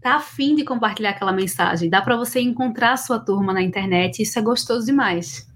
tá 0.00 0.14
afim 0.14 0.54
de 0.54 0.64
compartilhar 0.64 1.10
aquela 1.10 1.32
mensagem. 1.32 1.90
Dá 1.90 2.00
para 2.00 2.16
você 2.16 2.40
encontrar 2.40 2.92
a 2.92 2.96
sua 2.96 3.18
turma 3.18 3.52
na 3.52 3.60
internet, 3.60 4.22
isso 4.22 4.38
é 4.38 4.42
gostoso 4.42 4.86
demais. 4.86 5.50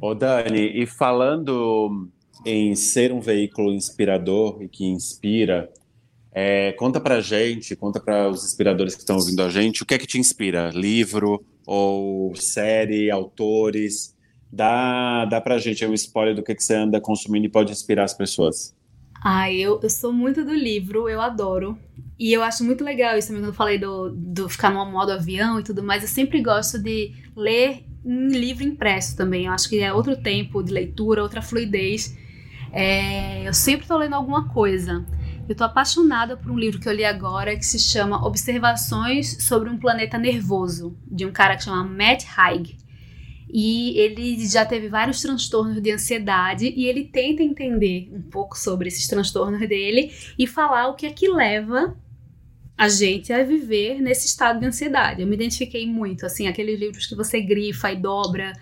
Ô 0.00 0.16
Dani, 0.16 0.82
e 0.82 0.84
falando 0.84 2.08
em 2.44 2.74
ser 2.74 3.12
um 3.12 3.20
veículo 3.20 3.72
inspirador 3.72 4.60
e 4.60 4.68
que 4.68 4.84
inspira, 4.84 5.70
é, 6.32 6.72
conta 6.72 7.00
pra 7.00 7.20
gente, 7.20 7.76
conta 7.76 8.00
para 8.00 8.28
os 8.28 8.44
inspiradores 8.44 8.96
que 8.96 9.02
estão 9.02 9.14
ouvindo 9.14 9.44
a 9.44 9.48
gente, 9.48 9.84
o 9.84 9.86
que 9.86 9.94
é 9.94 9.98
que 9.98 10.08
te 10.08 10.18
inspira? 10.18 10.70
Livro 10.74 11.44
ou 11.64 12.34
série, 12.34 13.12
autores? 13.12 14.16
Dá, 14.50 15.24
dá 15.24 15.40
pra 15.40 15.58
gente 15.58 15.86
um 15.86 15.94
spoiler 15.94 16.34
do 16.34 16.42
que, 16.42 16.52
que 16.52 16.64
você 16.64 16.74
anda 16.74 17.00
consumindo 17.00 17.46
e 17.46 17.48
pode 17.48 17.70
inspirar 17.70 18.02
as 18.02 18.12
pessoas. 18.12 18.74
Ah, 19.24 19.52
eu, 19.52 19.78
eu 19.82 19.90
sou 19.90 20.12
muito 20.12 20.44
do 20.44 20.52
livro, 20.52 21.08
eu 21.08 21.20
adoro. 21.20 21.78
E 22.18 22.32
eu 22.32 22.42
acho 22.42 22.64
muito 22.64 22.84
legal 22.84 23.16
isso 23.16 23.28
também, 23.28 23.42
quando 23.42 23.48
eu 23.50 23.54
falei 23.54 23.78
do, 23.78 24.10
do 24.10 24.48
ficar 24.48 24.70
no 24.70 24.84
modo 24.84 25.12
avião 25.12 25.60
e 25.60 25.62
tudo 25.62 25.82
mais. 25.82 26.02
Eu 26.02 26.08
sempre 26.08 26.40
gosto 26.42 26.78
de 26.78 27.12
ler 27.36 27.84
em 28.04 28.28
livro 28.28 28.64
impresso 28.64 29.16
também. 29.16 29.46
Eu 29.46 29.52
acho 29.52 29.68
que 29.68 29.80
é 29.80 29.92
outro 29.92 30.16
tempo 30.16 30.62
de 30.62 30.72
leitura, 30.72 31.22
outra 31.22 31.40
fluidez. 31.40 32.16
É, 32.72 33.46
eu 33.46 33.54
sempre 33.54 33.82
estou 33.82 33.98
lendo 33.98 34.14
alguma 34.14 34.48
coisa. 34.48 35.04
Eu 35.48 35.52
estou 35.52 35.66
apaixonada 35.66 36.36
por 36.36 36.50
um 36.50 36.58
livro 36.58 36.80
que 36.80 36.88
eu 36.88 36.92
li 36.92 37.04
agora 37.04 37.56
que 37.56 37.66
se 37.66 37.78
chama 37.78 38.24
Observações 38.26 39.44
sobre 39.44 39.68
um 39.68 39.78
Planeta 39.78 40.16
Nervoso, 40.16 40.96
de 41.06 41.26
um 41.26 41.32
cara 41.32 41.56
que 41.56 41.64
chama 41.64 41.84
Matt 41.84 42.24
Haig. 42.36 42.76
E 43.52 43.98
ele 43.98 44.48
já 44.48 44.64
teve 44.64 44.88
vários 44.88 45.20
transtornos 45.20 45.82
de 45.82 45.90
ansiedade 45.92 46.72
e 46.74 46.86
ele 46.86 47.04
tenta 47.04 47.42
entender 47.42 48.10
um 48.10 48.22
pouco 48.22 48.58
sobre 48.58 48.88
esses 48.88 49.06
transtornos 49.06 49.60
dele 49.68 50.10
e 50.38 50.46
falar 50.46 50.88
o 50.88 50.94
que 50.94 51.04
é 51.04 51.12
que 51.12 51.28
leva 51.28 51.94
a 52.78 52.88
gente 52.88 53.30
a 53.30 53.44
viver 53.44 54.00
nesse 54.00 54.26
estado 54.26 54.58
de 54.58 54.66
ansiedade. 54.66 55.20
Eu 55.20 55.26
me 55.26 55.34
identifiquei 55.34 55.86
muito, 55.86 56.24
assim, 56.24 56.48
aqueles 56.48 56.80
livros 56.80 57.06
que 57.06 57.14
você 57.14 57.42
grifa 57.42 57.92
e 57.92 57.96
dobra. 57.96 58.54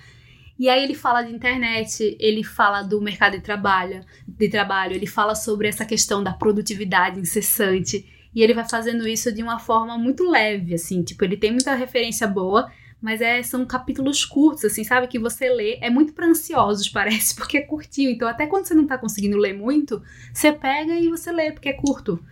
E 0.58 0.68
aí 0.68 0.82
ele 0.82 0.94
fala 0.94 1.22
de 1.22 1.32
internet, 1.32 2.16
ele 2.18 2.42
fala 2.42 2.82
do 2.82 3.00
mercado 3.00 3.36
de 3.36 3.42
trabalho, 3.42 4.04
de 4.26 4.48
trabalho, 4.48 4.94
ele 4.94 5.06
fala 5.06 5.36
sobre 5.36 5.68
essa 5.68 5.84
questão 5.84 6.22
da 6.22 6.32
produtividade 6.32 7.20
incessante. 7.20 8.04
E 8.34 8.42
ele 8.42 8.54
vai 8.54 8.68
fazendo 8.68 9.06
isso 9.06 9.32
de 9.32 9.42
uma 9.42 9.58
forma 9.58 9.96
muito 9.96 10.28
leve, 10.28 10.74
assim, 10.74 11.02
tipo, 11.02 11.24
ele 11.24 11.36
tem 11.36 11.50
muita 11.52 11.74
referência 11.74 12.26
boa, 12.26 12.70
mas 13.00 13.20
é, 13.20 13.42
são 13.42 13.64
capítulos 13.64 14.24
curtos, 14.24 14.64
assim, 14.64 14.84
sabe? 14.84 15.06
Que 15.06 15.18
você 15.18 15.48
lê, 15.48 15.78
é 15.80 15.88
muito 15.88 16.12
para 16.12 16.26
ansiosos, 16.26 16.88
parece, 16.90 17.34
porque 17.34 17.58
é 17.58 17.62
curtinho. 17.62 18.10
Então, 18.10 18.28
até 18.28 18.46
quando 18.46 18.66
você 18.66 18.74
não 18.74 18.86
tá 18.86 18.98
conseguindo 18.98 19.36
ler 19.36 19.54
muito, 19.54 20.02
você 20.32 20.52
pega 20.52 20.94
e 20.94 21.08
você 21.08 21.32
lê, 21.32 21.52
porque 21.52 21.68
é 21.68 21.72
curto. 21.72 22.22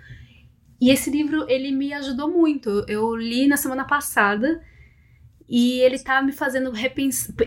E 0.81 0.91
esse 0.91 1.11
livro, 1.11 1.45
ele 1.49 1.73
me 1.73 1.93
ajudou 1.93 2.31
muito. 2.31 2.85
Eu 2.87 3.17
li 3.17 3.49
na 3.49 3.57
semana 3.57 3.85
passada 3.85 4.63
e 5.49 5.81
ele 5.81 5.99
tá 5.99 6.23
me 6.23 6.31
fazendo 6.31 6.73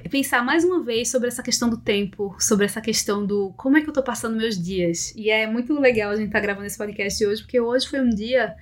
pensar 0.09 0.43
mais 0.43 0.65
uma 0.65 0.83
vez 0.83 1.09
sobre 1.09 1.27
essa 1.27 1.43
questão 1.43 1.69
do 1.69 1.77
tempo, 1.77 2.35
sobre 2.39 2.65
essa 2.65 2.81
questão 2.81 3.25
do 3.25 3.53
como 3.55 3.77
é 3.77 3.81
que 3.81 3.89
eu 3.89 3.93
tô 3.93 4.03
passando 4.03 4.35
meus 4.35 4.61
dias. 4.61 5.13
E 5.15 5.29
é 5.29 5.45
muito 5.45 5.79
legal 5.79 6.11
a 6.11 6.15
gente 6.15 6.27
estar 6.27 6.39
tá 6.39 6.43
gravando 6.43 6.65
esse 6.65 6.77
podcast 6.77 7.23
hoje, 7.25 7.43
porque 7.43 7.59
hoje 7.59 7.87
foi 7.87 8.01
um 8.01 8.09
dia 8.09 8.55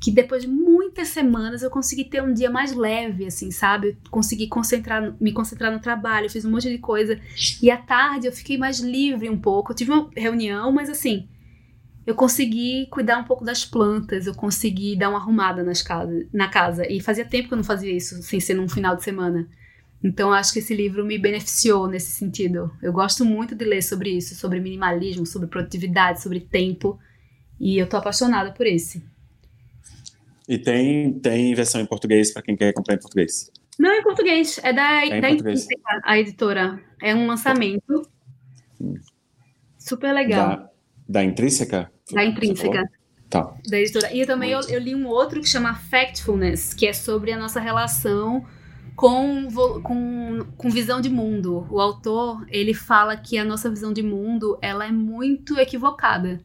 que 0.00 0.12
depois 0.12 0.42
de 0.42 0.48
muitas 0.48 1.08
semanas 1.08 1.62
eu 1.62 1.70
consegui 1.70 2.04
ter 2.04 2.22
um 2.22 2.32
dia 2.32 2.50
mais 2.50 2.72
leve, 2.72 3.26
assim, 3.26 3.50
sabe? 3.50 3.98
Consegui 4.10 4.46
concentrar, 4.46 5.16
me 5.20 5.32
concentrar 5.32 5.72
no 5.72 5.80
trabalho, 5.80 6.30
fiz 6.30 6.44
um 6.44 6.50
monte 6.50 6.68
de 6.68 6.78
coisa. 6.78 7.18
E 7.60 7.70
à 7.70 7.76
tarde 7.76 8.26
eu 8.26 8.32
fiquei 8.32 8.56
mais 8.56 8.78
livre 8.78 9.28
um 9.28 9.38
pouco. 9.38 9.72
Eu 9.72 9.76
tive 9.76 9.90
uma 9.90 10.08
reunião, 10.16 10.70
mas 10.70 10.88
assim, 10.88 11.28
eu 12.06 12.14
consegui 12.14 12.86
cuidar 12.90 13.18
um 13.18 13.24
pouco 13.24 13.44
das 13.44 13.64
plantas, 13.64 14.26
eu 14.26 14.34
consegui 14.34 14.96
dar 14.96 15.10
uma 15.10 15.18
arrumada 15.18 15.64
nas 15.64 15.82
casa, 15.82 16.26
na 16.32 16.48
casa. 16.48 16.90
E 16.90 17.00
fazia 17.00 17.24
tempo 17.24 17.48
que 17.48 17.54
eu 17.54 17.58
não 17.58 17.64
fazia 17.64 17.92
isso, 17.92 18.22
sem 18.22 18.38
ser 18.38 18.54
num 18.54 18.68
final 18.68 18.94
de 18.94 19.02
semana. 19.02 19.48
Então 20.02 20.32
acho 20.32 20.52
que 20.52 20.60
esse 20.60 20.76
livro 20.76 21.04
me 21.04 21.18
beneficiou 21.18 21.88
nesse 21.88 22.12
sentido. 22.12 22.70
Eu 22.80 22.92
gosto 22.92 23.24
muito 23.24 23.54
de 23.56 23.64
ler 23.64 23.82
sobre 23.82 24.10
isso, 24.10 24.36
sobre 24.36 24.60
minimalismo, 24.60 25.26
sobre 25.26 25.48
produtividade, 25.48 26.22
sobre 26.22 26.38
tempo. 26.38 26.98
E 27.58 27.76
eu 27.76 27.88
tô 27.88 27.96
apaixonada 27.96 28.52
por 28.52 28.64
esse. 28.64 29.02
E 30.48 30.56
tem, 30.56 31.12
tem 31.20 31.54
versão 31.54 31.80
em 31.80 31.86
português 31.86 32.32
para 32.32 32.40
quem 32.40 32.56
quer 32.56 32.72
comprar 32.72 32.94
em 32.94 32.98
português? 32.98 33.50
Não, 33.78 33.92
em 33.92 34.02
português. 34.02 34.58
É 34.62 34.72
da, 34.72 35.06
é 35.06 35.20
da 35.20 35.30
Intrínseca, 35.30 36.00
a 36.02 36.18
editora. 36.18 36.82
É 37.02 37.14
um 37.14 37.26
lançamento. 37.26 38.08
Hum. 38.80 38.94
Super 39.78 40.12
legal. 40.12 40.48
Da, 40.48 40.70
da 41.08 41.24
Intrínseca? 41.24 41.92
Da 42.10 42.24
Intrínseca. 42.24 42.90
Tá. 43.28 43.54
Da 43.68 43.78
editora. 43.78 44.12
E 44.14 44.24
também 44.24 44.50
eu, 44.50 44.60
eu, 44.68 44.80
li 44.80 44.94
um 44.94 45.06
outro 45.06 45.40
que 45.40 45.48
chama 45.48 45.74
Factfulness, 45.74 46.72
que 46.72 46.86
é 46.86 46.94
sobre 46.94 47.30
a 47.30 47.38
nossa 47.38 47.60
relação 47.60 48.44
com, 48.96 49.48
com, 49.82 50.46
com 50.56 50.70
visão 50.70 51.00
de 51.00 51.10
mundo. 51.10 51.66
O 51.70 51.78
autor, 51.78 52.46
ele 52.48 52.72
fala 52.72 53.16
que 53.16 53.36
a 53.36 53.44
nossa 53.44 53.68
visão 53.68 53.92
de 53.92 54.02
mundo, 54.02 54.58
ela 54.62 54.86
é 54.86 54.90
muito 54.90 55.58
equivocada. 55.58 56.40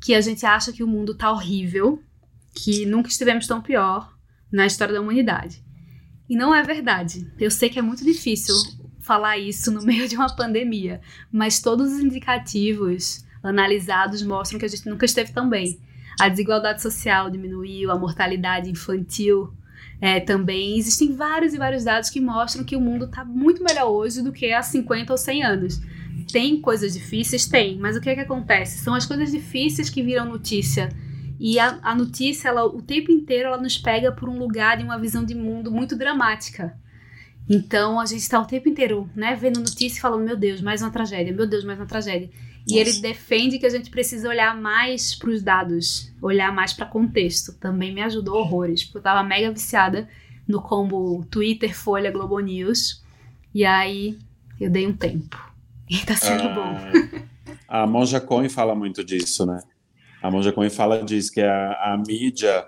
Que 0.00 0.14
a 0.14 0.20
gente 0.20 0.46
acha 0.46 0.72
que 0.72 0.84
o 0.84 0.86
mundo 0.86 1.16
tá 1.16 1.32
horrível, 1.32 2.00
que 2.54 2.86
nunca 2.86 3.08
estivemos 3.08 3.46
tão 3.46 3.60
pior 3.60 4.14
na 4.50 4.66
história 4.66 4.94
da 4.94 5.00
humanidade. 5.00 5.62
E 6.28 6.36
não 6.36 6.54
é 6.54 6.62
verdade. 6.62 7.30
Eu 7.38 7.50
sei 7.50 7.68
que 7.68 7.78
é 7.78 7.82
muito 7.82 8.04
difícil 8.04 8.54
falar 9.00 9.36
isso 9.36 9.70
no 9.70 9.82
meio 9.84 10.08
de 10.08 10.16
uma 10.16 10.34
pandemia, 10.34 11.00
mas 11.30 11.60
todos 11.60 11.92
os 11.92 12.00
indicativos 12.00 13.24
analisados 13.42 14.22
mostram 14.22 14.58
que 14.58 14.64
a 14.64 14.68
gente 14.68 14.88
nunca 14.88 15.04
esteve 15.04 15.32
tão 15.32 15.48
bem. 15.48 15.78
A 16.20 16.28
desigualdade 16.28 16.80
social 16.80 17.28
diminuiu, 17.28 17.90
a 17.90 17.98
mortalidade 17.98 18.70
infantil 18.70 19.52
é, 20.00 20.20
também. 20.20 20.78
Existem 20.78 21.14
vários 21.14 21.54
e 21.54 21.58
vários 21.58 21.84
dados 21.84 22.08
que 22.08 22.20
mostram 22.20 22.64
que 22.64 22.76
o 22.76 22.80
mundo 22.80 23.04
está 23.04 23.24
muito 23.24 23.62
melhor 23.62 23.90
hoje 23.90 24.22
do 24.22 24.32
que 24.32 24.52
há 24.52 24.62
50 24.62 25.12
ou 25.12 25.18
100 25.18 25.44
anos. 25.44 25.80
Tem 26.32 26.60
coisas 26.60 26.94
difíceis? 26.94 27.46
Tem, 27.46 27.76
mas 27.78 27.96
o 27.96 28.00
que 28.00 28.08
é 28.08 28.14
que 28.14 28.20
acontece? 28.20 28.78
São 28.78 28.94
as 28.94 29.04
coisas 29.04 29.30
difíceis 29.30 29.90
que 29.90 30.02
viram 30.02 30.24
notícia. 30.26 30.88
E 31.38 31.58
a, 31.58 31.78
a 31.82 31.94
notícia, 31.94 32.48
ela, 32.48 32.64
o 32.64 32.80
tempo 32.80 33.10
inteiro, 33.10 33.48
ela 33.48 33.58
nos 33.60 33.76
pega 33.76 34.12
por 34.12 34.28
um 34.28 34.38
lugar 34.38 34.76
de 34.76 34.84
uma 34.84 34.98
visão 34.98 35.24
de 35.24 35.34
mundo 35.34 35.70
muito 35.70 35.96
dramática. 35.96 36.78
Então 37.48 38.00
a 38.00 38.06
gente 38.06 38.20
está 38.20 38.40
o 38.40 38.46
tempo 38.46 38.68
inteiro, 38.68 39.08
né, 39.14 39.34
vendo 39.34 39.60
notícia 39.60 39.98
e 39.98 40.00
falando, 40.00 40.24
meu 40.24 40.36
Deus, 40.36 40.62
mais 40.62 40.80
uma 40.80 40.90
tragédia, 40.90 41.34
meu 41.34 41.46
Deus, 41.46 41.64
mais 41.64 41.78
uma 41.78 41.86
tragédia. 41.86 42.30
E 42.66 42.78
ele 42.78 42.92
defende 42.94 43.58
que 43.58 43.66
a 43.66 43.70
gente 43.70 43.90
precisa 43.90 44.26
olhar 44.26 44.58
mais 44.58 45.14
para 45.14 45.28
os 45.28 45.42
dados, 45.42 46.10
olhar 46.22 46.50
mais 46.50 46.72
para 46.72 46.86
contexto. 46.86 47.52
Também 47.52 47.92
me 47.92 48.00
ajudou 48.00 48.38
horrores, 48.38 48.84
porque 48.84 48.98
eu 48.98 49.02
tava 49.02 49.22
mega 49.22 49.52
viciada 49.52 50.08
no 50.48 50.62
combo 50.62 51.22
Twitter, 51.30 51.76
Folha, 51.76 52.10
Globo 52.10 52.38
News. 52.40 53.04
E 53.54 53.66
aí 53.66 54.18
eu 54.58 54.70
dei 54.70 54.86
um 54.86 54.94
tempo. 54.94 55.42
E 55.86 55.98
tá 55.98 56.16
sendo 56.16 56.44
ah, 56.44 56.54
bom. 56.54 57.26
A 57.68 57.86
Monja 57.86 58.18
Cohen 58.18 58.48
fala 58.48 58.74
muito 58.74 59.04
disso, 59.04 59.44
né? 59.44 59.60
A 60.24 60.30
Monja 60.30 60.52
Cohen 60.52 60.70
fala 60.70 61.04
disso, 61.04 61.30
que 61.30 61.42
a, 61.42 61.72
a 61.72 61.98
mídia 61.98 62.64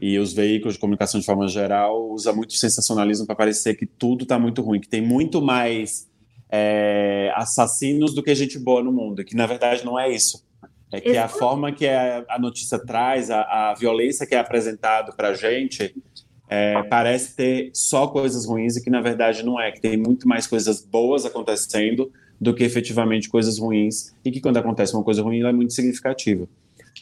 e 0.00 0.18
os 0.18 0.32
veículos 0.32 0.74
de 0.74 0.80
comunicação 0.80 1.20
de 1.20 1.24
forma 1.24 1.46
geral 1.46 2.10
usa 2.10 2.32
muito 2.32 2.54
sensacionalismo 2.54 3.24
para 3.24 3.36
parecer 3.36 3.76
que 3.76 3.86
tudo 3.86 4.24
está 4.24 4.36
muito 4.36 4.62
ruim, 4.62 4.80
que 4.80 4.88
tem 4.88 5.00
muito 5.00 5.40
mais 5.40 6.08
é, 6.50 7.32
assassinos 7.36 8.12
do 8.12 8.20
que 8.20 8.34
gente 8.34 8.58
boa 8.58 8.82
no 8.82 8.90
mundo, 8.90 9.24
que 9.24 9.36
na 9.36 9.46
verdade 9.46 9.84
não 9.84 9.96
é 9.96 10.10
isso. 10.10 10.44
É 10.90 11.00
que 11.00 11.16
a 11.16 11.28
forma 11.28 11.70
que 11.70 11.86
a, 11.86 12.24
a 12.28 12.36
notícia 12.36 12.80
traz, 12.84 13.30
a, 13.30 13.42
a, 13.42 13.74
violência 13.74 14.26
que 14.26 14.34
é 14.34 14.38
apresentado 14.40 15.14
para 15.14 15.28
a 15.28 15.34
gente, 15.34 15.94
é, 16.48 16.82
parece 16.82 17.36
ter 17.36 17.70
só 17.74 18.08
coisas 18.08 18.44
ruins 18.44 18.76
e 18.76 18.82
que 18.82 18.90
na 18.90 19.00
verdade 19.00 19.44
não 19.44 19.60
é, 19.60 19.70
que 19.70 19.80
tem 19.80 19.96
muito 19.96 20.26
mais 20.26 20.48
coisas 20.48 20.84
boas 20.84 21.24
acontecendo 21.24 22.10
do 22.40 22.52
que 22.52 22.64
efetivamente 22.64 23.28
coisas 23.28 23.56
ruins 23.56 24.12
e 24.24 24.32
que 24.32 24.40
quando 24.40 24.56
acontece 24.56 24.94
uma 24.94 25.04
coisa 25.04 25.22
ruim 25.22 25.38
ela 25.38 25.50
é 25.50 25.52
muito 25.52 25.72
significativa. 25.72 26.48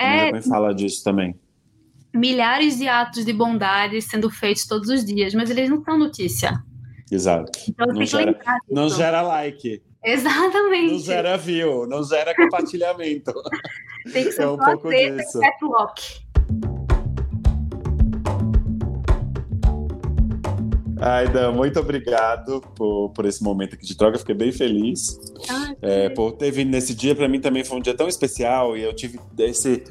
É, 0.01 0.37
a 0.37 0.43
fala 0.43 0.75
disso 0.75 1.03
também. 1.03 1.39
Milhares 2.15 2.79
de 2.79 2.89
atos 2.89 3.25
de 3.25 3.33
bondade 3.33 4.01
sendo 4.01 4.31
feitos 4.31 4.67
todos 4.67 4.89
os 4.89 5.05
dias, 5.05 5.35
mas 5.35 5.51
eles 5.51 5.69
não 5.69 5.83
são 5.83 5.99
notícia. 5.99 6.63
Exato. 7.11 7.53
Então, 7.69 7.87
não, 7.87 8.05
gera, 8.05 8.39
não 8.71 8.89
gera 8.89 9.23
like. 9.23 9.83
Exatamente. 10.03 10.93
Não 10.93 10.99
gera 11.01 11.37
view, 11.37 11.87
não 11.87 12.03
gera 12.05 12.35
compartilhamento. 12.35 13.33
Tem 14.13 14.25
que 14.25 14.33
ser 14.33 14.43
é 14.43 14.49
um 14.49 14.57
pouco 14.57 14.89
disso. 14.89 15.41
Aida, 21.07 21.53
muito 21.53 21.79
obrigado 21.79 22.61
por, 22.75 23.11
por 23.11 23.25
esse 23.27 23.43
momento 23.43 23.75
aqui 23.75 23.87
de 23.87 23.97
troca. 23.97 24.19
Fiquei 24.19 24.35
bem 24.35 24.53
feliz 24.53 25.19
ah, 25.49 25.75
é, 25.81 26.09
por 26.09 26.33
ter 26.33 26.51
vindo 26.51 26.71
nesse 26.71 26.95
dia. 26.95 27.15
Para 27.15 27.29
mim 27.29 27.41
também 27.41 27.65
foi 27.65 27.79
um 27.79 27.81
dia 27.81 27.95
tão 27.95 28.09
especial 28.09 28.77
e 28.77 28.83
eu 28.83 28.95
tive 28.95 29.21
esse 29.39 29.85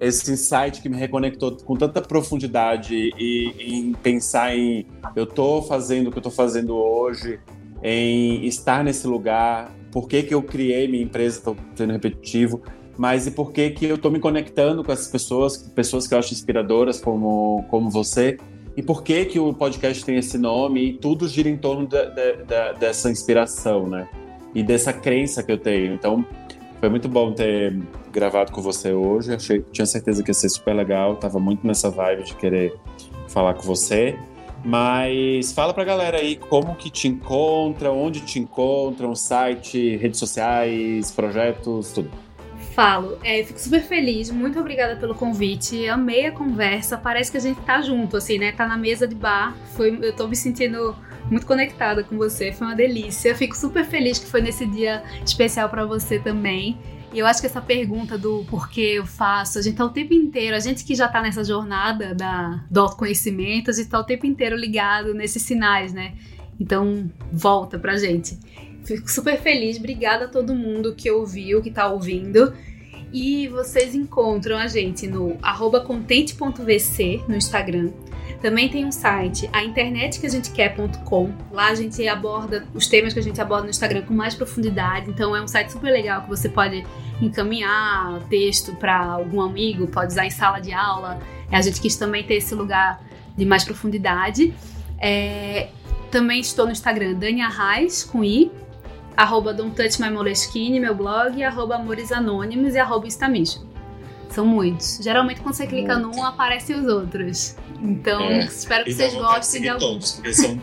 esse 0.00 0.30
insight 0.30 0.82
que 0.82 0.88
me 0.88 0.96
reconectou 0.96 1.56
com 1.56 1.76
tanta 1.76 2.02
profundidade 2.02 2.94
e 2.94 3.54
em 3.60 3.92
pensar 3.92 4.54
em 4.56 4.86
eu 5.14 5.24
tô 5.24 5.62
fazendo 5.62 6.08
o 6.08 6.12
que 6.12 6.18
eu 6.18 6.22
tô 6.22 6.30
fazendo 6.30 6.74
hoje, 6.74 7.38
em 7.82 8.44
estar 8.46 8.82
nesse 8.82 9.06
lugar, 9.06 9.70
por 9.92 10.08
que, 10.08 10.22
que 10.24 10.34
eu 10.34 10.42
criei 10.42 10.88
minha 10.88 11.02
empresa, 11.02 11.40
tô 11.40 11.56
sendo 11.74 11.92
repetitivo, 11.92 12.60
mas 12.96 13.26
e 13.26 13.30
por 13.30 13.52
que, 13.52 13.70
que 13.70 13.86
eu 13.86 13.96
tô 13.96 14.10
me 14.10 14.18
conectando 14.18 14.82
com 14.82 14.92
essas 14.92 15.08
pessoas, 15.08 15.56
pessoas 15.56 16.06
que 16.06 16.14
eu 16.14 16.18
acho 16.18 16.32
inspiradoras 16.32 17.00
como, 17.00 17.64
como 17.70 17.90
você, 17.90 18.36
e 18.76 18.82
por 18.82 19.02
que 19.02 19.24
que 19.24 19.38
o 19.38 19.52
podcast 19.54 20.04
tem 20.04 20.16
esse 20.16 20.36
nome, 20.36 20.84
e 20.84 20.92
tudo 20.94 21.28
gira 21.28 21.48
em 21.48 21.56
torno 21.56 21.86
de, 21.86 22.04
de, 22.06 22.36
de, 22.44 22.78
dessa 22.78 23.10
inspiração, 23.10 23.86
né? 23.88 24.08
E 24.54 24.62
dessa 24.62 24.92
crença 24.92 25.42
que 25.42 25.52
eu 25.52 25.58
tenho. 25.58 25.94
Então, 25.94 26.24
foi 26.80 26.88
muito 26.88 27.08
bom 27.08 27.32
ter 27.32 27.76
gravado 28.12 28.52
com 28.52 28.60
você 28.60 28.92
hoje. 28.92 29.34
Achei, 29.34 29.64
tinha 29.72 29.86
certeza 29.86 30.22
que 30.22 30.30
ia 30.30 30.34
ser 30.34 30.48
super 30.48 30.74
legal. 30.74 31.16
Tava 31.16 31.40
muito 31.40 31.66
nessa 31.66 31.90
vibe 31.90 32.24
de 32.24 32.34
querer 32.36 32.74
falar 33.28 33.54
com 33.54 33.62
você. 33.62 34.16
Mas 34.64 35.52
fala 35.52 35.74
pra 35.74 35.84
galera 35.84 36.18
aí 36.18 36.36
como 36.36 36.74
que 36.74 36.88
te 36.88 37.06
encontra, 37.06 37.92
onde 37.92 38.20
te 38.20 38.38
encontram, 38.38 39.14
site, 39.14 39.96
redes 39.96 40.18
sociais, 40.18 41.10
projetos, 41.10 41.92
tudo. 41.92 42.10
Falo, 42.74 43.18
é, 43.22 43.44
fico 43.44 43.60
super 43.60 43.80
feliz, 43.80 44.32
muito 44.32 44.58
obrigada 44.58 44.96
pelo 44.96 45.14
convite, 45.14 45.88
amei 45.88 46.26
a 46.26 46.32
conversa, 46.32 46.98
parece 46.98 47.30
que 47.30 47.36
a 47.36 47.40
gente 47.40 47.60
tá 47.60 47.80
junto, 47.80 48.16
assim, 48.16 48.36
né? 48.36 48.50
Tá 48.50 48.66
na 48.66 48.76
mesa 48.76 49.06
de 49.06 49.14
bar, 49.14 49.56
foi, 49.76 49.96
eu 50.02 50.12
tô 50.12 50.26
me 50.26 50.34
sentindo 50.34 50.96
muito 51.30 51.46
conectada 51.46 52.02
com 52.02 52.16
você, 52.16 52.50
foi 52.52 52.66
uma 52.66 52.74
delícia. 52.74 53.32
Fico 53.36 53.56
super 53.56 53.84
feliz 53.84 54.18
que 54.18 54.26
foi 54.26 54.40
nesse 54.40 54.66
dia 54.66 55.04
especial 55.24 55.68
para 55.68 55.86
você 55.86 56.18
também. 56.18 56.76
E 57.12 57.18
eu 57.20 57.26
acho 57.26 57.40
que 57.40 57.46
essa 57.46 57.60
pergunta 57.60 58.18
do 58.18 58.44
porquê 58.50 58.94
eu 58.96 59.06
faço, 59.06 59.56
a 59.56 59.62
gente 59.62 59.76
tá 59.76 59.84
o 59.84 59.90
tempo 59.90 60.12
inteiro, 60.12 60.56
a 60.56 60.58
gente 60.58 60.84
que 60.84 60.96
já 60.96 61.06
tá 61.06 61.22
nessa 61.22 61.44
jornada 61.44 62.12
da, 62.12 62.64
do 62.68 62.80
autoconhecimento, 62.80 63.70
a 63.70 63.72
gente 63.72 63.88
tá 63.88 64.00
o 64.00 64.04
tempo 64.04 64.26
inteiro 64.26 64.56
ligado 64.56 65.14
nesses 65.14 65.44
sinais, 65.44 65.92
né? 65.92 66.14
Então, 66.58 67.08
volta 67.32 67.78
pra 67.78 67.96
gente. 67.96 68.36
Fico 68.84 69.10
super 69.10 69.40
feliz, 69.40 69.78
obrigada 69.78 70.26
a 70.26 70.28
todo 70.28 70.54
mundo 70.54 70.94
que 70.94 71.10
ouviu, 71.10 71.62
que 71.62 71.70
tá 71.70 71.88
ouvindo. 71.88 72.52
E 73.12 73.48
vocês 73.48 73.94
encontram 73.94 74.58
a 74.58 74.66
gente 74.66 75.06
no 75.06 75.38
contente.vc 75.86 77.22
no 77.28 77.36
Instagram. 77.36 77.92
Também 78.42 78.68
tem 78.68 78.84
um 78.84 78.92
site, 78.92 79.48
a 79.52 79.62
quer.com. 80.52 81.32
Lá 81.50 81.68
a 81.68 81.74
gente 81.74 82.06
aborda 82.06 82.66
os 82.74 82.86
temas 82.86 83.14
que 83.14 83.18
a 83.18 83.22
gente 83.22 83.40
aborda 83.40 83.64
no 83.64 83.70
Instagram 83.70 84.02
com 84.02 84.12
mais 84.12 84.34
profundidade. 84.34 85.08
Então 85.08 85.34
é 85.34 85.40
um 85.40 85.48
site 85.48 85.72
super 85.72 85.90
legal 85.90 86.22
que 86.22 86.28
você 86.28 86.48
pode 86.48 86.84
encaminhar 87.22 88.20
texto 88.28 88.74
para 88.76 88.98
algum 88.98 89.40
amigo, 89.40 89.86
pode 89.86 90.12
usar 90.12 90.26
em 90.26 90.30
sala 90.30 90.58
de 90.58 90.72
aula. 90.74 91.20
A 91.50 91.62
gente 91.62 91.80
quis 91.80 91.96
também 91.96 92.24
ter 92.24 92.34
esse 92.34 92.54
lugar 92.54 93.02
de 93.36 93.46
mais 93.46 93.64
profundidade. 93.64 94.52
É, 95.00 95.68
também 96.10 96.40
estou 96.40 96.66
no 96.66 96.72
Instagram, 96.72 97.14
Dania 97.14 97.48
Reis, 97.48 98.04
com 98.04 98.22
I, 98.22 98.50
arroba 99.16 99.52
Don't 99.52 99.74
Touch 99.74 100.00
My 100.00 100.10
Moleskine, 100.10 100.80
meu 100.80 100.94
blog, 100.94 101.42
arroba 101.42 101.76
Amores 101.76 102.12
Anônimos 102.12 102.74
e 102.74 102.78
arroba 102.78 103.06
Instamission. 103.06 103.62
São 104.28 104.44
muitos. 104.44 104.98
Geralmente 105.00 105.40
quando 105.40 105.54
você 105.54 105.66
clica 105.66 105.96
num, 105.96 106.24
aparecem 106.24 106.76
os 106.76 106.86
outros. 106.86 107.56
Então, 107.80 108.20
é. 108.22 108.40
espero 108.40 108.84
que 108.84 108.92
vocês 108.92 109.14
gostem 109.14 109.60
de, 109.60 109.66
de 109.66 109.68
alguns. 109.68 110.20
São... 110.32 110.60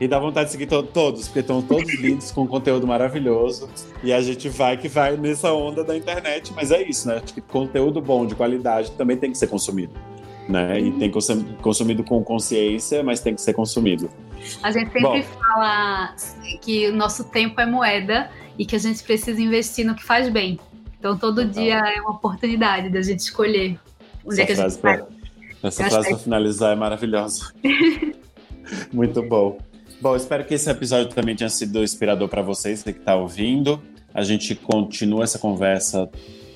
E 0.00 0.06
dá 0.06 0.18
vontade 0.18 0.46
de 0.46 0.52
seguir 0.52 0.66
to 0.66 0.82
todos, 0.82 1.26
porque 1.26 1.40
estão 1.40 1.60
todos 1.60 1.92
lindos, 1.94 2.30
com 2.30 2.46
conteúdo 2.46 2.86
maravilhoso. 2.86 3.68
E 4.02 4.12
a 4.12 4.20
gente 4.20 4.48
vai 4.48 4.76
que 4.76 4.88
vai 4.88 5.16
nessa 5.16 5.52
onda 5.52 5.82
da 5.82 5.96
internet, 5.96 6.52
mas 6.54 6.70
é 6.70 6.82
isso, 6.82 7.08
né? 7.08 7.20
Acho 7.22 7.34
que 7.34 7.40
conteúdo 7.40 8.00
bom, 8.00 8.24
de 8.24 8.34
qualidade, 8.36 8.92
também 8.92 9.16
tem 9.16 9.32
que 9.32 9.38
ser 9.38 9.48
consumido. 9.48 9.92
Né? 10.48 10.80
E 10.80 10.92
tem 10.92 11.20
ser 11.20 11.44
consumido 11.60 12.02
com 12.02 12.24
consciência, 12.24 13.02
mas 13.02 13.20
tem 13.20 13.34
que 13.34 13.40
ser 13.40 13.52
consumido. 13.52 14.10
A 14.62 14.70
gente 14.70 14.86
sempre 14.86 15.02
bom, 15.02 15.22
fala 15.22 16.14
que 16.62 16.88
o 16.88 16.94
nosso 16.94 17.24
tempo 17.24 17.60
é 17.60 17.66
moeda 17.66 18.30
e 18.58 18.64
que 18.64 18.74
a 18.74 18.78
gente 18.78 19.02
precisa 19.02 19.40
investir 19.40 19.84
no 19.84 19.94
que 19.94 20.02
faz 20.02 20.28
bem. 20.30 20.58
Então 20.98 21.16
todo 21.18 21.44
dia 21.44 21.78
é 21.78 22.00
uma 22.00 22.12
oportunidade 22.12 22.88
da 22.88 23.02
gente 23.02 23.20
escolher 23.20 23.78
onde 24.24 24.40
é 24.40 24.46
que 24.46 24.52
a 24.52 24.68
gente 24.68 24.80
vai. 24.80 25.04
Essa 25.62 25.88
frase 25.88 26.08
para 26.08 26.18
finalizar 26.18 26.72
é 26.72 26.76
maravilhosa. 26.76 27.52
Muito 28.92 29.22
bom. 29.22 29.58
Bom, 30.00 30.14
espero 30.14 30.44
que 30.44 30.54
esse 30.54 30.70
episódio 30.70 31.12
também 31.12 31.34
tenha 31.34 31.50
sido 31.50 31.82
inspirador 31.82 32.28
para 32.28 32.42
vocês 32.42 32.82
que 32.82 32.90
está 32.90 33.16
ouvindo. 33.16 33.82
A 34.14 34.22
gente 34.22 34.54
continua 34.54 35.24
essa 35.24 35.38
conversa, 35.38 36.08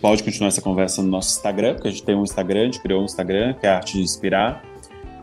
pode 0.03 0.25
continuar 0.25 0.49
essa 0.49 0.61
conversa 0.61 1.01
no 1.01 1.09
nosso 1.09 1.37
Instagram, 1.37 1.75
porque 1.75 1.87
a 1.87 1.91
gente 1.93 2.03
tem 2.03 2.17
um 2.17 2.25
Instagram, 2.25 2.63
a 2.63 2.65
gente 2.65 2.81
criou 2.81 3.03
um 3.03 3.05
Instagram, 3.05 3.55
que 3.55 3.65
é 3.65 3.71
a 3.71 3.77
Arte 3.77 3.93
de 3.93 4.03
Inspirar. 4.03 4.65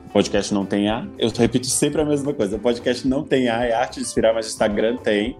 O 0.07 0.09
podcast 0.11 0.53
não 0.53 0.65
tem 0.65 0.89
A. 0.89 1.05
Eu 1.19 1.30
repito 1.30 1.67
sempre 1.67 2.01
a 2.01 2.05
mesma 2.05 2.34
coisa. 2.34 2.55
O 2.55 2.59
podcast 2.59 3.05
não 3.05 3.21
tem 3.21 3.49
A, 3.49 3.65
é 3.65 3.73
Arte 3.73 3.95
de 3.95 4.05
Inspirar, 4.05 4.34
mas 4.34 4.45
o 4.45 4.49
Instagram 4.49 4.95
tem. 4.95 5.36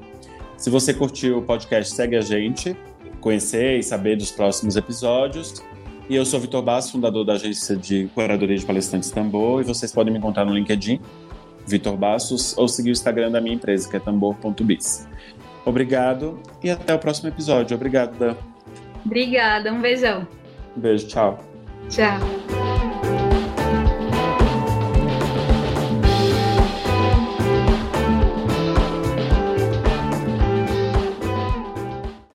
Se 0.58 0.70
você 0.70 0.94
curtiu 0.94 1.38
o 1.38 1.42
podcast, 1.42 1.96
segue 1.96 2.18
a 2.18 2.22
gente, 2.22 2.76
conhecer 3.22 3.80
e 3.80 3.84
saber 3.84 4.18
dos 4.18 4.30
próximos 4.30 4.76
episódios. 4.76 5.64
E 6.10 6.16
eu 6.16 6.26
sou 6.26 6.38
Vitor 6.42 6.62
Basso, 6.62 6.92
fundador 6.92 7.24
da 7.24 7.34
agência 7.34 7.78
de 7.78 8.10
curadoria 8.14 8.58
de 8.58 8.66
palestrantes 8.66 9.10
Tambor, 9.10 9.62
e 9.62 9.64
vocês 9.64 9.92
podem 9.94 10.12
me 10.12 10.20
encontrar 10.20 10.44
no 10.44 10.54
LinkedIn, 10.54 11.00
Vitor 11.66 11.96
Bassos, 11.96 12.58
ou 12.58 12.68
seguir 12.68 12.90
o 12.90 12.92
Instagram 12.92 13.32
da 13.32 13.40
minha 13.40 13.56
empresa, 13.56 13.90
que 13.90 13.96
é 13.96 14.00
tambor.biz. 14.02 15.08
Obrigado 15.64 16.38
e 16.62 16.70
até 16.70 16.94
o 16.94 17.00
próximo 17.00 17.30
episódio. 17.30 17.78
Obrigado, 17.78 18.18
Dan. 18.18 18.49
Obrigada, 19.06 19.72
um 19.72 19.82
beijão. 19.82 20.28
Beijo, 20.76 21.08
tchau. 21.08 21.44
Tchau. 21.90 22.20